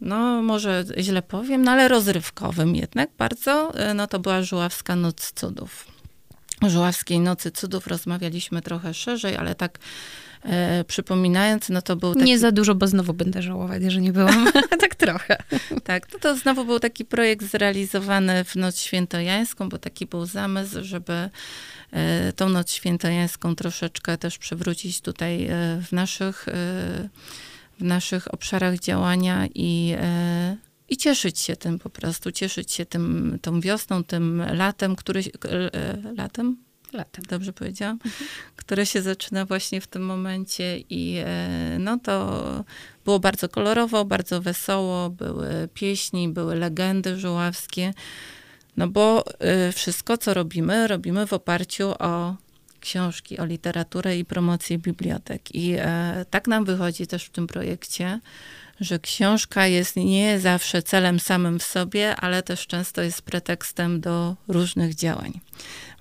no 0.00 0.42
może 0.42 0.84
źle 0.98 1.22
powiem, 1.22 1.62
no 1.62 1.70
ale 1.70 1.88
rozrywkowym 1.88 2.76
jednak 2.76 3.10
bardzo, 3.18 3.74
e, 3.74 3.94
no 3.94 4.06
to 4.06 4.18
była 4.18 4.42
Żuławska 4.42 4.96
Noc 4.96 5.32
Cudów. 5.32 5.86
O 6.60 6.70
Żuławskiej 6.70 7.20
Nocy 7.20 7.50
Cudów 7.50 7.86
rozmawialiśmy 7.86 8.62
trochę 8.62 8.94
szerzej, 8.94 9.36
ale 9.36 9.54
tak 9.54 9.78
e, 10.44 10.84
przypominając, 10.84 11.68
no 11.68 11.82
to 11.82 11.96
był 11.96 12.14
taki 12.14 12.26
Nie 12.26 12.38
za 12.38 12.52
dużo, 12.52 12.74
bo 12.74 12.86
znowu 12.86 13.14
będę 13.14 13.42
żałować, 13.42 13.82
że 13.82 14.00
nie 14.00 14.12
byłam. 14.12 14.46
tak 14.80 14.94
trochę. 14.94 15.36
Tak, 15.84 16.12
no 16.12 16.18
to 16.18 16.36
znowu 16.36 16.64
był 16.64 16.80
taki 16.80 17.04
projekt 17.04 17.50
zrealizowany 17.50 18.44
w 18.44 18.56
Noc 18.56 18.80
Świętojańską, 18.80 19.68
bo 19.68 19.78
taki 19.78 20.06
był 20.06 20.26
zamysł, 20.26 20.76
żeby 20.82 21.30
e, 21.92 22.32
tą 22.32 22.48
Noc 22.48 22.72
Świętojańską 22.72 23.56
troszeczkę 23.56 24.18
też 24.18 24.38
przywrócić 24.38 25.00
tutaj 25.00 25.44
e, 25.44 25.48
w 25.86 25.92
naszych, 25.92 26.48
e, 26.48 26.52
w 27.80 27.84
naszych 27.84 28.34
obszarach 28.34 28.78
działania 28.78 29.46
i, 29.54 29.94
e, 29.98 30.56
i 30.88 30.96
cieszyć 30.96 31.40
się 31.40 31.56
tym 31.56 31.78
po 31.78 31.90
prostu, 31.90 32.32
cieszyć 32.32 32.72
się 32.72 32.86
tym, 32.86 33.38
tą 33.42 33.60
wiosną, 33.60 34.04
tym 34.04 34.42
latem, 34.52 34.96
który, 34.96 35.20
e, 35.20 35.96
latem? 36.16 36.63
Latem. 36.94 37.24
Dobrze 37.28 37.52
powiedziałam? 37.52 37.98
Które 38.56 38.86
się 38.86 39.02
zaczyna 39.02 39.44
właśnie 39.44 39.80
w 39.80 39.86
tym 39.86 40.02
momencie 40.02 40.78
i 40.78 41.16
e, 41.24 41.76
no 41.78 41.98
to 41.98 42.44
było 43.04 43.20
bardzo 43.20 43.48
kolorowo, 43.48 44.04
bardzo 44.04 44.42
wesoło, 44.42 45.10
były 45.10 45.68
pieśni, 45.74 46.28
były 46.28 46.54
legendy 46.54 47.18
żuławskie, 47.18 47.94
no 48.76 48.88
bo 48.88 49.24
e, 49.38 49.72
wszystko, 49.72 50.18
co 50.18 50.34
robimy, 50.34 50.86
robimy 50.86 51.26
w 51.26 51.32
oparciu 51.32 51.94
o 51.98 52.34
książki, 52.80 53.38
o 53.38 53.44
literaturę 53.44 54.18
i 54.18 54.24
promocję 54.24 54.78
bibliotek. 54.78 55.54
I 55.54 55.74
e, 55.78 56.24
tak 56.30 56.48
nam 56.48 56.64
wychodzi 56.64 57.06
też 57.06 57.24
w 57.24 57.30
tym 57.30 57.46
projekcie, 57.46 58.20
że 58.80 58.98
książka 58.98 59.66
jest 59.66 59.96
nie 59.96 60.40
zawsze 60.40 60.82
celem 60.82 61.20
samym 61.20 61.58
w 61.58 61.62
sobie, 61.62 62.16
ale 62.16 62.42
też 62.42 62.66
często 62.66 63.02
jest 63.02 63.22
pretekstem 63.22 64.00
do 64.00 64.36
różnych 64.48 64.94
działań. 64.94 65.40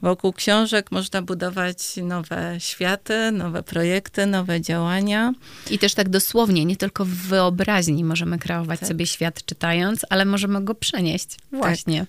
Wokół 0.01 0.33
książek 0.33 0.91
można 0.91 1.21
budować 1.21 1.77
nowe 1.97 2.55
światy, 2.59 3.31
nowe 3.31 3.63
projekty, 3.63 4.25
nowe 4.25 4.61
działania. 4.61 5.33
I 5.71 5.79
też 5.79 5.93
tak 5.93 6.09
dosłownie, 6.09 6.65
nie 6.65 6.77
tylko 6.77 7.05
w 7.05 7.09
wyobraźni 7.09 8.03
możemy 8.03 8.39
kreować 8.39 8.79
Tak. 8.79 8.89
sobie 8.89 9.07
świat 9.07 9.45
czytając, 9.45 10.05
ale 10.09 10.25
możemy 10.25 10.63
go 10.63 10.75
przenieść. 10.75 11.37
Właśnie. 11.51 12.05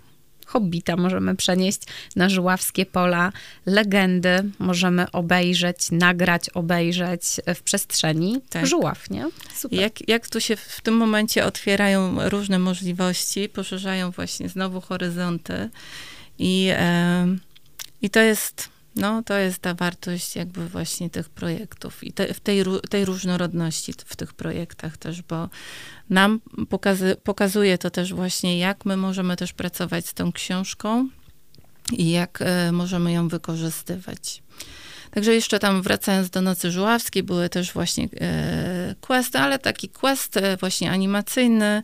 Hobbita 0.47 0.97
możemy 0.97 1.37
przenieść 1.37 1.81
na 2.17 2.29
żuławskie 2.29 2.87
pola, 2.87 3.33
legendy 3.67 4.51
możemy 4.59 5.11
obejrzeć, 5.11 5.91
nagrać, 5.91 6.51
obejrzeć 6.51 7.23
w 7.55 7.63
przestrzeni 7.63 8.41
Tak. 8.51 8.67
żuław, 8.67 9.11
nie? 9.11 9.27
Super. 9.55 9.79
Jak, 9.81 10.09
jak 10.09 10.29
tu 10.29 10.41
się 10.41 10.57
w 10.57 10.81
tym 10.81 10.97
momencie 10.97 11.45
otwierają 11.45 12.29
różne 12.29 12.59
możliwości, 12.59 13.49
poszerzają 13.49 14.11
właśnie 14.11 14.49
znowu 14.49 14.81
horyzonty. 14.81 15.71
I, 16.39 16.69
em, 16.73 17.41
i 18.03 18.11
to 18.11 18.21
jest, 18.21 18.69
no, 18.97 19.23
to 19.23 19.35
jest 19.35 19.59
ta 19.59 19.75
wartość 19.75 20.37
jakby 20.37 20.69
właśnie 20.69 21.11
tych 21.11 21.29
projektów 21.29 22.05
i 22.05 22.13
te, 22.13 22.35
w 22.35 22.41
tej, 22.41 22.65
tej 22.91 23.05
różnorodności 23.05 23.93
w 24.07 24.17
tych 24.17 24.33
projektach 24.33 24.97
też, 24.97 25.23
bo 25.23 25.49
nam 26.11 26.41
pokazy, 26.69 27.17
pokazuje 27.23 27.79
to 27.79 27.91
też 27.91 28.15
właśnie, 28.15 28.59
jak 28.59 28.85
my 28.85 28.97
możemy 28.97 29.37
też 29.37 29.53
pracować 29.53 30.07
z 30.07 30.15
tą 30.15 30.33
książką 30.33 31.09
i 31.93 32.11
jak 32.11 32.43
e, 32.43 32.73
możemy 32.73 33.13
ją 33.13 33.29
wykorzystywać. 33.29 34.43
Także 35.15 35.35
jeszcze 35.35 35.59
tam 35.59 35.83
wracając 35.83 36.31
do 36.31 36.41
Nocy 36.41 36.71
Żuławskiej, 36.71 37.23
były 37.23 37.49
też 37.49 37.73
właśnie 37.73 38.09
e, 38.21 38.95
questy, 39.01 39.39
ale 39.39 39.59
taki 39.59 39.89
quest 39.89 40.37
e, 40.37 40.57
właśnie 40.57 40.91
animacyjny, 40.91 41.83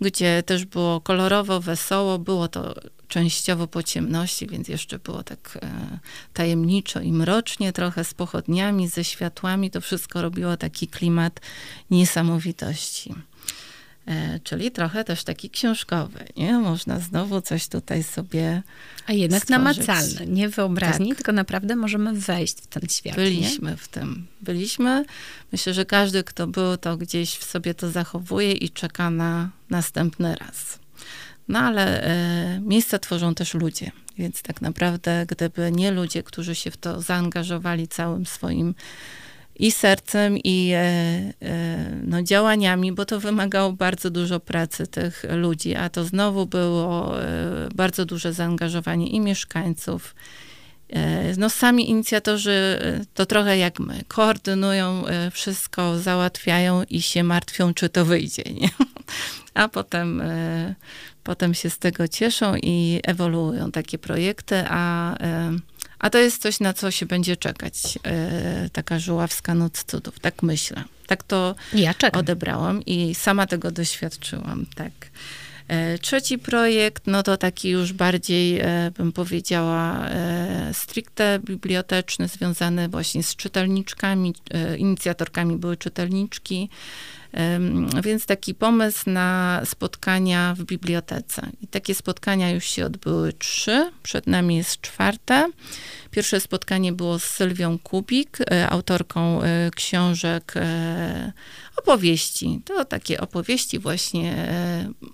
gdzie 0.00 0.42
też 0.42 0.64
było 0.64 1.00
kolorowo, 1.00 1.60
wesoło, 1.60 2.18
było 2.18 2.48
to 2.48 2.74
częściowo 3.08 3.66
po 3.66 3.82
ciemności, 3.82 4.46
więc 4.46 4.68
jeszcze 4.68 4.98
było 4.98 5.22
tak 5.22 5.58
e, 5.62 5.98
tajemniczo 6.32 7.00
i 7.00 7.12
mrocznie, 7.12 7.72
trochę 7.72 8.04
z 8.04 8.14
pochodniami, 8.14 8.88
ze 8.88 9.04
światłami, 9.04 9.70
to 9.70 9.80
wszystko 9.80 10.22
robiło 10.22 10.56
taki 10.56 10.88
klimat 10.88 11.40
niesamowitości. 11.90 13.14
E, 14.08 14.40
czyli 14.40 14.70
trochę 14.70 15.04
też 15.04 15.24
taki 15.24 15.50
książkowy, 15.50 16.24
nie? 16.36 16.58
Można 16.58 17.00
znowu 17.00 17.40
coś 17.40 17.68
tutaj 17.68 18.02
sobie 18.02 18.62
A 19.06 19.12
jednak 19.12 19.42
stworzyć. 19.42 19.86
namacalne, 19.86 20.26
nie 20.26 20.48
wyobraźni, 20.48 21.08
Tak. 21.08 21.16
tylko 21.16 21.32
naprawdę 21.32 21.76
możemy 21.76 22.12
wejść 22.12 22.56
w 22.60 22.66
ten 22.66 22.82
świat. 22.90 23.16
Nie? 23.16 23.24
Byliśmy 23.24 23.76
w 23.76 23.88
tym. 23.88 24.26
Byliśmy. 24.40 25.04
Myślę, 25.52 25.74
że 25.74 25.84
każdy, 25.84 26.24
kto 26.24 26.46
był, 26.46 26.76
to 26.76 26.96
gdzieś 26.96 27.34
w 27.36 27.44
sobie 27.44 27.74
to 27.74 27.90
zachowuje 27.90 28.52
i 28.52 28.70
czeka 28.70 29.10
na 29.10 29.50
następny 29.70 30.34
raz. 30.36 30.78
No 31.48 31.58
ale 31.58 32.02
e, 32.04 32.60
miejsca 32.60 32.98
tworzą 32.98 33.34
też 33.34 33.54
ludzie, 33.54 33.90
więc 34.18 34.42
tak 34.42 34.60
naprawdę, 34.62 35.26
gdyby 35.28 35.72
nie 35.72 35.90
ludzie, 35.90 36.22
którzy 36.22 36.54
się 36.54 36.70
w 36.70 36.76
to 36.76 37.00
zaangażowali 37.02 37.88
całym 37.88 38.26
swoim 38.26 38.74
i 39.58 39.72
sercem, 39.72 40.38
i 40.38 40.70
e, 40.74 40.78
e, 40.78 41.32
no, 42.04 42.22
działaniami, 42.22 42.92
bo 42.92 43.04
to 43.04 43.20
wymagało 43.20 43.72
bardzo 43.72 44.10
dużo 44.10 44.40
pracy 44.40 44.86
tych 44.86 45.24
ludzi, 45.30 45.74
a 45.74 45.88
to 45.88 46.04
znowu 46.04 46.46
było 46.46 47.20
e, 47.22 47.68
bardzo 47.74 48.04
duże 48.04 48.32
zaangażowanie 48.32 49.06
i 49.06 49.20
mieszkańców, 49.20 50.14
No 51.36 51.50
sami 51.50 51.90
inicjatorzy 51.90 52.78
to 53.14 53.26
trochę 53.26 53.58
jak 53.58 53.80
my, 53.80 54.04
koordynują 54.08 55.04
wszystko, 55.32 55.98
załatwiają 55.98 56.82
i 56.90 57.02
się 57.02 57.24
martwią, 57.24 57.74
czy 57.74 57.88
to 57.88 58.04
wyjdzie, 58.04 58.42
nie? 58.42 58.68
A 59.54 59.68
potem, 59.68 60.22
potem 61.28 61.54
się 61.54 61.70
z 61.70 61.78
tego 61.78 62.08
cieszą 62.08 62.54
i 62.62 63.00
ewoluują 63.04 63.70
takie 63.72 63.98
projekty, 63.98 64.64
a, 64.68 65.14
e, 65.18 65.50
a 65.98 66.10
to 66.10 66.18
jest 66.18 66.42
coś, 66.42 66.60
na 66.60 66.72
co 66.72 66.90
się 66.90 67.06
będzie 67.06 67.36
czekać. 67.36 67.98
e, 68.04 68.70
Taka 68.72 68.98
żuławska 68.98 69.54
noc 69.54 69.84
cudów, 69.84 70.20
tak 70.20 70.42
myślę. 70.42 70.84
Tak 71.06 71.22
to 71.22 71.54
Ja 71.74 71.94
odebrałam 72.12 72.82
i 72.86 73.14
sama 73.14 73.46
tego 73.46 73.70
doświadczyłam, 73.70 74.66
tak. 74.74 74.92
E, 75.68 75.98
Trzeci 75.98 76.38
projekt, 76.38 77.02
no 77.06 77.22
to 77.22 77.36
taki 77.36 77.68
już 77.70 77.92
bardziej, 77.92 78.62
bym 78.98 79.12
powiedziała, 79.12 80.08
stricte 80.72 81.38
biblioteczny, 81.44 82.28
związany 82.28 82.88
właśnie 82.88 83.22
z 83.22 83.36
czytelniczkami. 83.36 84.34
Inicjatorkami 84.78 85.56
były 85.56 85.76
czytelniczki, 85.76 86.68
więc 88.02 88.26
taki 88.26 88.54
pomysł 88.54 89.10
na 89.10 89.60
spotkania 89.64 90.54
w 90.58 90.64
bibliotece. 90.64 91.48
I 91.60 91.66
takie 91.66 91.94
spotkania 91.94 92.50
już 92.50 92.64
się 92.64 92.86
odbyły 92.86 93.32
trzy, 93.32 93.90
przed 94.02 94.26
nami 94.26 94.56
jest 94.56 94.80
czwarte. 94.80 95.50
Pierwsze 96.10 96.40
spotkanie 96.40 96.92
było 96.92 97.18
z 97.18 97.24
Sylwią 97.24 97.78
Kubik, 97.78 98.38
e, 98.40 98.70
autorką 98.70 99.42
e, 99.42 99.70
książek 99.74 100.52
e, 100.56 101.32
opowieści. 101.76 102.60
To 102.64 102.84
takie 102.84 103.20
opowieści 103.20 103.78
właśnie, 103.78 104.48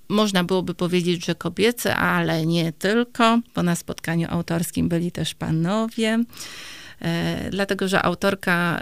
można 0.08 0.44
byłoby 0.44 0.74
powiedzieć, 0.74 1.26
że 1.26 1.34
kobiece, 1.34 1.96
ale 1.96 2.46
nie 2.46 2.72
tylko, 2.72 3.40
bo 3.54 3.62
na 3.62 3.76
spotkaniu 3.76 4.28
autorskim 4.30 4.88
byli 4.88 5.12
też 5.12 5.34
panowie. 5.34 6.24
Dlatego, 7.50 7.88
że 7.88 8.02
autorka 8.02 8.80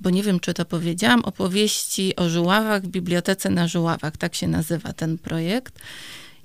bo 0.00 0.10
nie 0.10 0.22
wiem, 0.22 0.40
czy 0.40 0.54
to 0.54 0.64
powiedziałam, 0.64 1.24
opowieści 1.24 2.16
o 2.16 2.28
żuławach 2.28 2.82
w 2.82 2.88
bibliotece 2.88 3.50
na 3.50 3.68
żuławach. 3.68 4.16
Tak 4.16 4.34
się 4.34 4.48
nazywa 4.48 4.92
ten 4.92 5.18
projekt. 5.18 5.78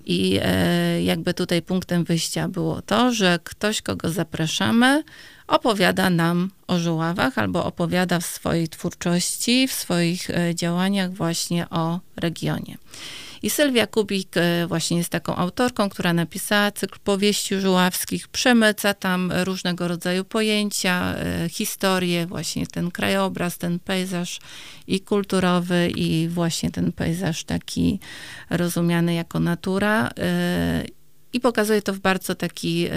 I 0.05 0.39
e, 0.41 1.03
jakby 1.03 1.33
tutaj 1.33 1.61
punktem 1.61 2.03
wyjścia 2.03 2.47
było 2.47 2.81
to, 2.81 3.11
że 3.11 3.39
ktoś, 3.43 3.81
kogo 3.81 4.09
zapraszamy, 4.09 5.03
opowiada 5.47 6.10
nam 6.10 6.51
o 6.67 6.79
żuławach 6.79 7.38
albo 7.38 7.65
opowiada 7.65 8.19
w 8.19 8.25
swojej 8.25 8.67
twórczości, 8.69 9.67
w 9.67 9.73
swoich 9.73 10.29
e, 10.29 10.55
działaniach 10.55 11.13
właśnie 11.13 11.69
o 11.69 11.99
regionie. 12.15 12.77
I 13.43 13.49
Sylwia 13.49 13.88
Kubik 13.88 14.38
e, 14.38 14.67
właśnie 14.67 14.97
jest 14.97 15.10
taką 15.10 15.36
autorką, 15.36 15.89
która 15.89 16.13
napisała 16.13 16.71
cykl 16.71 16.99
powieści 17.03 17.60
żuławskich, 17.60 18.27
przemyca 18.27 18.93
tam 18.93 19.31
różnego 19.43 19.88
rodzaju 19.88 20.23
pojęcia, 20.23 21.15
e, 21.15 21.49
historie, 21.49 22.27
właśnie 22.27 22.67
ten 22.67 22.91
krajobraz, 22.91 23.58
ten 23.58 23.79
pejzaż 23.79 24.39
i 24.88 25.01
kulturowy, 25.01 25.91
i 25.95 26.27
właśnie 26.27 26.71
ten 26.71 26.91
pejzaż 26.91 27.43
taki 27.43 27.99
rozumiany 28.49 29.13
jako 29.13 29.39
natura 29.39 30.10
i 31.36 31.39
pokazuje 31.39 31.82
to 31.82 31.93
w 31.93 32.00
bardzo 32.00 32.36
taki 32.36 32.88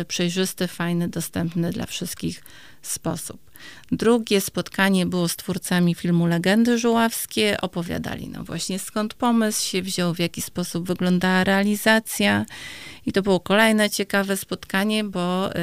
y, 0.00 0.04
przejrzysty, 0.04 0.68
fajny, 0.68 1.08
dostępny 1.08 1.70
dla 1.70 1.86
wszystkich 1.86 2.42
sposób. 2.82 3.50
Drugie 3.92 4.40
spotkanie 4.40 5.06
było 5.06 5.28
z 5.28 5.36
twórcami 5.36 5.94
filmu 5.94 6.26
Legendy 6.26 6.78
Żuławskie. 6.78 7.60
Opowiadali 7.60 8.28
no 8.28 8.44
właśnie 8.44 8.78
skąd 8.78 9.14
pomysł 9.14 9.66
się 9.66 9.82
wziął, 9.82 10.14
w 10.14 10.18
jaki 10.18 10.42
sposób 10.42 10.86
wyglądała 10.86 11.44
realizacja. 11.44 12.46
I 13.06 13.12
to 13.12 13.22
było 13.22 13.40
kolejne 13.40 13.90
ciekawe 13.90 14.36
spotkanie, 14.36 15.04
bo 15.04 15.56
y, 15.56 15.58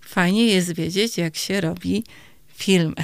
fajnie 0.00 0.46
jest 0.46 0.72
wiedzieć, 0.72 1.18
jak 1.18 1.36
się 1.36 1.60
robi 1.60 2.04
filmy. 2.48 2.94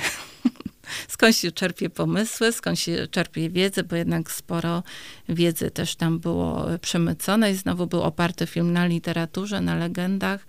Skąd 1.08 1.36
się 1.36 1.52
czerpie 1.52 1.90
pomysły, 1.90 2.52
skąd 2.52 2.78
się 2.78 3.06
czerpie 3.10 3.50
wiedzę, 3.50 3.84
bo 3.84 3.96
jednak 3.96 4.32
sporo 4.32 4.82
wiedzy 5.28 5.70
też 5.70 5.96
tam 5.96 6.18
było 6.18 6.66
przemycone 6.80 7.50
i 7.50 7.54
znowu 7.54 7.86
był 7.86 8.02
oparty 8.02 8.46
film 8.46 8.72
na 8.72 8.86
literaturze, 8.86 9.60
na 9.60 9.74
legendach 9.74 10.46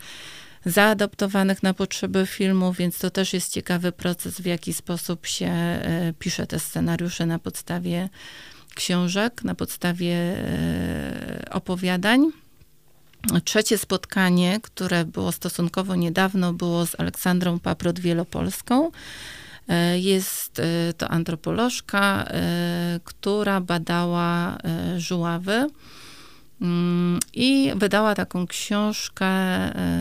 zaadoptowanych 0.66 1.64
na 1.64 1.74
potrzeby 1.74 2.26
filmu, 2.26 2.74
więc 2.74 2.98
to 2.98 3.10
też 3.10 3.34
jest 3.34 3.52
ciekawy 3.52 3.92
proces, 3.92 4.42
w 4.42 4.46
jaki 4.46 4.74
sposób 4.74 5.26
się 5.26 5.48
e, 5.48 6.14
pisze 6.20 6.48
te 6.48 6.60
scenariusze 6.60 7.26
na 7.26 7.40
podstawie 7.40 8.10
książek, 8.76 9.44
na 9.44 9.56
podstawie 9.56 10.14
e, 10.16 11.48
opowiadań. 11.52 12.32
Trzecie 13.44 13.78
spotkanie, 13.78 14.60
które 14.64 15.06
było 15.06 15.32
stosunkowo 15.32 15.96
niedawno, 15.96 16.54
było 16.54 16.86
z 16.86 17.00
Aleksandrą 17.00 17.60
Paprot 17.60 18.00
Wielopolską. 18.00 18.92
E, 19.68 20.00
jest 20.00 20.60
e, 20.60 20.94
to 20.94 21.08
antropolożka, 21.08 22.24
e, 22.24 23.00
która 23.04 23.62
badała 23.62 24.58
żuławy 24.98 25.68
mm, 26.62 27.20
i 27.34 27.72
wydała 27.76 28.16
taką 28.16 28.48
książkę, 28.48 29.28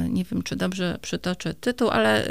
nie 0.09 0.25
wiem 0.25 0.43
czy 0.43 0.57
dobrze 0.57 0.99
przytoczę 1.03 1.55
tytuł, 1.55 1.91
ale 1.91 2.29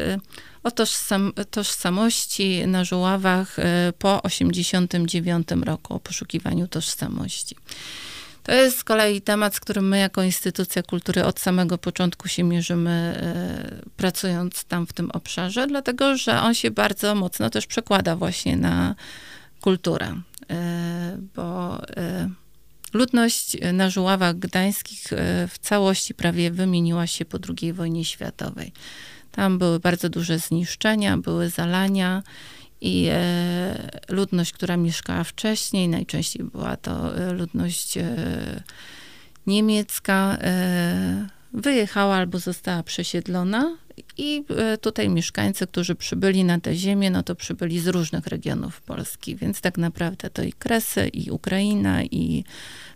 o 0.63 0.71
tożsam, 0.71 1.33
tożsamości 1.51 2.67
na 2.67 2.83
żuławach 2.83 3.57
po 3.99 4.23
89 4.23 5.47
roku, 5.65 5.93
o 5.93 5.99
poszukiwaniu 5.99 6.67
tożsamości. 6.67 7.55
To 8.45 8.51
jest 8.51 8.77
z 8.77 8.83
kolei 8.83 9.21
temat, 9.21 9.55
z 9.55 9.59
którym 9.59 9.87
my 9.87 9.99
jako 9.99 10.23
instytucja 10.23 10.83
kultury 10.83 11.23
od 11.23 11.39
samego 11.39 11.77
początku 11.77 12.27
się 12.27 12.43
mierzymy, 12.43 12.91
e, 12.91 13.89
pracując 13.97 14.63
tam 14.63 14.87
w 14.87 14.93
tym 14.93 15.11
obszarze, 15.11 15.67
dlatego 15.67 16.17
że 16.17 16.41
on 16.41 16.53
się 16.53 16.71
bardzo 16.71 17.15
mocno 17.15 17.49
też 17.49 17.67
przekłada 17.67 18.15
właśnie 18.15 18.57
na 18.57 18.95
kulturę, 19.61 20.21
e, 20.49 21.17
bo 21.35 21.77
e, 21.97 22.29
ludność 22.93 23.57
na 23.73 23.89
Żuławach 23.89 24.39
Gdańskich 24.39 25.03
w 25.49 25.55
całości 25.61 26.13
prawie 26.13 26.51
wymieniła 26.51 27.07
się 27.07 27.25
po 27.25 27.37
II 27.59 27.73
wojnie 27.73 28.05
światowej. 28.05 28.71
Tam 29.31 29.57
były 29.57 29.79
bardzo 29.79 30.09
duże 30.09 30.39
zniszczenia, 30.39 31.17
były 31.17 31.49
zalania 31.49 32.23
i 32.85 33.07
e, 33.11 33.89
ludność, 34.09 34.51
która 34.51 34.77
mieszkała 34.77 35.23
wcześniej, 35.23 35.87
najczęściej 35.87 36.45
była 36.45 36.77
to 36.77 37.17
e, 37.17 37.33
ludność 37.33 37.97
e, 37.97 38.15
niemiecka, 39.47 40.37
wyjechała 41.53 42.15
albo 42.15 42.39
została 42.39 42.83
przesiedlona. 42.83 43.77
I 44.17 44.43
tutaj 44.81 45.09
mieszkańcy, 45.09 45.67
którzy 45.67 45.95
przybyli 45.95 46.43
na 46.43 46.59
tę 46.59 46.75
ziemię, 46.75 47.11
no 47.11 47.23
to 47.23 47.35
przybyli 47.35 47.79
z 47.79 47.87
różnych 47.87 48.27
regionów 48.27 48.81
Polski, 48.81 49.35
więc 49.35 49.61
tak 49.61 49.77
naprawdę 49.77 50.29
to 50.29 50.43
i 50.43 50.53
Kresy, 50.53 51.07
i 51.07 51.31
Ukraina, 51.31 52.03
i 52.03 52.43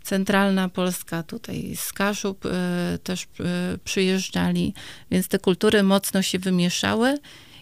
centralna 0.03 0.69
Polska, 0.69 1.23
tutaj 1.23 1.75
z 1.75 1.93
Kaszub 1.93 2.43
też 3.03 3.27
przyjeżdżali, 3.83 4.73
więc 5.11 5.27
te 5.27 5.39
kultury 5.39 5.83
mocno 5.83 6.21
się 6.21 6.39
wymieszały 6.39 7.17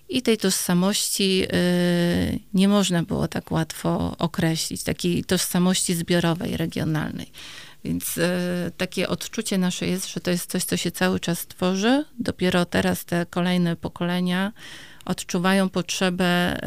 i 0.10 0.22
tej 0.22 0.38
tożsamości 0.38 1.44
y, 1.44 2.40
nie 2.54 2.68
można 2.68 3.04
było 3.04 3.28
tak 3.28 3.52
łatwo 3.52 4.16
określić, 4.18 4.84
takiej 4.84 5.24
tożsamości 5.24 5.96
zbiorowej, 5.96 6.58
regionalnej. 6.58 7.32
Więc 7.84 8.18
y, 8.18 8.22
takie 8.78 9.10
odczucie 9.10 9.58
nasze 9.58 9.88
jest, 9.88 10.14
że 10.14 10.20
to 10.20 10.32
jest 10.32 10.52
coś, 10.52 10.64
co 10.64 10.78
się 10.78 10.92
cały 10.92 11.20
czas 11.20 11.48
tworzy. 11.48 12.06
Dopiero 12.20 12.66
teraz 12.66 13.06
te 13.06 13.26
kolejne 13.26 13.76
pokolenia 13.76 14.52
odczuwają 15.06 15.70
potrzebę 15.70 16.58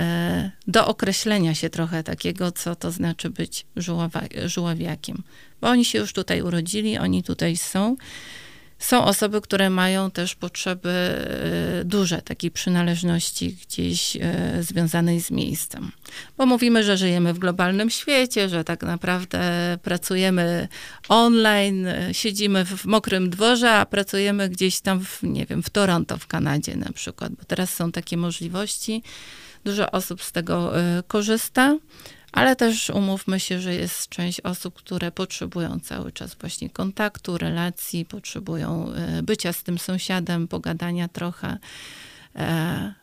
y, 0.47 0.51
do 0.67 0.87
określenia 0.87 1.55
się 1.55 1.71
trochę 1.71 2.03
takiego, 2.03 2.53
co 2.53 2.77
to 2.77 2.91
znaczy 2.91 3.31
być 3.31 3.67
żuławiakiem. 4.47 5.23
Bo 5.61 5.69
oni 5.69 5.85
się 5.85 5.99
już 5.99 6.13
tutaj 6.13 6.43
urodzili, 6.43 6.99
oni 6.99 7.23
tutaj 7.23 7.57
są 7.57 7.97
są 8.81 9.05
osoby, 9.05 9.41
które 9.41 9.71
mają 9.71 10.11
też 10.11 10.35
potrzeby 10.35 10.91
e, 10.91 11.85
duże 11.85 12.23
takiej 12.23 12.51
przynależności 12.51 13.57
gdzieś 13.67 14.17
e, 14.17 14.23
związanej 14.61 15.21
z 15.21 15.31
miejscem. 15.31 15.93
Bo 16.37 16.47
mówimy, 16.47 16.85
że 16.85 16.97
żyjemy 16.97 17.35
w 17.35 17.39
globalnym 17.39 17.91
świecie, 17.91 18.49
że 18.49 18.65
tak 18.65 18.83
naprawdę 18.83 19.41
pracujemy 19.83 20.69
online, 21.09 21.87
e, 21.87 22.15
siedzimy 22.15 22.65
w 22.65 22.85
mokrym 22.85 23.31
dworze, 23.31 23.73
a 23.73 23.87
pracujemy 23.87 24.49
gdzieś 24.49 24.81
tam, 24.81 25.05
w, 25.05 25.23
nie 25.23 25.47
wiem, 25.47 25.63
w 25.63 25.71
Toronto, 25.71 26.19
w 26.19 26.27
Kanadzie 26.27 26.77
na 26.77 26.93
przykład, 26.93 27.33
bo 27.33 27.45
teraz 27.45 27.75
są 27.75 27.93
takie 27.93 28.17
możliwości. 28.17 29.03
Dużo 29.65 29.91
osób 29.91 30.23
z 30.23 30.33
tego 30.33 30.73
korzysta 31.07 31.77
ale 32.33 32.57
też 32.57 32.91
umówmy 32.91 33.41
się, 33.41 33.61
że 33.61 33.75
jest 33.75 34.09
część 34.09 34.41
osób, 34.41 34.75
które 34.75 35.13
potrzebują 35.13 35.81
cały 35.81 36.13
czas 36.13 36.35
właśnie 36.35 36.71
kontaktu, 36.71 37.39
relacji, 37.39 38.05
potrzebują 38.05 38.93
e, 38.93 39.23
bycia 39.23 39.53
z 39.53 39.63
tym 39.63 39.79
sąsiadem, 39.79 40.49
pogadania 40.49 41.09
trochę. 41.09 41.59
E, 42.37 42.95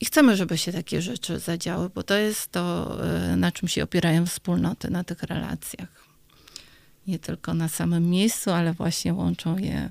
I 0.00 0.04
chcemy, 0.04 0.36
żeby 0.36 0.58
się 0.58 0.72
takie 0.72 1.02
rzeczy 1.02 1.38
zadziały, 1.38 1.88
bo 1.88 2.02
to 2.02 2.14
jest 2.14 2.52
to, 2.52 2.96
e, 3.04 3.36
na 3.36 3.52
czym 3.52 3.68
się 3.68 3.82
opierają 3.82 4.26
wspólnoty, 4.26 4.90
na 4.90 5.04
tych 5.04 5.22
relacjach. 5.22 6.06
Nie 7.06 7.18
tylko 7.18 7.54
na 7.54 7.68
samym 7.68 8.10
miejscu, 8.10 8.50
ale 8.50 8.72
właśnie 8.72 9.14
łączą 9.14 9.58
je 9.58 9.90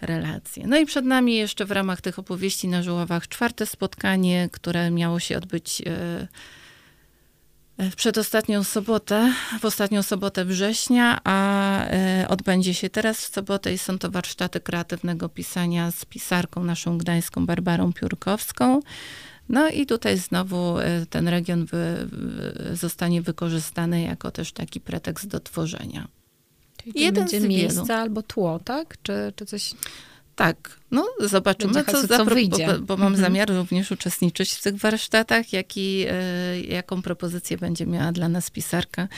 relacje. 0.00 0.66
No 0.66 0.78
i 0.78 0.86
przed 0.86 1.04
nami 1.04 1.36
jeszcze 1.36 1.64
w 1.64 1.70
ramach 1.70 2.00
tych 2.00 2.18
opowieści 2.18 2.68
na 2.68 2.82
Żuławach 2.82 3.28
czwarte 3.28 3.66
spotkanie, 3.66 4.48
które 4.52 4.90
miało 4.90 5.20
się 5.20 5.36
odbyć 5.36 5.82
w 7.78 7.94
przedostatnią 7.94 8.64
sobotę, 8.64 9.32
w 9.60 9.64
ostatnią 9.64 10.02
sobotę 10.02 10.44
września, 10.44 11.20
a 11.24 11.84
e, 11.84 12.26
odbędzie 12.28 12.74
się 12.74 12.90
teraz 12.90 13.20
w 13.20 13.34
sobotę 13.34 13.72
i 13.72 13.78
są 13.78 13.98
to 13.98 14.10
warsztaty 14.10 14.60
kreatywnego 14.60 15.28
pisania 15.28 15.90
z 15.90 16.04
pisarką 16.04 16.64
naszą 16.64 16.98
gdańską 16.98 17.46
Barbarą 17.46 17.92
Piórkowską. 17.92 18.80
No 19.48 19.68
i 19.68 19.86
tutaj 19.86 20.18
znowu 20.18 20.78
e, 20.78 21.06
ten 21.10 21.28
region 21.28 21.64
wy, 21.64 22.08
zostanie 22.72 23.22
wykorzystany 23.22 24.02
jako 24.02 24.30
też 24.30 24.52
taki 24.52 24.80
pretekst 24.80 25.28
do 25.28 25.40
tworzenia. 25.40 26.08
Czyli 26.82 27.00
Jeden 27.00 27.24
będzie 27.24 27.48
miejsce 27.48 27.96
albo 27.96 28.22
tło, 28.22 28.60
tak? 28.64 28.96
Czy, 29.02 29.32
czy 29.36 29.46
coś... 29.46 29.74
Tak, 30.36 30.80
no 30.90 31.08
zobaczymy, 31.20 31.84
co, 31.84 32.08
co 32.08 32.24
wyjdzie. 32.24 32.66
Bo, 32.66 32.78
bo 32.78 32.96
mam 32.96 33.12
mhm. 33.12 33.24
zamiar 33.24 33.50
również 33.50 33.90
uczestniczyć 33.90 34.52
w 34.52 34.62
tych 34.62 34.76
warsztatach, 34.76 35.52
jak 35.52 35.76
i, 35.76 36.06
e, 36.08 36.60
jaką 36.60 37.02
propozycję 37.02 37.58
będzie 37.58 37.86
miała 37.86 38.12
dla 38.12 38.28
nas 38.28 38.50
pisarka. 38.50 39.08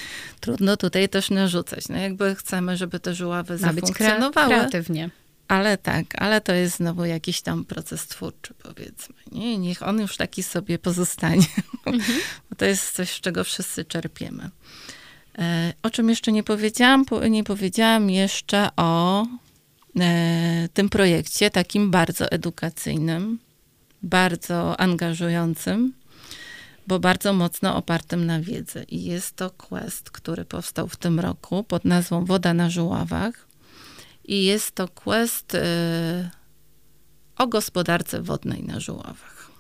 Trudno 0.41 0.77
tutaj 0.77 1.09
też 1.09 1.31
narzucać. 1.31 1.89
No 1.89 1.97
jakby 1.97 2.35
chcemy, 2.35 2.77
żeby 2.77 3.01
te 3.01 3.15
żuławy 3.15 3.53
Ma 3.55 3.59
zafunkcjonowały. 3.59 4.55
kreatywnie. 4.55 5.11
Ale 5.49 5.79
tak, 5.79 6.23
ale 6.23 6.41
to 6.41 6.53
jest 6.53 6.77
znowu 6.77 7.05
jakiś 7.05 7.41
tam 7.41 7.65
proces 7.65 8.07
twórczy, 8.07 8.55
powiedzmy. 8.63 9.15
Nie, 9.33 9.59
niech 9.59 9.83
on 9.83 10.01
już 10.01 10.17
taki 10.17 10.43
sobie 10.43 10.79
pozostanie. 10.79 11.47
Mhm. 11.87 12.21
Bo 12.51 12.57
to 12.57 12.65
jest 12.65 12.93
coś, 12.93 13.11
z 13.11 13.21
czego 13.21 13.45
wszyscy 13.45 13.85
czerpiemy. 13.85 14.51
E, 15.39 15.73
o 15.83 15.91
czym 15.91 16.09
jeszcze 16.09 16.33
nie 16.33 16.43
powiedziałam? 16.43 17.05
Nie 17.31 17.45
powiedziałam 17.45 18.11
jeszcze 18.11 18.69
o 18.77 19.27
tym 20.75 20.89
projekcie, 20.89 21.51
takim 21.51 21.91
bardzo 21.91 22.31
edukacyjnym, 22.31 23.39
bardzo 24.03 24.81
angażującym, 24.81 25.93
bo 26.87 26.99
bardzo 26.99 27.33
mocno 27.33 27.77
opartym 27.77 28.27
na 28.27 28.41
wiedzy. 28.41 28.85
I 28.89 29.05
jest 29.05 29.37
to 29.37 29.51
quest, 29.51 30.11
który 30.11 30.45
powstał 30.45 30.89
w 30.89 30.97
tym 30.97 31.21
roku 31.21 31.65
pod 31.65 31.85
nazwą 31.85 32.25
Woda 32.25 32.55
na 32.55 32.71
Żuławach. 32.71 33.49
I 34.25 34.45
jest 34.45 34.75
to 34.75 34.89
quest 34.89 35.55
y, 35.55 35.59
o 37.37 37.47
gospodarce 37.47 38.23
wodnej 38.23 38.63
na 38.63 38.81
Żuławach. 38.81 39.51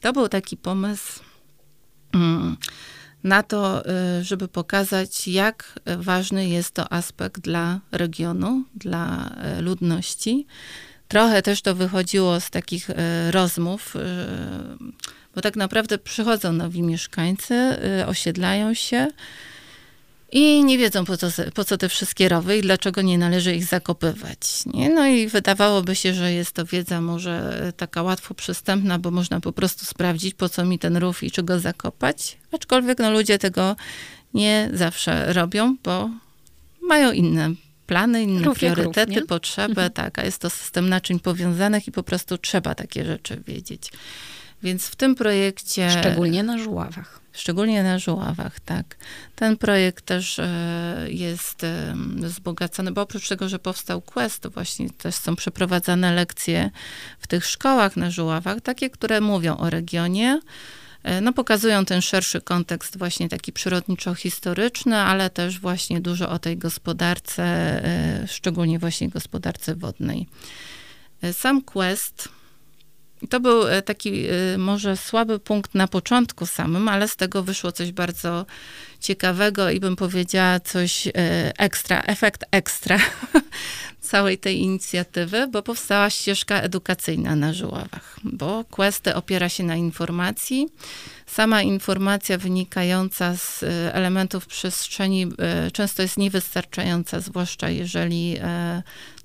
To 0.00 0.12
był 0.12 0.28
taki 0.28 0.56
pomysł 0.56 1.20
mm, 2.12 2.56
na 3.26 3.42
to, 3.42 3.82
y, 4.20 4.24
żeby 4.24 4.48
pokazać, 4.48 5.28
jak 5.28 5.80
ważny 5.98 6.48
jest 6.48 6.74
to 6.74 6.92
aspekt 6.92 7.40
dla 7.40 7.80
regionu, 7.92 8.64
dla 8.74 9.30
y, 9.58 9.62
ludności. 9.62 10.46
Trochę 11.08 11.42
też 11.42 11.62
to 11.62 11.74
wychodziło 11.74 12.40
z 12.40 12.50
takich 12.50 12.90
y, 12.90 12.94
rozmów, 13.30 13.94
bo 15.34 15.40
tak 15.40 15.56
naprawdę 15.56 15.98
przychodzą 15.98 16.52
nowi 16.52 16.82
mieszkańcy, 16.82 17.76
osiedlają 18.06 18.74
się 18.74 19.08
i 20.36 20.64
nie 20.64 20.78
wiedzą, 20.78 21.04
po 21.04 21.16
co, 21.16 21.26
po 21.54 21.64
co 21.64 21.76
te 21.76 21.88
wszystkie 21.88 22.28
rowy 22.28 22.58
i 22.58 22.62
dlaczego 22.62 23.02
nie 23.02 23.18
należy 23.18 23.54
ich 23.54 23.64
zakopywać. 23.64 24.66
Nie? 24.66 24.90
No 24.90 25.06
i 25.06 25.28
wydawałoby 25.28 25.96
się, 25.96 26.14
że 26.14 26.32
jest 26.32 26.52
to 26.52 26.64
wiedza 26.64 27.00
może 27.00 27.72
taka 27.76 28.02
łatwo 28.02 28.34
przystępna, 28.34 28.98
bo 28.98 29.10
można 29.10 29.40
po 29.40 29.52
prostu 29.52 29.84
sprawdzić, 29.84 30.34
po 30.34 30.48
co 30.48 30.64
mi 30.64 30.78
ten 30.78 30.96
rów 30.96 31.22
i 31.22 31.30
czy 31.30 31.42
go 31.42 31.58
zakopać. 31.58 32.38
Aczkolwiek 32.52 32.98
no, 32.98 33.10
ludzie 33.10 33.38
tego 33.38 33.76
nie 34.34 34.70
zawsze 34.72 35.32
robią, 35.32 35.76
bo 35.84 36.10
mają 36.82 37.12
inne 37.12 37.50
plany, 37.86 38.22
inne 38.22 38.44
rów 38.44 38.58
priorytety, 38.58 39.20
rów, 39.20 39.28
potrzeby. 39.28 39.70
Mhm. 39.70 39.90
Tak, 39.90 40.18
a 40.18 40.24
jest 40.24 40.38
to 40.38 40.50
system 40.50 40.88
naczyń 40.88 41.20
powiązanych 41.20 41.88
i 41.88 41.92
po 41.92 42.02
prostu 42.02 42.38
trzeba 42.38 42.74
takie 42.74 43.04
rzeczy 43.04 43.42
wiedzieć. 43.46 43.90
Więc 44.62 44.86
w 44.86 44.96
tym 44.96 45.14
projekcie. 45.14 45.90
Szczególnie 45.90 46.42
na 46.42 46.58
żuławach. 46.58 47.20
Szczególnie 47.32 47.82
na 47.82 47.98
żuławach, 47.98 48.60
tak. 48.60 48.96
Ten 49.34 49.56
projekt 49.56 50.04
też 50.04 50.38
e, 50.38 51.06
jest 51.08 51.66
wzbogacony, 52.16 52.92
bo 52.92 53.02
oprócz 53.02 53.28
tego, 53.28 53.48
że 53.48 53.58
powstał 53.58 54.00
Quest, 54.00 54.40
to 54.40 54.50
właśnie 54.50 54.90
też 54.90 55.14
są 55.14 55.36
przeprowadzane 55.36 56.12
lekcje 56.12 56.70
w 57.18 57.26
tych 57.26 57.46
szkołach 57.46 57.96
na 57.96 58.10
żuławach, 58.10 58.60
takie, 58.60 58.90
które 58.90 59.20
mówią 59.20 59.56
o 59.56 59.70
regionie. 59.70 60.40
E, 61.02 61.20
no, 61.20 61.32
pokazują 61.32 61.84
ten 61.84 62.02
szerszy 62.02 62.40
kontekst, 62.40 62.98
właśnie 62.98 63.28
taki 63.28 63.52
przyrodniczo-historyczny, 63.52 64.96
ale 64.96 65.30
też 65.30 65.60
właśnie 65.60 66.00
dużo 66.00 66.30
o 66.30 66.38
tej 66.38 66.58
gospodarce, 66.58 67.44
e, 67.44 68.26
szczególnie 68.28 68.78
właśnie 68.78 69.08
gospodarce 69.08 69.74
wodnej. 69.74 70.26
Sam 71.32 71.62
Quest 71.62 72.28
to 73.26 73.40
był 73.40 73.68
e, 73.68 73.82
taki 73.82 74.26
e, 74.26 74.58
może 74.58 74.96
słaby 74.96 75.38
punkt 75.38 75.74
na 75.74 75.88
początku 75.88 76.46
samym, 76.46 76.88
ale 76.88 77.08
z 77.08 77.16
tego 77.16 77.42
wyszło 77.42 77.72
coś 77.72 77.92
bardzo 77.92 78.46
ciekawego 79.00 79.70
i 79.70 79.80
bym 79.80 79.96
powiedziała 79.96 80.60
coś 80.60 81.06
e, 81.06 81.12
ekstra, 81.58 82.02
efekt 82.02 82.44
ekstra 82.50 82.98
całej 84.06 84.38
tej 84.38 84.60
inicjatywy, 84.60 85.48
bo 85.48 85.62
powstała 85.62 86.10
ścieżka 86.10 86.60
edukacyjna 86.60 87.36
na 87.36 87.52
Żuławach, 87.52 88.20
bo 88.24 88.64
Questy 88.64 89.14
opiera 89.14 89.48
się 89.48 89.64
na 89.64 89.76
informacji. 89.76 90.68
Sama 91.26 91.62
informacja 91.62 92.38
wynikająca 92.38 93.36
z 93.36 93.64
elementów 93.92 94.46
przestrzeni 94.46 95.26
często 95.72 96.02
jest 96.02 96.18
niewystarczająca, 96.18 97.20
zwłaszcza 97.20 97.70
jeżeli 97.70 98.36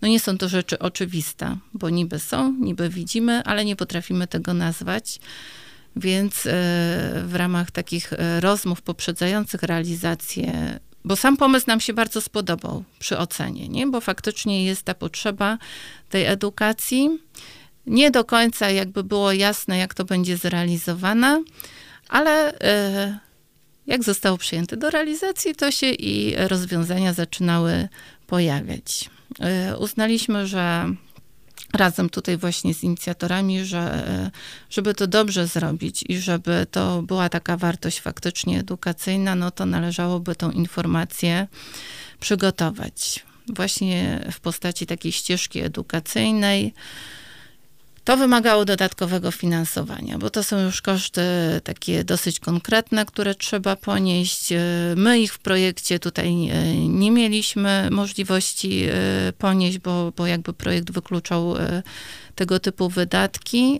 no 0.02 0.08
nie 0.08 0.20
są 0.20 0.38
to 0.38 0.50
rzeczy 0.50 0.80
oczywiste, 0.80 1.58
bo 1.74 1.90
niby 1.90 2.20
są, 2.20 2.54
niby 2.54 2.90
widzimy, 2.90 3.44
ale 3.44 3.66
nie 3.66 3.76
potrafimy 3.76 4.28
tego 4.28 4.54
nazwać. 4.54 5.20
Więc 5.96 6.46
e, 6.46 6.50
w 7.26 7.32
ramach 7.36 7.72
takich 7.72 8.14
e, 8.14 8.42
rozmów 8.42 8.82
poprzedzających 8.82 9.64
realizację, 9.64 10.80
bo 11.06 11.16
sam 11.16 11.38
pomysł 11.38 11.66
nam 11.68 11.80
się 11.80 11.94
bardzo 11.94 12.22
spodobał 12.22 12.84
przy 13.00 13.18
ocenie, 13.18 13.68
nie? 13.68 13.88
bo 13.88 14.02
faktycznie 14.02 14.66
jest 14.66 14.84
ta 14.84 14.94
potrzeba 14.94 15.58
tej 16.10 16.26
edukacji. 16.26 17.10
Nie 17.86 18.12
do 18.12 18.24
końca 18.24 18.70
jakby 18.70 19.04
było 19.04 19.32
jasne, 19.32 19.78
jak 19.78 19.94
to 19.94 20.06
będzie 20.06 20.38
zrealizowane, 20.38 21.44
ale 22.10 22.60
e, 22.60 23.20
jak 23.88 24.04
zostało 24.04 24.38
przyjęte 24.38 24.78
do 24.78 24.90
realizacji, 24.90 25.56
to 25.56 25.72
się 25.72 25.90
i 25.90 26.36
rozwiązania 26.48 27.14
zaczynały 27.14 27.88
pojawiać. 28.28 29.10
E, 29.40 29.78
uznaliśmy, 29.78 30.48
że 30.48 30.86
razem 31.74 32.10
tutaj 32.10 32.38
właśnie 32.38 32.74
z 32.74 32.84
inicjatorami, 32.84 33.66
że 33.66 34.04
żeby 34.70 34.94
to 34.94 35.08
dobrze 35.08 35.48
zrobić 35.48 36.04
i 36.10 36.18
żeby 36.18 36.68
to 36.72 37.02
była 37.02 37.30
taka 37.30 37.58
wartość 37.58 38.00
faktycznie 38.00 38.60
edukacyjna, 38.60 39.36
no 39.36 39.52
to 39.52 39.66
należałoby 39.66 40.36
tą 40.36 40.52
informację 40.52 41.48
przygotować 42.20 43.26
właśnie 43.48 44.26
w 44.32 44.40
postaci 44.40 44.86
takiej 44.86 45.12
ścieżki 45.12 45.60
edukacyjnej, 45.60 46.74
to 48.04 48.18
wymagało 48.18 48.66
dodatkowego 48.66 49.32
finansowania, 49.32 50.18
bo 50.18 50.30
to 50.30 50.44
są 50.44 50.60
już 50.60 50.82
koszty 50.82 51.22
takie 51.64 52.04
dosyć 52.04 52.40
konkretne, 52.40 53.06
które 53.06 53.36
trzeba 53.36 53.76
ponieść. 53.76 54.52
E, 54.52 54.60
my 54.96 55.20
ich 55.20 55.34
w 55.34 55.40
projekcie 55.40 56.00
tutaj 56.00 56.50
e, 56.50 56.78
nie 56.88 57.12
mieliśmy 57.12 57.88
możliwości 57.92 58.84
e, 58.84 58.94
ponieść, 59.38 59.80
bo, 59.80 60.12
bo 60.18 60.28
jakby 60.28 60.54
projekt 60.54 60.92
wykluczał 60.92 61.56
tego 62.36 62.60
typu 62.60 62.90
wydatki. 62.90 63.80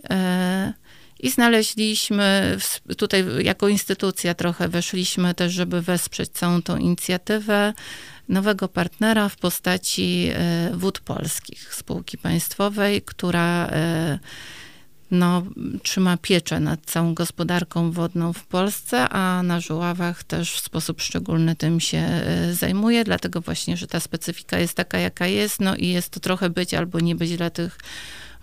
I 1.22 1.30
znaleźliśmy, 1.30 2.58
tutaj 2.96 3.24
jako 3.44 3.68
instytucja 3.68 4.34
trochę 4.34 4.68
weszliśmy 4.68 5.34
też, 5.34 5.52
żeby 5.52 5.82
wesprzeć 5.82 6.30
całą 6.30 6.62
tą 6.62 6.76
inicjatywę 6.76 7.72
nowego 8.28 8.68
partnera 8.68 9.28
w 9.28 9.36
postaci 9.36 10.28
e, 10.32 10.70
Wód 10.74 11.00
Polskich, 11.00 11.74
spółki 11.74 12.18
państwowej, 12.18 13.02
która 13.02 13.66
e, 13.66 14.18
no, 15.10 15.42
trzyma 15.82 16.16
pieczę 16.16 16.60
nad 16.60 16.80
całą 16.84 17.14
gospodarką 17.14 17.92
wodną 17.92 18.32
w 18.32 18.46
Polsce, 18.46 19.08
a 19.08 19.42
na 19.42 19.60
Żuławach 19.60 20.24
też 20.24 20.52
w 20.52 20.60
sposób 20.60 21.00
szczególny 21.00 21.56
tym 21.56 21.80
się 21.80 21.98
e, 21.98 22.54
zajmuje, 22.54 23.04
dlatego 23.04 23.40
właśnie, 23.40 23.76
że 23.76 23.86
ta 23.86 24.00
specyfika 24.00 24.58
jest 24.58 24.74
taka, 24.74 24.98
jaka 24.98 25.26
jest, 25.26 25.60
no 25.60 25.76
i 25.76 25.88
jest 25.88 26.10
to 26.10 26.20
trochę 26.20 26.50
być 26.50 26.74
albo 26.74 27.00
nie 27.00 27.14
być 27.14 27.36
dla 27.36 27.50
tych 27.50 27.78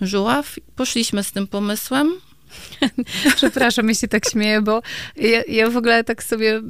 Żuław. 0.02 0.56
Poszliśmy 0.76 1.24
z 1.24 1.32
tym 1.32 1.48
pomysłem, 1.48 2.14
Przepraszam, 3.36 3.90
ja 3.90 3.96
się 3.96 4.08
tak 4.08 4.30
śmieję, 4.30 4.62
bo 4.62 4.82
ja, 5.16 5.44
ja, 5.48 5.70
w 5.70 5.78
ogóle 5.78 6.04
tak 6.04 6.24
sobie 6.24 6.62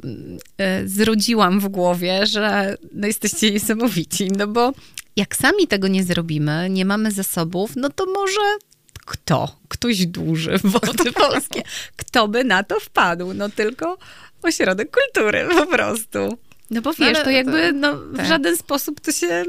e, 0.58 0.88
zrodziłam 0.88 1.60
w 1.60 1.68
głowie, 1.68 2.26
że 2.26 2.76
no 2.92 3.06
jesteście 3.06 3.50
niesamowici, 3.50 4.28
no 4.36 4.46
bo 4.46 4.72
jak 5.16 5.36
sami 5.36 5.66
tego 5.66 5.88
nie 5.88 6.04
zrobimy, 6.04 6.70
nie 6.70 6.84
mamy 6.84 7.12
zasobów, 7.12 7.76
no 7.76 7.90
to 7.90 8.06
może 8.06 8.40
kto? 9.06 9.56
Ktoś 9.68 10.06
duży 10.06 10.58
wody 10.64 11.12
polskie. 11.12 11.62
Kto 11.96 12.28
by 12.28 12.44
na 12.44 12.62
to 12.62 12.80
wpadł? 12.80 13.34
No 13.34 13.48
tylko 13.48 13.98
ośrodek 14.42 14.96
kultury 14.96 15.48
po 15.58 15.66
prostu. 15.66 16.38
No 16.70 16.82
bo 16.82 16.92
wiesz, 16.92 17.18
to 17.24 17.30
jakby 17.30 17.72
no, 17.72 17.96
w 17.96 18.16
tak. 18.16 18.26
żaden 18.26 18.56
sposób 18.56 19.00
to 19.00 19.12
się 19.12 19.44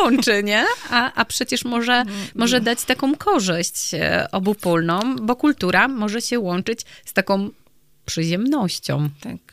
łączy, 0.00 0.42
nie? 0.42 0.64
A, 0.90 1.12
a 1.12 1.24
przecież 1.24 1.64
może, 1.64 1.92
mm, 1.92 2.14
może 2.34 2.56
mm. 2.56 2.64
dać 2.64 2.84
taką 2.84 3.16
korzyść 3.16 3.94
e, 3.94 4.28
obopólną, 4.32 5.16
bo 5.16 5.36
kultura 5.36 5.88
może 5.88 6.22
się 6.22 6.38
łączyć 6.38 6.80
z 7.04 7.12
taką 7.12 7.50
przyziemnością. 8.04 9.08
Tak. 9.20 9.52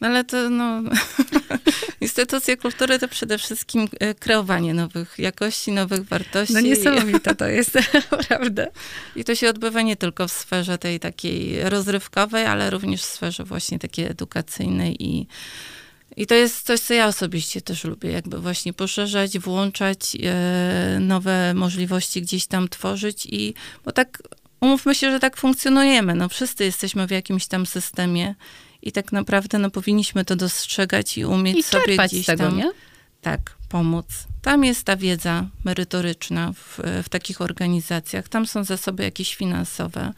No 0.00 0.08
ale 0.08 0.24
to, 0.24 0.50
no, 0.50 0.82
instytucje 2.00 2.56
kultury 2.56 2.98
to 2.98 3.08
przede 3.08 3.38
wszystkim 3.38 3.88
e, 4.00 4.14
kreowanie 4.14 4.74
nowych 4.74 5.14
jakości, 5.18 5.72
nowych 5.72 6.04
wartości. 6.04 6.54
No 6.54 6.60
niesamowite 6.60 7.34
to 7.34 7.46
jest, 7.58 7.74
naprawdę. 8.12 8.70
I 9.16 9.24
to 9.24 9.34
się 9.34 9.48
odbywa 9.48 9.82
nie 9.82 9.96
tylko 9.96 10.28
w 10.28 10.32
sferze 10.32 10.78
tej 10.78 11.00
takiej 11.00 11.68
rozrywkowej, 11.70 12.46
ale 12.46 12.70
również 12.70 13.02
w 13.02 13.04
sferze 13.04 13.44
właśnie 13.44 13.78
takiej 13.78 14.06
edukacyjnej 14.06 15.02
i 15.02 15.26
i 16.16 16.26
to 16.26 16.34
jest 16.34 16.66
coś, 16.66 16.80
co 16.80 16.94
ja 16.94 17.06
osobiście 17.06 17.60
też 17.60 17.84
lubię, 17.84 18.10
jakby 18.10 18.38
właśnie 18.38 18.72
poszerzać, 18.72 19.38
włączać 19.38 20.16
e, 20.22 20.98
nowe 21.00 21.54
możliwości 21.54 22.22
gdzieś 22.22 22.46
tam 22.46 22.68
tworzyć 22.68 23.26
i, 23.26 23.54
bo 23.84 23.92
tak, 23.92 24.22
umówmy 24.60 24.94
się, 24.94 25.10
że 25.10 25.20
tak 25.20 25.36
funkcjonujemy, 25.36 26.14
no 26.14 26.28
wszyscy 26.28 26.64
jesteśmy 26.64 27.06
w 27.06 27.10
jakimś 27.10 27.46
tam 27.46 27.66
systemie 27.66 28.34
i 28.82 28.92
tak 28.92 29.12
naprawdę, 29.12 29.58
no 29.58 29.70
powinniśmy 29.70 30.24
to 30.24 30.36
dostrzegać 30.36 31.18
i 31.18 31.24
umieć 31.24 31.56
I 31.56 31.62
sobie 31.62 31.96
gdzieś 31.96 32.26
tego, 32.26 32.44
tam, 32.44 32.56
nie? 32.56 32.72
tak, 33.20 33.56
pomóc. 33.68 34.06
Tam 34.42 34.64
jest 34.64 34.84
ta 34.84 34.96
wiedza 34.96 35.46
merytoryczna 35.64 36.52
w, 36.52 36.80
w 37.04 37.08
takich 37.08 37.40
organizacjach, 37.40 38.28
tam 38.28 38.46
są 38.46 38.64
zasoby 38.64 39.02
jakieś 39.02 39.34
finansowe. 39.34 40.12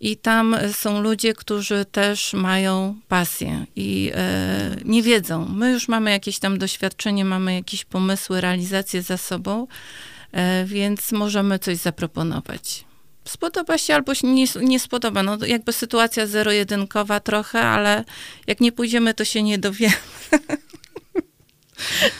I 0.00 0.16
tam 0.16 0.56
są 0.72 1.00
ludzie, 1.00 1.34
którzy 1.34 1.84
też 1.84 2.32
mają 2.32 2.96
pasję 3.08 3.66
i 3.76 4.10
e, 4.14 4.76
nie 4.84 5.02
wiedzą. 5.02 5.48
My 5.48 5.72
już 5.72 5.88
mamy 5.88 6.10
jakieś 6.10 6.38
tam 6.38 6.58
doświadczenie, 6.58 7.24
mamy 7.24 7.54
jakieś 7.54 7.84
pomysły, 7.84 8.40
realizacje 8.40 9.02
za 9.02 9.16
sobą, 9.16 9.66
e, 10.32 10.64
więc 10.64 11.12
możemy 11.12 11.58
coś 11.58 11.76
zaproponować. 11.76 12.84
Spodoba 13.24 13.78
się 13.78 13.94
albo 13.94 14.14
się 14.14 14.26
nie, 14.26 14.46
nie 14.60 14.80
spodoba. 14.80 15.22
No, 15.22 15.38
jakby 15.46 15.72
sytuacja 15.72 16.26
zero-jedynkowa 16.26 17.20
trochę, 17.20 17.60
ale 17.60 18.04
jak 18.46 18.60
nie 18.60 18.72
pójdziemy, 18.72 19.14
to 19.14 19.24
się 19.24 19.42
nie 19.42 19.58
dowiemy. 19.58 19.94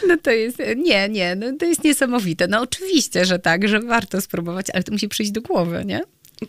No 0.08 0.16
to 0.16 0.30
jest, 0.30 0.58
nie, 0.76 1.08
nie, 1.08 1.36
no 1.36 1.46
to 1.58 1.64
jest 1.64 1.84
niesamowite. 1.84 2.48
No 2.48 2.60
oczywiście, 2.60 3.24
że 3.24 3.38
tak, 3.38 3.68
że 3.68 3.80
warto 3.80 4.20
spróbować, 4.20 4.66
ale 4.74 4.82
to 4.82 4.92
musi 4.92 5.08
przyjść 5.08 5.32
do 5.32 5.42
głowy, 5.42 5.82
nie? 5.84 6.00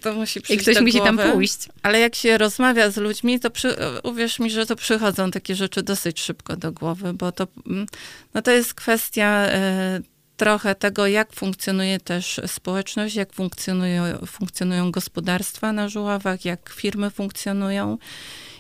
To 0.02 0.14
musi 0.14 0.42
przyjść 0.42 0.68
I 0.68 0.72
ktoś 0.72 0.82
musi 0.82 0.98
tam 0.98 1.18
pójść. 1.18 1.70
Ale 1.84 2.00
jak 2.00 2.16
się 2.16 2.38
rozmawia 2.38 2.92
z 2.92 2.98
ludźmi, 2.98 3.40
to 3.40 3.50
przy, 3.50 3.76
uwierz 4.04 4.40
mi, 4.40 4.50
że 4.50 4.66
to 4.66 4.76
przychodzą 4.76 5.32
takie 5.32 5.56
rzeczy 5.56 5.84
dosyć 5.84 6.22
szybko 6.22 6.56
do 6.56 6.72
głowy, 6.72 7.14
bo 7.14 7.32
to, 7.32 7.48
mm, 7.68 7.86
no 8.34 8.42
to 8.42 8.52
jest 8.52 8.74
kwestia 8.74 9.46
e, 9.48 10.02
trochę 10.38 10.76
tego, 10.76 11.08
jak 11.08 11.34
funkcjonuje 11.34 12.00
też 12.00 12.42
społeczność, 12.48 13.16
jak 13.16 13.34
funkcjonują, 13.34 14.04
funkcjonują 14.26 14.92
gospodarstwa 14.92 15.74
na 15.74 15.90
Żuławach, 15.90 16.46
jak 16.46 16.70
firmy 16.70 17.10
funkcjonują. 17.10 17.98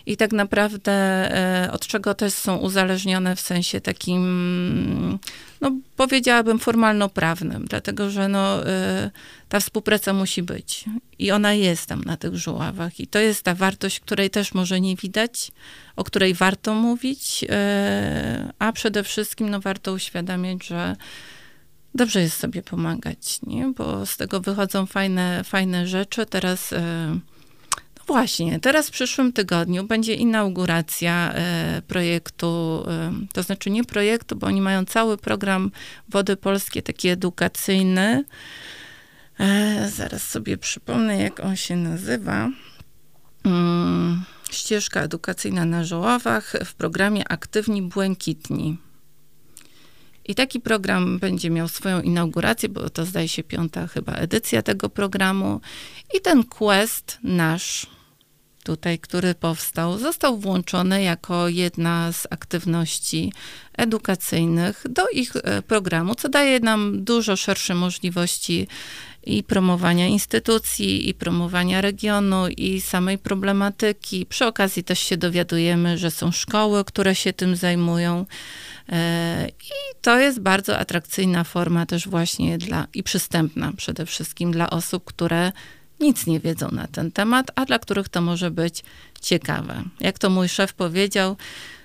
I 0.08 0.18
tak 0.18 0.32
naprawdę 0.32 0.91
e, 0.93 1.72
od 1.72 1.88
czego 1.88 2.14
też 2.14 2.34
są 2.34 2.58
uzależnione 2.58 3.36
w 3.36 3.41
sensie 3.41 3.82
takim, 3.82 5.20
no 5.62 5.72
powiedziałabym 5.95 6.60
formalno-prawnym, 6.60 7.66
dlatego 7.66 8.10
że 8.10 8.28
no, 8.28 8.68
e, 8.68 9.12
ta 9.49 9.60
współpraca 9.60 10.14
musi 10.14 10.43
być 10.43 10.86
i 11.20 11.32
ona 11.32 11.53
jest 11.53 11.86
tam 11.86 12.03
na 12.03 12.18
tych 12.18 12.36
żuławach 12.36 12.99
i 12.99 13.08
to 13.08 13.20
jest 13.20 13.43
ta 13.43 13.55
wartość, 13.55 13.99
której 13.99 14.30
też 14.30 14.53
może 14.53 14.82
nie 14.82 14.95
widać, 14.95 15.51
o 15.95 16.03
której 16.03 16.34
warto 16.34 16.74
mówić, 16.74 17.45
e, 17.49 18.53
a 18.60 18.72
przede 18.72 19.03
wszystkim 19.03 19.49
no, 19.49 19.60
warto 19.60 19.93
uświadamiać, 19.93 20.68
że 20.68 20.95
dobrze 21.95 22.22
jest 22.22 22.38
sobie 22.38 22.64
pomagać, 22.64 23.39
nie? 23.43 23.74
bo 23.78 24.05
z 24.05 24.18
tego 24.18 24.41
wychodzą 24.41 24.86
fajne, 24.86 25.43
fajne 25.43 25.88
rzeczy. 25.88 26.26
Teraz 26.26 26.74
Właśnie, 28.08 28.60
teraz 28.60 28.88
w 28.88 28.91
przyszłym 28.91 29.34
tygodniu 29.34 29.84
będzie 29.84 30.14
inauguracja 30.14 31.34
e, 31.34 31.82
projektu, 31.88 32.84
e, 32.88 33.12
to 33.34 33.43
znaczy 33.43 33.70
nie 33.70 33.84
projektu, 33.84 34.36
bo 34.36 34.47
oni 34.47 34.62
mają 34.62 34.86
cały 34.86 35.18
program 35.18 35.72
Wody 36.10 36.38
Polskie, 36.38 36.82
taki 36.82 37.08
edukacyjny. 37.08 38.26
E, 39.39 39.89
zaraz 39.89 40.30
sobie 40.30 40.58
przypomnę, 40.58 41.18
jak 41.18 41.39
on 41.39 41.55
się 41.55 41.76
nazywa. 41.76 42.49
Hmm, 43.43 44.24
ścieżka 44.51 45.01
edukacyjna 45.01 45.66
na 45.66 45.84
Żołowach 45.84 46.53
w 46.66 46.74
programie 46.74 47.32
Aktywni 47.32 47.82
Błękitni. 47.82 48.78
I 50.26 50.36
taki 50.36 50.60
program 50.60 51.20
będzie 51.20 51.49
miał 51.49 51.68
swoją 51.68 52.01
inaugurację, 52.01 52.70
bo 52.70 52.89
to 52.89 53.05
zdaje 53.05 53.28
się 53.28 53.43
piąta 53.43 53.88
chyba 53.88 54.14
edycja 54.14 54.62
tego 54.62 54.89
programu. 54.89 55.62
I 56.18 56.22
ten 56.22 56.43
quest 56.43 57.20
nasz, 57.24 57.97
tutaj, 58.68 58.99
który 58.99 59.36
powstał, 59.36 59.97
został 59.97 60.38
włączony 60.38 61.01
jako 61.01 61.47
jedna 61.47 62.11
z 62.11 62.28
aktywności 62.30 63.34
edukacyjnych 63.78 64.84
do 64.89 65.09
ich 65.09 65.36
e, 65.36 65.61
programu, 65.61 66.15
co 66.15 66.30
daje 66.30 66.59
nam 66.59 67.03
dużo 67.03 67.36
szersze 67.36 67.76
możliwości 67.76 68.68
i 69.24 69.43
promowania 69.43 70.07
instytucji, 70.07 71.09
i 71.09 71.13
promowania 71.13 71.82
regionu, 71.82 72.47
i 72.47 72.82
samej 72.82 73.18
problematyki. 73.18 74.26
Przy 74.26 74.45
okazji 74.45 74.84
też 74.84 74.99
się 74.99 75.18
dowiadujemy, 75.18 75.97
że 75.97 76.11
są 76.11 76.32
szkoły, 76.32 76.84
które 76.84 77.15
się 77.15 77.34
tym 77.34 77.55
zajmują. 77.55 78.26
E, 78.89 79.47
I 79.49 80.01
to 80.01 80.20
jest 80.20 80.39
bardzo 80.39 80.80
atrakcyjna 80.80 81.43
forma 81.43 81.86
też 81.86 82.07
właśnie 82.07 82.57
dla, 82.57 82.88
i 82.93 83.03
przystępna 83.03 83.74
przede 83.78 84.05
wszystkim 84.05 84.51
dla 84.51 84.70
osób, 84.70 85.03
które 85.05 85.51
nic 86.00 86.28
nie 86.28 86.39
wiedzą 86.39 86.70
na 86.72 86.88
ten 86.88 87.12
temat, 87.12 87.52
a 87.56 87.66
dla 87.66 87.80
których 87.80 88.10
to 88.10 88.22
może 88.22 88.52
być 88.52 88.84
ciekawe. 89.22 89.84
Jak 90.00 90.20
to 90.20 90.30
mój 90.30 90.50
szef 90.50 90.74
powiedział, 90.74 91.36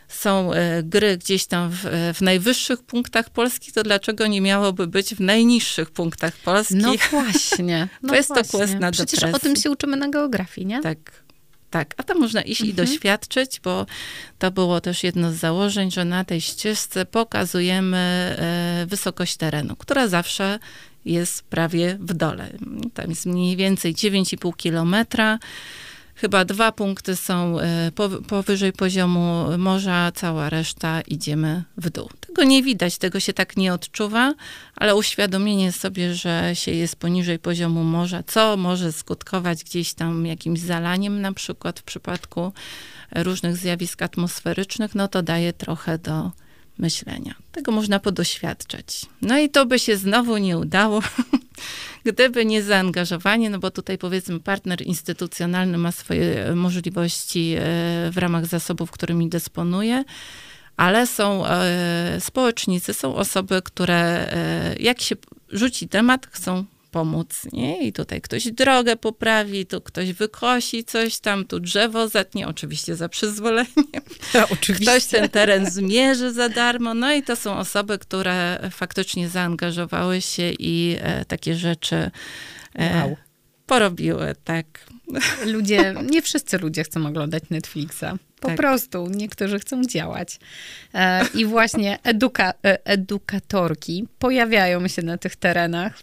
są 0.08 0.52
e, 0.52 0.82
gry 0.82 1.16
gdzieś 1.16 1.46
tam 1.46 1.70
w, 1.70 2.12
w, 2.14 2.20
najwyższych 2.20 2.82
punktach 2.82 3.30
Polski, 3.30 3.72
to 3.72 3.82
dlaczego 3.82 4.26
nie 4.26 4.40
miałoby 4.40 4.86
być 4.86 5.14
w 5.14 5.20
najniższych 5.20 5.90
punktach 5.90 6.36
Polski? 6.36 6.76
No 6.76 6.94
właśnie. 7.10 7.88
No 8.02 8.08
to 8.08 8.14
jest 8.14 8.28
właśnie. 8.28 8.44
to 8.44 8.58
quest 8.58 8.74
na 8.74 8.90
Przecież 8.90 9.24
o 9.24 9.38
tym 9.38 9.56
się 9.56 9.70
uczymy 9.70 9.96
na 9.96 10.08
geografii, 10.08 10.66
nie? 10.66 10.80
Tak. 10.80 11.22
Tak, 11.70 11.94
a 11.96 12.02
tam 12.02 12.18
można 12.18 12.42
iść 12.42 12.60
Mhm. 12.60 12.70
i 12.70 12.74
doświadczyć, 12.74 13.60
bo 13.60 13.86
to 14.38 14.50
było 14.50 14.80
też 14.80 15.04
jedno 15.04 15.32
z 15.32 15.34
założeń, 15.34 15.90
że 15.90 16.04
na 16.04 16.24
tej 16.24 16.40
ścieżce 16.40 17.06
pokazujemy 17.06 17.96
e, 17.98 18.86
wysokość 18.86 19.36
terenu, 19.36 19.76
która 19.76 20.08
zawsze 20.08 20.58
jest 21.04 21.42
prawie 21.42 21.98
w 22.00 22.14
dole. 22.14 22.52
Tam 22.94 23.10
jest 23.10 23.26
mniej 23.26 23.56
więcej 23.56 23.94
9,5 23.94 24.56
kilometra. 24.56 25.38
Chyba 26.14 26.44
dwa 26.44 26.72
punkty 26.72 27.16
są 27.16 27.60
e, 27.60 27.90
pow- 27.94 28.22
powyżej 28.26 28.72
poziomu 28.72 29.46
morza, 29.58 30.12
cała 30.14 30.50
reszta 30.50 31.00
idziemy 31.00 31.64
w 31.76 31.90
dół. 31.90 32.10
Tego 32.20 32.44
nie 32.44 32.62
widać, 32.62 32.98
tego 32.98 33.20
się 33.20 33.32
tak 33.32 33.56
nie 33.56 33.74
odczuwa, 33.74 34.34
ale 34.76 34.96
uświadomienie 34.96 35.72
sobie, 35.72 36.14
że 36.14 36.50
się 36.54 36.70
jest 36.70 36.96
poniżej 36.96 37.38
poziomu 37.38 37.84
morza, 37.84 38.22
co 38.22 38.56
może 38.56 38.92
skutkować 38.92 39.64
gdzieś 39.64 39.94
tam 39.94 40.26
jakimś 40.26 40.60
zalaniem, 40.60 41.20
na 41.20 41.32
przykład 41.32 41.80
w 41.80 41.82
przypadku 41.82 42.52
różnych 43.14 43.56
zjawisk 43.56 44.02
atmosferycznych, 44.02 44.94
no 44.94 45.08
to 45.08 45.22
daje 45.22 45.52
trochę 45.52 45.98
do 45.98 46.30
myślenia. 46.82 47.34
Tego 47.52 47.72
można 47.72 47.98
podoświadczać. 47.98 49.06
No 49.22 49.38
i 49.38 49.50
to 49.50 49.66
by 49.66 49.78
się 49.78 49.96
znowu 49.96 50.36
nie 50.36 50.58
udało, 50.58 51.02
gdyby 52.06 52.44
nie 52.44 52.62
zaangażowanie, 52.62 53.50
no 53.50 53.58
bo 53.58 53.70
tutaj 53.70 53.98
powiedzmy 53.98 54.40
partner 54.40 54.82
instytucjonalny 54.82 55.78
ma 55.78 55.92
swoje 55.92 56.54
możliwości 56.54 57.54
e, 57.58 57.60
w 58.10 58.14
ramach 58.16 58.46
zasobów, 58.46 58.90
którymi 58.90 59.28
dysponuje, 59.28 60.04
ale 60.76 61.06
są 61.06 61.46
e, 61.46 62.16
społecznicy, 62.20 62.94
są 62.94 63.14
osoby, 63.14 63.62
które 63.62 64.32
e, 64.32 64.76
jak 64.80 65.00
się 65.00 65.16
rzuci 65.48 65.88
temat, 65.88 66.26
chcą 66.30 66.64
pomóc, 66.92 67.46
nie? 67.52 67.86
I 67.86 67.92
tutaj 67.92 68.20
ktoś 68.20 68.52
drogę 68.52 68.96
poprawi, 68.96 69.66
tu 69.66 69.80
ktoś 69.80 70.12
wykosi 70.12 70.84
coś 70.84 71.18
tam, 71.18 71.44
tu 71.44 71.60
drzewo 71.60 72.08
zatnie, 72.08 72.48
oczywiście 72.48 72.96
za 72.96 73.08
przyzwoleniem. 73.08 73.66
Ktoś 74.82 75.04
ten 75.04 75.28
teren 75.28 75.70
zmierzy 75.70 76.32
za 76.32 76.48
darmo. 76.48 76.94
No 76.94 77.12
i 77.12 77.22
to 77.22 77.36
są 77.36 77.56
osoby, 77.56 77.98
które 77.98 78.58
faktycznie 78.70 79.28
zaangażowały 79.28 80.20
się 80.20 80.50
i 80.58 80.96
e, 81.00 81.24
takie 81.24 81.54
rzeczy 81.54 82.10
e, 82.74 83.02
Wow. 83.04 83.16
porobiły, 83.66 84.34
tak. 84.44 84.66
Ludzie, 85.46 85.94
nie 86.10 86.22
wszyscy 86.22 86.58
ludzie 86.58 86.84
chcą 86.84 87.06
oglądać 87.06 87.42
Netflixa. 87.50 88.04
Po 88.40 88.48
Tak. 88.48 88.56
prostu 88.56 89.06
niektórzy 89.10 89.58
chcą 89.58 89.84
działać. 89.84 90.38
E, 90.94 91.26
I 91.34 91.46
właśnie 91.46 91.98
eduka, 92.02 92.54
e, 92.66 92.86
edukatorki 92.86 94.08
pojawiają 94.18 94.88
się 94.88 95.02
na 95.02 95.18
tych 95.18 95.36
terenach 95.36 96.02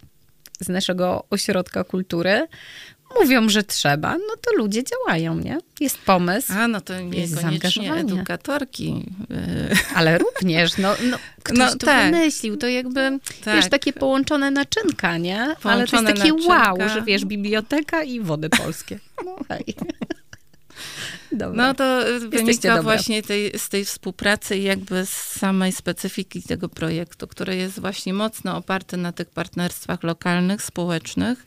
z 0.60 0.70
naszego 0.70 1.24
ośrodka 1.30 1.84
kultury. 1.84 2.48
Mówią, 3.22 3.50
że 3.50 3.64
trzeba, 3.64 4.12
no 4.14 4.36
to 4.42 4.56
ludzie 4.58 4.84
działają, 4.84 5.36
nie? 5.40 5.58
Jest 5.80 5.98
pomysł, 5.98 6.54
A, 6.58 6.68
no 6.68 6.82
to 6.82 6.94
Jest 6.94 7.06
niekoniecznie 7.14 7.42
zaangażowanie. 7.42 8.02
edukatorki. 8.02 9.06
e, 9.32 9.96
ale 9.96 10.18
również, 10.18 10.78
no, 10.78 10.96
no 11.10 11.18
ktoś 11.44 11.58
No, 11.58 11.70
to 11.72 11.86
tak. 11.86 12.12
wymyślił, 12.12 12.58
to 12.58 12.68
jakby, 12.68 13.20
Tak. 13.46 13.56
wiesz, 13.56 13.70
takie 13.70 13.94
połączone 13.94 14.52
naczynka, 14.52 15.18
nie? 15.18 15.42
ale 15.42 15.56
to 15.56 15.62
Połączone 15.62 16.10
jest 16.10 16.22
takie 16.22 16.34
naczynka. 16.34 16.74
wow, 16.74 16.90
że 16.90 17.02
wiesz, 17.02 17.26
biblioteka 17.26 18.04
i 18.04 18.20
wody 18.20 18.50
polskie. 18.50 19.00
No 19.26 19.36
hej. 19.48 19.64
Dobra. 21.32 21.68
No 21.68 21.74
to 21.74 22.00
wynika 22.30 22.68
dobre. 22.68 22.84
właśnie 22.84 23.24
tej, 23.24 23.60
z 23.60 23.70
tej 23.70 23.86
współpracy 23.86 24.58
i 24.58 24.64
jakby 24.64 25.06
z 25.06 25.14
samej 25.14 25.72
specyfiki 25.72 26.44
tego 26.44 26.70
projektu, 26.70 27.28
który 27.28 27.56
jest 27.56 27.80
właśnie 27.80 28.14
mocno 28.14 28.58
oparty 28.58 28.98
na 28.98 29.12
tych 29.12 29.30
partnerstwach 29.30 30.04
lokalnych, 30.04 30.62
społecznych. 30.62 31.46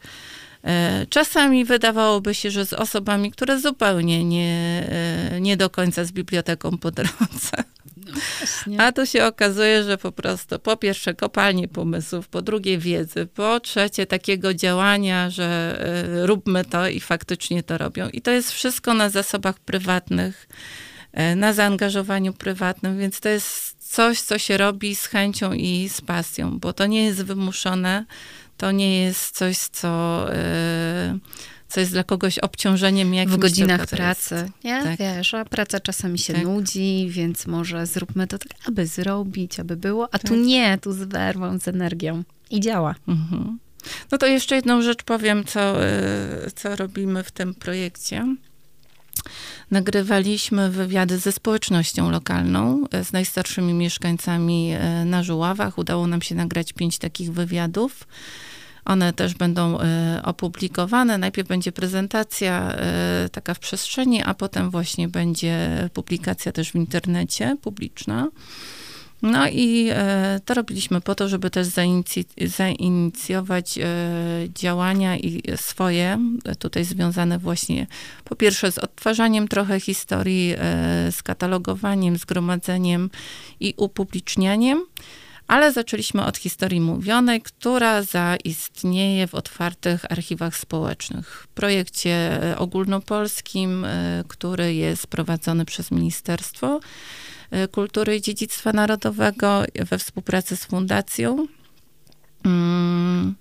E, 0.65 1.07
Czasami 1.07 1.65
wydawałoby 1.65 2.35
się, 2.35 2.51
że 2.51 2.67
z 2.67 2.73
osobami, 2.73 3.31
które 3.31 3.61
zupełnie 3.61 4.25
nie, 4.25 4.89
e, 5.33 5.41
nie 5.41 5.57
do 5.57 5.71
końca 5.71 6.05
z 6.05 6.13
biblioteką 6.13 6.79
po 6.79 6.91
drodze. 6.91 7.65
A 8.79 8.93
tu 8.93 9.07
się 9.07 9.27
okazuje, 9.27 9.85
że 9.85 9.99
po 9.99 10.13
prostu 10.13 10.59
po 10.59 10.77
pierwsze 10.77 11.15
kopalnie 11.15 11.69
pomysłów, 11.69 12.29
po 12.29 12.43
drugie 12.43 12.79
wiedzy, 12.79 13.27
po 13.27 13.61
trzecie 13.61 14.07
takiego 14.07 14.55
działania, 14.55 15.31
że 15.31 15.79
e, 15.81 16.27
róbmy 16.27 16.65
to 16.65 16.89
i 16.89 17.01
faktycznie 17.01 17.63
to 17.63 17.79
robią. 17.79 18.09
I 18.09 18.23
to 18.23 18.31
jest 18.31 18.53
wszystko 18.53 18.95
na 18.95 19.11
zasobach 19.11 19.59
prywatnych, 19.59 20.49
e, 21.13 21.37
na 21.37 21.53
zaangażowaniu 21.53 22.33
prywatnym, 22.33 22.99
więc 22.99 23.21
to 23.21 23.29
jest 23.29 23.77
coś, 23.79 24.21
co 24.21 24.39
się 24.39 24.57
robi 24.57 24.97
z 24.97 25.07
chęcią 25.07 25.53
i 25.53 25.89
z 25.89 26.01
pasją, 26.01 26.59
bo 26.59 26.73
to 26.73 26.87
nie 26.87 27.05
jest 27.05 27.23
wymuszone, 27.23 28.05
to 28.57 28.71
nie 28.71 29.03
jest 29.03 29.37
coś, 29.37 29.59
co, 29.59 30.27
e, 30.35 31.19
co 31.73 31.81
jest 31.81 31.93
dla 31.93 32.05
kogoś 32.05 32.39
obciążeniem 32.39 33.15
jakimś. 33.15 33.37
w 33.37 33.39
godzinach 33.39 33.87
pracy, 33.87 34.51
nie? 34.65 34.83
tak. 34.83 34.99
Wiesz, 34.99 35.35
a 35.35 35.45
praca 35.45 35.81
czasami 35.81 36.19
się 36.19 36.33
Tak. 36.33 36.45
nudzi, 36.45 37.07
więc 37.11 37.47
może 37.47 37.87
zróbmy 37.87 38.27
to 38.27 38.39
tak, 38.39 38.53
aby 38.69 38.87
zrobić, 38.87 39.61
aby 39.61 39.77
było, 39.77 40.09
a 40.15 40.19
tu 40.19 40.29
Tak. 40.29 40.37
nie, 40.39 40.79
tu 40.79 40.93
z 40.93 40.99
werwą, 40.99 41.59
z 41.59 41.69
energią. 41.69 42.23
I 42.51 42.61
działa. 42.61 42.95
Mhm. 43.09 43.59
No 44.11 44.19
to 44.19 44.27
jeszcze 44.27 44.57
jedną 44.57 44.83
rzecz 44.83 45.03
powiem, 45.03 45.45
co, 45.45 45.85
y, 45.87 46.51
co 46.55 46.77
robimy 46.77 47.23
w 47.25 47.31
tym 47.31 47.55
projekcie. 47.55 48.37
Nagrywaliśmy 49.71 50.71
wywiady 50.71 51.19
ze 51.19 51.33
społecznością 51.33 52.11
lokalną, 52.11 52.85
e, 52.91 53.05
z 53.05 53.13
najstarszymi 53.13 53.75
mieszkańcami 53.75 54.73
e, 54.73 55.05
na 55.05 55.23
Żuławach. 55.23 55.79
Udało 55.79 56.07
nam 56.07 56.23
się 56.23 56.35
nagrać 56.35 56.73
pięć 56.73 56.99
takich 56.99 57.33
wywiadów. 57.33 58.07
One 58.85 59.13
też 59.13 59.35
będą 59.35 59.81
e, 59.81 60.21
opublikowane. 60.25 61.19
Najpierw 61.19 61.49
będzie 61.49 61.73
prezentacja 61.73 62.77
taka 63.33 63.55
w 63.55 63.59
przestrzeni, 63.59 64.23
a 64.23 64.35
potem 64.35 64.71
właśnie 64.71 65.09
będzie 65.09 65.89
publikacja 65.95 66.53
też 66.53 66.73
w 66.73 66.75
internecie 66.75 67.57
publiczna. 67.63 68.29
No 69.23 69.49
i 69.49 69.89
e, 69.91 70.41
to 70.45 70.55
robiliśmy 70.55 71.01
po 71.01 71.15
to, 71.15 71.29
żeby 71.29 71.51
też 71.51 71.67
zainicjować 72.47 73.79
e, 73.79 73.85
działania 74.55 75.17
i 75.17 75.43
swoje, 75.57 76.19
tutaj 76.59 76.85
związane 76.85 77.39
właśnie 77.39 77.87
po 78.25 78.37
pierwsze 78.37 78.73
z 78.73 78.79
odtwarzaniem 78.79 79.49
trochę 79.49 79.81
historii, 79.81 80.55
e, 80.59 81.13
z 81.13 81.23
katalogowaniem, 81.23 82.17
zgromadzeniem 82.17 83.11
i 83.61 83.75
upublicznianiem, 83.77 84.85
ale 85.53 85.73
zaczęliśmy 85.73 86.25
od 86.25 86.39
historii 86.39 86.81
mówionej, 86.81 87.43
która 87.43 88.03
zaistnieje 88.03 89.27
w 89.27 89.35
otwartych 89.35 90.13
archiwach 90.13 90.57
społecznych. 90.57 91.29
W 91.43 91.49
projekcie 91.49 92.41
ogólnopolskim, 92.57 93.87
który 94.29 94.75
jest 94.75 95.07
prowadzony 95.07 95.65
przez 95.65 95.91
ministerstwo. 95.91 96.81
E, 97.51 97.69
kultury 97.69 98.17
i 98.17 98.21
Dziedzictwa 98.21 98.73
Narodowego 98.73 99.65
we 99.75 99.99
współpracy 99.99 100.57
z 100.57 100.65
Fundacją. 100.65 101.47
Mm, 102.45 103.35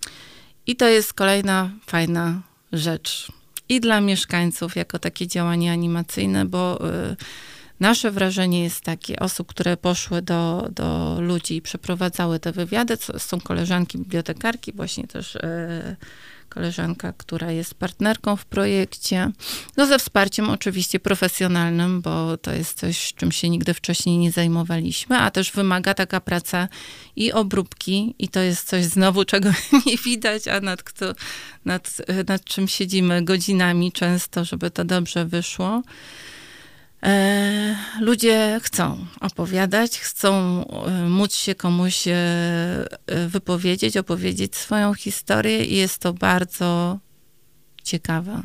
I 0.68 0.76
to 0.76 0.88
jest 0.88 1.14
kolejna 1.14 1.70
fajna 1.88 2.42
rzecz. 2.74 3.32
I 3.70 3.80
dla 3.80 4.02
mieszkańców, 4.02 4.76
jako 4.76 5.00
takie 5.00 5.28
działanie 5.28 5.72
animacyjne, 5.72 6.46
bo 6.46 6.90
e, 6.90 7.16
nasze 7.82 8.12
wrażenie 8.12 8.64
jest 8.64 8.82
takie, 8.82 9.20
osób, 9.20 9.48
które 9.48 9.78
poszły 9.78 10.22
do, 10.22 10.70
do 10.72 11.18
ludzi 11.22 11.56
i 11.56 11.62
przeprowadzały 11.62 12.40
te 12.40 12.52
wywiady, 12.52 12.98
są 13.18 13.42
koleżanki 13.42 13.98
bibliotekarki, 13.98 14.74
właśnie 14.74 15.08
też 15.08 15.36
e, 15.36 15.96
koleżanka, 16.50 17.14
która 17.18 17.52
jest 17.52 17.74
partnerką 17.76 18.36
w 18.36 18.46
projekcie. 18.46 19.32
No 19.78 19.86
ze 19.88 20.00
wsparciem 20.00 20.50
oczywiście 20.50 21.00
profesjonalnym, 21.00 22.02
bo 22.02 22.38
to 22.38 22.54
jest 22.54 22.80
coś, 22.80 23.14
czym 23.14 23.32
się 23.32 23.50
nigdy 23.50 23.74
wcześniej 23.74 24.18
nie 24.18 24.32
zajmowaliśmy, 24.32 25.18
a 25.18 25.32
też 25.32 25.52
wymaga 25.52 25.94
taka 25.94 26.22
praca 26.22 26.68
i 27.16 27.32
obróbki 27.32 28.16
i 28.20 28.30
to 28.30 28.40
jest 28.40 28.68
coś 28.68 28.86
znowu, 28.86 29.26
czego 29.26 29.50
nie 29.86 29.98
widać, 29.98 30.48
a 30.48 30.60
nad, 30.60 30.84
kto, 30.84 31.14
nad, 31.66 31.98
nad 32.28 32.44
czym 32.44 32.68
siedzimy 32.68 33.24
godzinami 33.24 33.92
często, 33.92 34.46
żeby 34.46 34.72
to 34.72 34.86
dobrze 34.86 35.26
wyszło. 35.26 35.82
E, 37.04 37.76
ludzie 38.00 38.60
chcą 38.64 39.06
opowiadać, 39.22 40.00
chcą 40.00 40.32
e, 40.68 40.92
móc 41.10 41.36
się 41.36 41.56
komuś 41.56 42.08
e, 42.08 42.16
wypowiedzieć, 43.28 43.98
opowiedzieć 43.98 44.56
swoją 44.56 44.94
historię 44.94 45.66
i 45.66 45.76
jest 45.76 46.00
to 46.00 46.14
bardzo 46.14 47.00
ciekawe. 47.84 48.42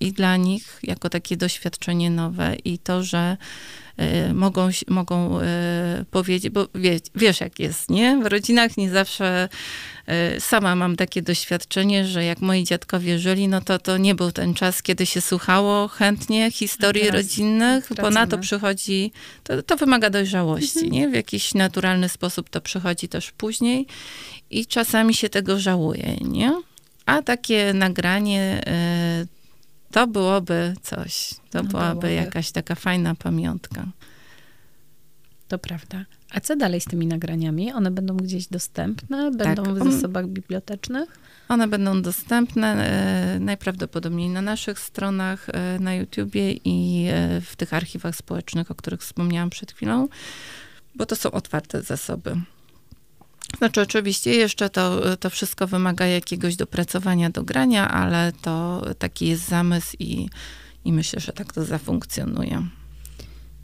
I 0.00 0.12
dla 0.12 0.36
nich 0.36 0.78
jako 0.82 1.10
takie 1.10 1.36
doświadczenie 1.36 2.10
nowe 2.10 2.56
i 2.64 2.78
to, 2.78 3.02
że 3.02 3.36
mogą, 4.34 4.68
mogą 4.88 5.38
powiedzieć, 6.10 6.52
bo 6.52 6.68
wie, 6.74 7.00
wiesz 7.14 7.40
jak 7.40 7.58
jest, 7.58 7.90
nie? 7.90 8.20
W 8.22 8.26
rodzinach 8.26 8.76
nie 8.76 8.90
zawsze 8.90 9.48
E, 10.08 10.40
sama 10.40 10.74
mam 10.74 10.96
takie 10.96 11.22
doświadczenie, 11.22 12.04
że 12.04 12.24
jak 12.24 12.40
moi 12.40 12.64
dziadkowie 12.64 13.18
żyli, 13.18 13.48
no 13.48 13.60
to 13.60 13.78
to 13.78 13.98
nie 13.98 14.14
był 14.14 14.32
ten 14.32 14.54
czas, 14.54 14.82
kiedy 14.82 15.06
się 15.06 15.20
słuchało 15.20 15.88
chętnie 15.88 16.50
historii 16.50 17.10
rodzinnych, 17.10 17.88
bo 18.02 18.10
na 18.10 18.26
to 18.26 18.38
przychodzi, 18.38 19.12
to, 19.44 19.62
to 19.62 19.76
wymaga 19.76 20.10
dojrzałości, 20.10 20.78
mhm. 20.78 20.92
nie? 20.92 21.08
W 21.08 21.14
jakiś 21.14 21.54
naturalny 21.54 22.08
sposób 22.08 22.50
to 22.50 22.60
przychodzi 22.60 23.08
też 23.08 23.32
później 23.32 23.86
i 24.50 24.66
czasami 24.66 25.14
się 25.14 25.28
tego 25.28 25.60
żałuje, 25.60 26.16
nie? 26.20 26.62
A 27.06 27.22
takie 27.22 27.72
nagranie 27.74 28.60
e, 28.66 29.37
to 29.90 30.06
byłoby 30.06 30.74
coś. 30.82 31.34
To 31.50 31.62
no 31.62 31.68
byłaby 31.68 32.00
byłoby. 32.00 32.12
jakaś 32.12 32.50
taka 32.50 32.74
fajna 32.74 33.14
pamiątka. 33.14 33.86
To 35.48 35.58
prawda. 35.58 36.04
A 36.30 36.40
co 36.40 36.56
dalej 36.56 36.80
z 36.80 36.84
tymi 36.84 37.06
nagraniami? 37.06 37.72
One 37.72 37.90
będą 37.90 38.16
gdzieś 38.16 38.46
dostępne? 38.46 39.30
Będą 39.30 39.64
tak, 39.64 39.74
w 39.74 39.92
zasobach 39.92 40.26
bibliotecznych? 40.26 41.18
One 41.48 41.68
będą 41.68 42.02
dostępne 42.02 42.66
e, 42.66 43.40
najprawdopodobniej 43.40 44.28
na 44.28 44.42
naszych 44.42 44.78
stronach 44.78 45.48
e, 45.48 45.78
na 45.78 45.94
YouTubie 45.94 46.52
i 46.52 47.06
e, 47.10 47.40
w 47.40 47.56
tych 47.56 47.74
archiwach 47.74 48.16
społecznych, 48.16 48.70
o 48.70 48.74
których 48.74 49.00
wspomniałam 49.00 49.50
przed 49.50 49.72
chwilą, 49.72 50.08
bo 50.94 51.06
to 51.06 51.16
są 51.16 51.30
otwarte 51.30 51.82
zasoby. 51.82 52.36
Znaczy, 53.58 53.80
oczywiście 53.80 54.34
jeszcze 54.34 54.70
to, 54.70 55.16
to 55.16 55.30
wszystko 55.30 55.66
wymaga 55.66 56.06
jakiegoś 56.06 56.56
dopracowania 56.56 57.30
do 57.30 57.42
grania, 57.42 57.90
ale 57.90 58.32
to 58.42 58.84
taki 58.98 59.26
jest 59.26 59.48
zamysł 59.48 59.96
i, 59.98 60.28
i 60.84 60.92
myślę, 60.92 61.20
że 61.20 61.32
tak 61.32 61.52
to 61.52 61.64
zafunkcjonuje. 61.64 62.66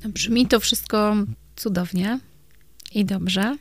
Brzmi 0.05 0.47
to 0.47 0.61
wszystko 0.61 1.15
cudownie 1.57 2.19
i 2.95 3.05
dobrze. 3.05 3.57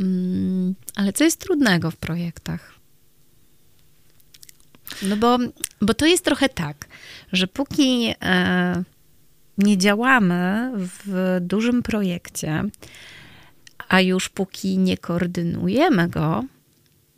Mm, 0.00 0.74
ale 0.94 1.12
co 1.12 1.24
jest 1.24 1.40
trudnego 1.40 1.90
w 1.90 1.96
projektach? 1.96 2.74
No 5.02 5.16
bo, 5.16 5.38
bo 5.80 5.94
to 5.94 6.06
jest 6.06 6.24
trochę 6.24 6.48
tak, 6.48 6.88
że 7.32 7.46
póki 7.46 8.14
e, 8.22 8.82
nie 9.58 9.78
działamy 9.78 10.72
w 10.76 11.38
dużym 11.40 11.82
projekcie, 11.82 12.64
a 13.88 14.00
już 14.00 14.28
póki 14.28 14.78
nie 14.78 14.98
koordynujemy 14.98 16.08
go, 16.08 16.44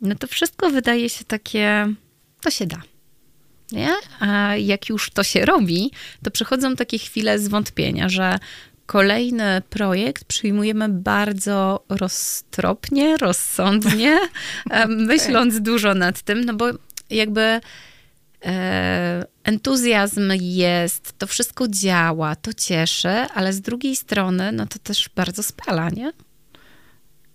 no 0.01 0.15
to 0.15 0.27
wszystko 0.27 0.69
wydaje 0.69 1.09
się 1.09 1.25
takie, 1.25 1.93
to 2.41 2.51
się 2.51 2.65
da. 2.65 2.81
Nie? 3.71 3.93
A 4.19 4.55
jak 4.55 4.89
już 4.89 5.09
to 5.09 5.23
się 5.23 5.45
robi, 5.45 5.91
to 6.23 6.31
przychodzą 6.31 6.75
takie 6.75 6.97
chwile 6.97 7.39
zwątpienia, 7.39 8.09
że 8.09 8.39
kolejny 8.85 9.61
projekt 9.69 10.23
przyjmujemy 10.23 10.89
bardzo 10.89 11.85
roztropnie, 11.89 13.17
rozsądnie, 13.17 14.19
myśląc 14.87 15.53
okay. 15.53 15.63
dużo 15.63 15.93
nad 15.93 16.21
tym, 16.21 16.45
no 16.45 16.53
bo 16.53 16.65
jakby 17.09 17.59
e, 18.45 19.25
entuzjazm 19.43 20.31
jest, 20.41 21.13
to 21.17 21.27
wszystko 21.27 21.67
działa, 21.67 22.35
to 22.35 22.53
cieszy, 22.53 23.09
ale 23.09 23.53
z 23.53 23.61
drugiej 23.61 23.95
strony, 23.95 24.51
no 24.51 24.67
to 24.67 24.79
też 24.79 25.09
bardzo 25.15 25.43
spala, 25.43 25.89
nie? 25.89 26.11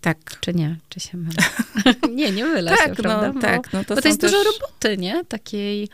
Tak. 0.07 0.40
Czy 0.40 0.54
nie? 0.54 0.76
Czy 0.88 1.00
się 1.00 1.16
mylę? 1.16 1.36
nie, 2.16 2.32
nie 2.32 2.44
mylę 2.44 2.70
tak, 2.70 2.80
się, 2.80 2.88
no, 2.88 2.94
prawda? 2.94 3.32
Bo, 3.32 3.40
tak, 3.40 3.72
no 3.72 3.84
to, 3.84 3.94
bo 3.94 4.02
to 4.02 4.09
jest 4.09 4.20
też... 4.20 4.30
dużo 4.30 4.44
roboty, 4.44 4.96
nie? 4.96 5.24
Takiej 5.24 5.88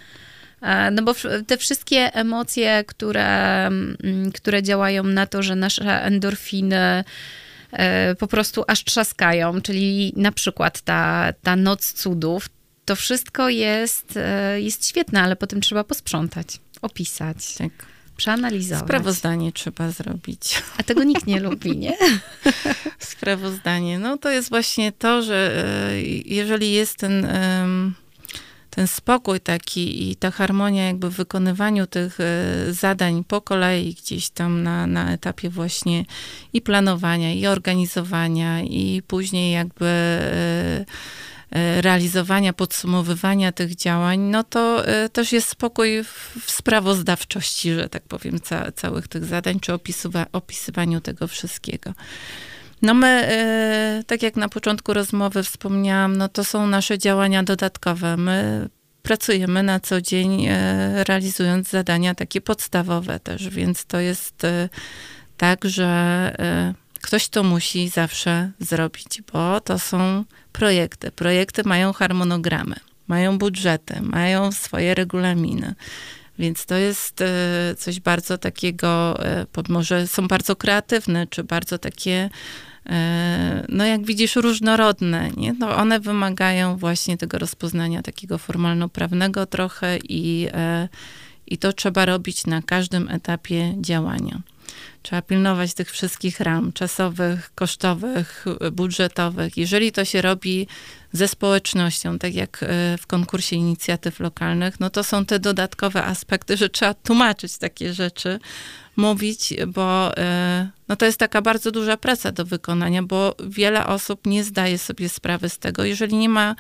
E, 0.63 0.91
no 0.91 1.03
bo 1.03 1.15
te 1.47 1.57
wszystkie 1.57 2.15
emocje, 2.15 2.85
które, 2.85 3.67
mm, 3.67 4.33
które 4.33 4.63
działają 4.63 5.03
na 5.03 5.27
to, 5.27 5.43
że 5.43 5.57
nasze 5.57 6.03
endorfiny 6.03 7.05
e, 7.73 8.15
po 8.15 8.27
prostu 8.27 8.65
aż 8.67 8.85
trzaskają, 8.85 9.63
czyli 9.63 10.13
na 10.17 10.33
przykład 10.33 10.81
ta, 10.81 11.33
ta 11.43 11.57
noc 11.57 11.93
cudów, 11.93 12.49
to 12.85 12.97
wszystko 12.97 13.49
jest, 13.49 14.17
e, 14.17 14.61
jest 14.61 14.89
świetne, 14.89 15.23
ale 15.23 15.37
potem 15.37 15.61
trzeba 15.61 15.85
posprzątać, 15.85 16.61
opisać. 16.83 17.55
Tak 17.55 17.92
przeanalizować. 18.23 18.85
Sprawozdanie 18.85 19.53
trzeba 19.53 19.91
zrobić. 19.91 20.63
A 20.79 20.83
tego 20.83 21.05
nikt 21.05 21.27
nie 21.27 21.41
lubi, 21.41 21.77
nie? 21.77 21.97
Sprawozdanie. 22.99 23.99
No 23.99 24.19
to 24.19 24.31
jest 24.31 24.49
właśnie 24.49 24.93
to, 24.93 25.23
że 25.23 25.53
jeżeli 26.25 26.73
jest 26.73 26.97
ten 26.97 27.27
ten 28.77 28.87
spokój 28.87 29.41
taki 29.41 30.11
i 30.11 30.17
ta 30.17 30.31
harmonia 30.31 30.87
jakby 30.87 31.11
w 31.11 31.15
wykonywaniu 31.15 31.87
tych 31.87 32.21
e, 32.21 32.73
zadań 32.73 33.25
po 33.29 33.41
kolei 33.41 33.95
gdzieś 33.95 34.31
tam 34.31 34.63
na, 34.63 34.87
na 34.87 35.13
etapie 35.13 35.51
właśnie 35.51 36.05
i 36.53 36.61
planowania, 36.61 37.35
i 37.35 37.47
organizowania, 37.47 38.63
i 38.63 39.03
później 39.07 39.53
jakby 39.53 39.87
e, 39.87 40.31
e, 40.31 40.85
realizowania, 41.81 42.53
podsumowywania 42.53 43.53
tych 43.53 43.77
działań, 43.77 44.21
no 44.21 44.45
to 44.45 44.85
też 45.13 45.33
jest 45.33 45.49
spokój 45.49 46.05
w 46.41 46.51
sprawozdawczości, 46.51 47.75
że 47.75 47.89
tak 47.89 48.03
powiem, 48.03 48.41
ca, 48.41 48.73
całych 48.73 49.09
tych 49.09 49.25
zadań, 49.25 49.61
czy 49.61 49.73
opisywa, 49.73 50.27
opisywaniu 50.33 51.01
tego 51.01 51.29
wszystkiego. 51.29 51.93
No 52.83 52.95
my, 52.95 53.07
e, 53.07 54.03
tak 54.07 54.23
jak 54.23 54.37
na 54.37 54.49
początku 54.49 54.95
rozmowy 54.95 55.43
wspomniałam, 55.43 56.17
no 56.17 56.29
to 56.29 56.45
są 56.45 56.67
nasze 56.67 56.99
działania 56.99 57.43
dodatkowe. 57.43 58.17
My 58.17 58.69
pracujemy 59.03 59.63
na 59.63 59.81
co 59.81 60.01
dzień, 60.01 60.47
e, 60.47 61.05
realizując 61.05 61.69
zadania 61.69 62.15
takie 62.15 62.41
podstawowe 62.41 63.21
też, 63.21 63.49
więc 63.49 63.85
to 63.85 64.01
jest 64.01 64.45
e, 64.45 64.69
tak, 65.37 65.65
że 65.65 66.33
ktoś 67.03 67.29
to 67.29 67.43
musi 67.43 67.89
zawsze 67.89 68.51
zrobić, 68.61 69.23
bo 69.33 69.61
to 69.61 69.79
są 69.79 70.25
projekty. 70.53 71.11
Projekty 71.11 71.63
mają 71.65 71.93
harmonogramy, 71.93 72.77
mają 73.09 73.39
budżety, 73.39 74.03
mają 74.03 74.53
swoje 74.53 74.95
regulaminy 74.95 75.75
Więc 76.39 76.67
to 76.67 76.75
jest 76.75 77.21
e, 77.21 77.75
coś 77.79 78.01
bardzo 78.01 78.39
takiego, 78.39 79.21
e, 79.27 79.47
może 79.69 80.07
są 80.07 80.29
bardzo 80.29 80.57
kreatywne, 80.57 81.27
czy 81.27 81.45
bardzo 81.45 81.79
takie, 81.79 82.31
e, 82.87 83.67
no 83.69 83.85
jak 83.85 84.07
widzisz, 84.07 84.37
różnorodne. 84.37 85.31
Nie? 85.37 85.53
No 85.53 85.77
one 85.77 86.01
wymagają 86.01 86.77
właśnie 86.77 87.19
tego 87.19 87.39
rozpoznania 87.39 88.03
takiego 88.03 88.39
formalno-prawnego 88.39 89.47
trochę 89.47 89.99
i, 90.09 90.49
i 91.47 91.59
to 91.59 91.73
trzeba 91.73 92.05
robić 92.05 92.47
na 92.47 92.63
każdym 92.63 93.09
etapie 93.09 93.75
działania. 93.81 94.41
Trzeba 95.03 95.23
pilnować 95.23 95.75
tych 95.75 95.91
wszystkich 95.91 96.41
ram 96.41 96.73
czasowych, 96.73 97.51
kosztowych, 97.55 98.45
budżetowych. 98.73 99.57
Jeżeli 99.57 99.93
to 99.93 100.05
się 100.05 100.23
robi 100.23 100.67
ze 101.13 101.29
społecznością, 101.29 102.19
tak 102.19 102.35
jak 102.35 102.63
e, 102.63 102.99
w 102.99 103.07
konkursie 103.07 103.57
inicjatyw 103.57 104.21
lokalnych, 104.21 104.81
no 104.81 104.91
to 104.91 105.05
są 105.05 105.25
te 105.25 105.39
dodatkowe 105.39 106.05
aspekty, 106.05 106.57
że 106.57 106.69
trzeba 106.69 106.95
tłumaczyć 106.95 107.59
takie 107.59 107.95
rzeczy, 107.95 108.41
mówić, 108.97 109.55
bo 109.67 110.17
e, 110.17 110.69
no 110.89 110.97
to 110.97 111.07
jest 111.07 111.19
taka 111.19 111.43
bardzo 111.43 111.71
duża 111.71 111.97
praca 111.97 112.33
do 112.33 112.45
wykonania, 112.45 113.03
bo 113.03 113.37
wiele 113.49 113.87
osób 113.87 114.27
nie 114.27 114.45
zdaje 114.45 114.79
sobie 114.79 115.09
sprawy 115.09 115.49
z 115.49 115.59
tego. 115.59 115.85
Jeżeli 115.85 116.17
nie 116.17 116.29
ma 116.29 116.55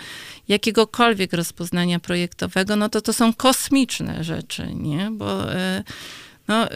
jakiegokolwiek 0.48 1.32
rozpoznania 1.32 2.00
projektowego, 2.00 2.76
no 2.76 2.88
to 2.88 3.00
to 3.00 3.12
są 3.12 3.34
kosmiczne 3.34 4.24
rzeczy, 4.24 4.74
nie? 4.74 5.10
Bo 5.10 5.52
e, 5.54 5.82
no, 6.52 6.66
y, 6.66 6.70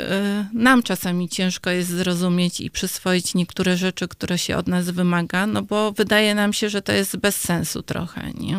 nam 0.53 0.83
czasami 0.83 1.29
ciężko 1.29 1.71
jest 1.71 1.91
zrozumieć 1.91 2.61
i 2.61 2.71
przyswoić 2.71 3.35
niektóre 3.35 3.77
rzeczy, 3.77 4.09
które 4.09 4.39
się 4.39 4.57
od 4.57 4.67
nas 4.69 4.91
wymaga, 4.91 5.47
no 5.47 5.63
bo 5.63 5.93
wydaje 5.93 6.35
nam 6.35 6.53
się, 6.53 6.69
że 6.69 6.83
to 6.83 6.93
jest 6.93 7.17
bez 7.17 7.37
sensu 7.37 7.83
trochę, 7.83 8.31
nie? 8.41 8.59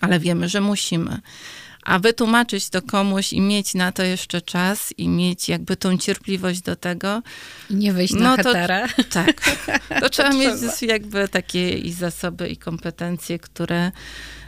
Ale 0.00 0.20
wiemy, 0.20 0.48
że 0.48 0.60
musimy. 0.60 1.20
A 1.82 1.98
wytłumaczyć 1.98 2.68
to 2.68 2.82
komuś 2.82 3.32
i 3.32 3.40
mieć 3.40 3.74
na 3.74 3.92
to 3.92 4.02
jeszcze 4.02 4.40
czas 4.42 4.94
i 4.98 5.08
mieć 5.08 5.48
jakby 5.48 5.76
tą 5.76 5.98
cierpliwość 5.98 6.60
do 6.60 6.76
tego. 6.76 7.22
I 7.70 7.74
nie 7.74 7.92
wyjść 7.92 8.14
na 8.14 8.36
no 8.36 8.42
to, 8.42 8.52
Tak. 9.10 9.56
To 10.00 10.10
trzeba 10.10 10.30
to 10.30 10.38
mieć 10.38 10.54
trzeba. 10.54 10.92
jakby 10.92 11.28
takie 11.28 11.70
i 11.70 11.92
zasoby, 11.92 12.48
i 12.48 12.56
kompetencje, 12.56 13.38
które 13.38 13.92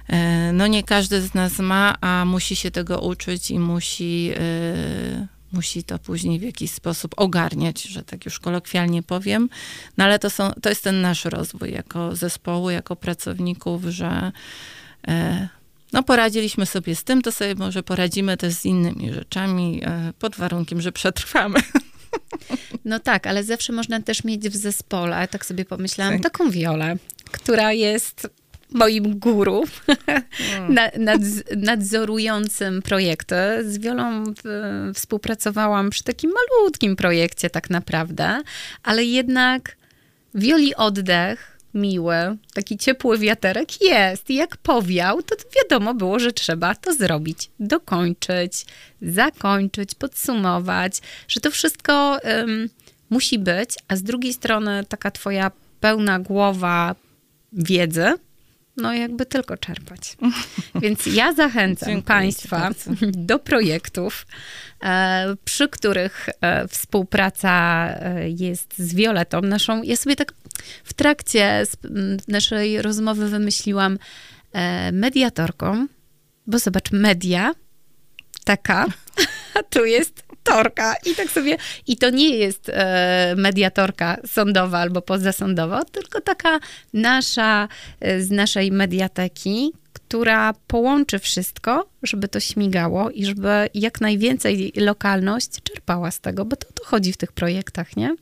e, 0.09 0.53
no 0.53 0.67
nie 0.67 0.83
każdy 0.83 1.21
z 1.21 1.35
nas 1.35 1.59
ma, 1.59 1.97
a 2.01 2.25
musi 2.25 2.57
się 2.57 2.71
tego 2.71 3.01
uczyć 3.01 3.51
i 3.51 3.59
musi 3.59 4.33
e, 4.37 5.34
musi 5.55 5.85
to 5.85 5.99
później 5.99 6.39
w 6.39 6.43
jakiś 6.43 6.71
sposób 6.71 7.15
ogarniać, 7.17 7.83
że 7.83 8.03
tak 8.03 8.25
już 8.25 8.41
kolokwialnie 8.41 9.03
powiem. 9.03 9.49
No 9.97 10.05
ale 10.05 10.19
to, 10.19 10.31
są, 10.31 10.53
to 10.63 10.69
jest 10.69 10.85
ten 10.85 11.01
nasz 11.01 11.25
rozwój 11.25 11.73
jako 11.73 12.17
zespołu, 12.17 12.71
jako 12.71 12.97
pracowników, 12.97 13.83
że 13.85 14.33
e, 15.09 15.49
no 15.93 16.03
poradziliśmy 16.03 16.67
sobie 16.67 16.97
z 16.97 17.05
tym, 17.05 17.23
to 17.23 17.33
sobie 17.33 17.55
może 17.55 17.83
poradzimy 17.83 18.37
też 18.37 18.55
z 18.55 18.65
innymi 18.65 19.13
rzeczami, 19.13 19.81
e, 19.85 20.13
pod 20.19 20.37
warunkiem, 20.37 20.81
że 20.81 20.93
przetrwamy. 20.93 21.59
No 22.85 22.99
tak, 22.99 23.27
ale 23.27 23.45
zawsze 23.45 23.73
można 23.73 24.01
też 24.03 24.25
mieć 24.25 24.49
w 24.49 24.57
zespole, 24.57 25.29
tak 25.29 25.47
sobie 25.47 25.65
pomyślałam, 25.65 26.15
tak. 26.15 26.23
taką 26.23 26.51
Wiolę, 26.51 26.97
która 27.31 27.73
jest 27.73 28.29
moim 28.73 29.19
guru 29.19 29.65
mm. 30.59 30.75
nad, 31.05 31.23
nadzorującym 31.57 32.83
projekty. 32.83 33.35
Z 33.63 33.79
Wiolą 33.79 34.25
współpracowałam 34.95 35.91
przy 35.91 36.05
takim 36.05 36.31
malutkim 36.31 36.97
projekcie 36.97 37.51
tak 37.51 37.71
naprawdę, 37.71 38.43
ale 38.83 39.05
jednak 39.05 39.77
Wioli 40.35 40.75
oddech 40.75 41.55
miły, 41.75 42.37
taki 42.55 42.79
ciepły 42.79 43.19
wiaterek 43.19 43.83
jest. 43.83 44.31
I 44.31 44.35
jak 44.35 44.57
powiał, 44.57 45.23
to 45.23 45.37
wiadomo 45.57 45.95
było, 45.95 46.19
że 46.19 46.33
trzeba 46.33 46.75
to 46.75 46.95
zrobić, 46.95 47.51
dokończyć, 47.61 48.67
zakończyć, 49.03 49.95
podsumować, 49.95 50.99
że 51.29 51.41
to 51.41 51.51
wszystko 51.51 52.19
um, 52.25 52.69
musi 53.11 53.39
być, 53.39 53.71
a 53.89 53.97
z 53.97 54.03
drugiej 54.03 54.33
strony 54.33 54.85
taka 54.89 55.11
twoja 55.11 55.51
pełna 55.81 56.19
głowa 56.19 56.95
wiedzy, 57.53 58.15
no 58.77 58.95
jakby 58.95 59.27
tylko 59.27 59.57
czerpać. 59.57 60.17
Więc 60.83 61.07
ja 61.07 61.33
zachęcam 61.33 61.89
Dziękuję 61.89 62.07
Państwa 62.07 62.71
do 63.31 63.39
projektów, 63.39 64.27
e, 64.83 65.37
przy 65.45 65.69
których 65.69 66.29
e, 66.41 66.69
współpraca 66.69 67.87
e, 67.89 68.31
jest 68.31 68.79
z 68.79 68.95
Violetą, 68.95 69.41
naszą. 69.41 69.83
Ja 69.83 69.97
sobie 69.97 70.17
tak 70.17 70.35
w 70.85 70.95
trakcie 70.95 71.65
naszej 72.29 72.83
rozmowy 72.83 73.29
wymyśliłam 73.29 73.99
mediatorką, 74.93 75.87
bo 76.47 76.59
zobacz, 76.59 76.93
media, 76.93 77.55
taka, 78.45 78.87
a 79.55 79.63
tu 79.63 79.85
jest 79.85 80.24
torka. 80.45 80.95
I 81.07 81.15
tak 81.15 81.31
sobie, 81.31 81.57
i 81.87 81.97
to 81.97 82.11
nie 82.11 82.37
jest 82.37 82.69
e, 82.69 83.35
mediatorka 83.37 84.17
sądowa 84.27 84.79
albo 84.79 85.03
pozasądowa, 85.03 85.85
tylko 85.85 86.21
taka 86.21 86.61
nasza, 86.93 87.69
e, 88.01 88.21
z 88.21 88.31
naszej 88.31 88.73
mediateki, 88.73 89.73
która 89.93 90.55
połączy 90.67 91.19
wszystko, 91.19 91.89
żeby 92.03 92.29
to 92.29 92.41
śmigało 92.41 93.11
i 93.11 93.25
żeby 93.25 93.69
jak 93.75 94.01
najwięcej 94.01 94.73
lokalność 94.77 95.51
czerpała 95.63 96.11
z 96.11 96.21
tego, 96.21 96.45
bo 96.45 96.57
to, 96.57 96.67
to 96.73 96.85
chodzi 96.85 97.13
w 97.13 97.17
tych 97.17 97.33
projektach, 97.33 97.97
nie? 97.97 98.15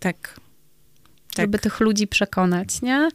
Tak. 0.00 0.40
Tak. 1.34 1.42
Żeby 1.42 1.58
tych 1.58 1.80
ludzi 1.80 2.06
przekonać, 2.06 2.82
nie? 2.82 3.08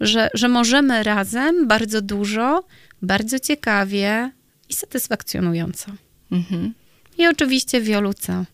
Że, 0.00 0.30
że 0.34 0.48
możemy 0.48 1.02
razem 1.02 1.68
bardzo 1.68 2.02
dużo, 2.02 2.64
bardzo 3.02 3.38
ciekawie 3.38 4.30
i 4.68 4.74
satysfakcjonująco. 4.74 5.92
Mhm. 6.32 6.74
I 7.18 7.26
oczywiście 7.26 7.80
Wioluca. 7.80 8.44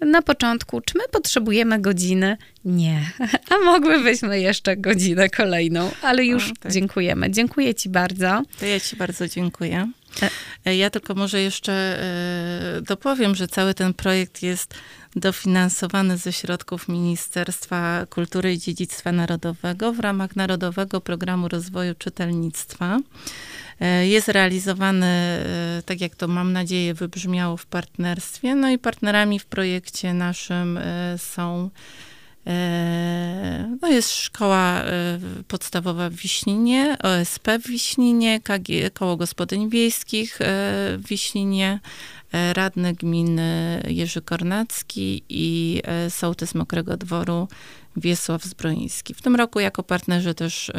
Na 0.00 0.22
początku, 0.22 0.80
czy 0.80 0.98
my 0.98 1.04
potrzebujemy 1.12 1.80
godziny? 1.80 2.36
Nie. 2.64 3.10
A 3.50 3.64
mogłybyśmy 3.64 4.40
jeszcze 4.40 4.76
godzinę 4.76 5.28
kolejną, 5.28 5.90
ale 6.02 6.24
już 6.24 6.50
o, 6.50 6.54
tak. 6.60 6.72
dziękujemy. 6.72 7.30
Dziękuję 7.30 7.74
Ci 7.74 7.88
bardzo. 7.88 8.42
To 8.60 8.66
ja 8.66 8.80
Ci 8.80 8.96
bardzo 8.96 9.28
dziękuję. 9.28 9.92
E, 10.64 10.76
ja 10.76 10.90
tylko 10.90 11.14
może 11.14 11.40
jeszcze 11.40 11.72
e, 11.72 12.82
dopowiem, 12.82 13.34
że 13.34 13.48
cały 13.48 13.74
ten 13.74 13.94
projekt 13.94 14.42
jest 14.42 14.74
dofinansowany 15.20 16.16
ze 16.16 16.32
środków 16.32 16.88
Ministerstwa 16.88 18.06
Kultury 18.10 18.52
i 18.52 18.58
Dziedzictwa 18.58 19.12
Narodowego 19.12 19.92
w 19.92 20.00
ramach 20.00 20.36
Narodowego 20.36 21.00
Programu 21.00 21.48
Rozwoju 21.48 21.94
Czytelnictwa. 21.94 22.98
E, 23.80 24.06
jest 24.06 24.28
realizowany, 24.28 25.06
e, 25.06 25.82
tak 25.86 26.00
jak 26.00 26.16
to 26.16 26.28
mam 26.28 26.52
nadzieję 26.52 26.94
wybrzmiało 26.94 27.56
w 27.56 27.66
partnerstwie. 27.66 28.54
No 28.54 28.70
i 28.70 28.78
partnerami 28.78 29.38
w 29.38 29.46
projekcie 29.46 30.14
naszym 30.14 30.76
e, 30.78 31.18
są 31.18 31.70
no 33.82 33.88
jest 33.88 34.12
szkoła 34.12 34.82
podstawowa 35.48 36.10
w 36.10 36.14
Wiśninie, 36.14 36.96
OSP 37.02 37.48
w 37.58 37.68
Wiśninie, 37.68 38.40
KG, 38.40 38.90
Koło 38.94 39.16
Gospodyń 39.16 39.70
Wiejskich 39.70 40.38
w 40.98 41.02
Wiśninie, 41.08 41.80
radny 42.32 42.94
gminy 42.94 43.82
Jerzy 43.88 44.22
Kornacki 44.22 45.22
i 45.28 45.82
sołtys 46.08 46.54
Mokrego 46.54 46.96
Dworu 46.96 47.48
Wiesław 47.96 48.44
Zbroiński. 48.44 49.14
W 49.14 49.22
tym 49.22 49.36
roku 49.36 49.60
jako 49.60 49.82
partnerzy 49.82 50.34
też 50.34 50.72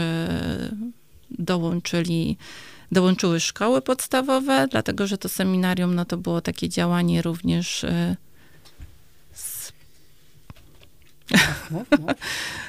dołączyli 1.31 2.37
dołączyły 2.91 3.39
szkoły 3.39 3.81
podstawowe, 3.81 4.67
dlatego 4.71 5.07
że 5.07 5.17
to 5.17 5.29
seminarium, 5.29 5.95
no 5.95 6.05
to 6.05 6.17
było 6.17 6.41
takie 6.41 6.69
działanie 6.69 7.21
również 7.21 7.85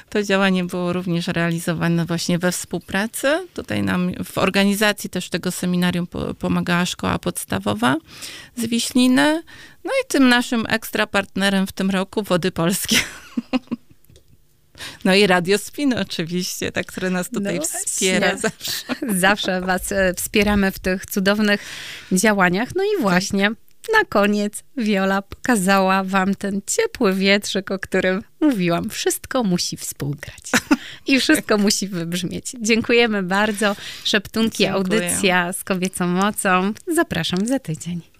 To 0.09 0.23
działanie 0.23 0.63
było 0.63 0.93
również 0.93 1.27
realizowane 1.27 2.05
właśnie 2.05 2.39
we 2.39 2.51
współpracy. 2.51 3.47
Tutaj 3.53 3.83
nam 3.83 4.11
w 4.23 4.37
organizacji 4.37 5.09
też 5.09 5.29
tego 5.29 5.51
seminarium 5.51 6.07
pomagała 6.39 6.85
szkoła 6.85 7.19
podstawowa 7.19 7.95
z 8.55 8.65
Wiśliny. 8.65 9.43
No 9.83 9.91
i 9.91 10.07
tym 10.07 10.29
naszym 10.29 10.65
ekstra 10.69 11.07
partnerem 11.07 11.67
w 11.67 11.71
tym 11.71 11.89
roku 11.89 12.23
Wody 12.23 12.51
Polskie. 12.51 12.97
No 15.05 15.15
i 15.15 15.27
Radio 15.27 15.57
Spin 15.57 15.93
oczywiście, 15.93 16.71
tak, 16.71 16.85
które 16.85 17.09
nas 17.09 17.29
tutaj 17.29 17.55
no 17.55 17.61
wspiera 17.61 18.37
zawsze. 18.37 18.95
Zawsze 19.09 19.61
was 19.61 19.91
e, 19.91 20.13
wspieramy 20.13 20.71
w 20.71 20.79
tych 20.79 21.05
cudownych 21.05 21.61
działaniach. 22.11 22.69
No 22.75 22.83
i 22.83 23.01
właśnie 23.01 23.51
na 23.93 24.05
koniec 24.05 24.63
Wiola 24.77 25.21
pokazała 25.21 26.03
wam 26.03 26.35
ten 26.35 26.61
ciepły 26.67 27.13
wietrzyk, 27.13 27.71
o 27.71 27.79
którym 27.79 28.23
mówiłam. 28.41 28.89
Wszystko 28.89 29.43
musi 29.43 29.77
współgrać 29.77 30.51
i 31.07 31.19
wszystko 31.19 31.57
musi 31.57 31.87
wybrzmieć. 31.87 32.55
Dziękujemy 32.61 33.23
bardzo. 33.23 33.75
Szeptunki, 34.03 34.57
Dziękuję. 34.57 34.73
audycja 34.73 35.53
z 35.53 35.63
kobiecą 35.63 36.07
mocą. 36.07 36.73
Zapraszam 36.95 37.47
za 37.47 37.59
tydzień. 37.59 38.10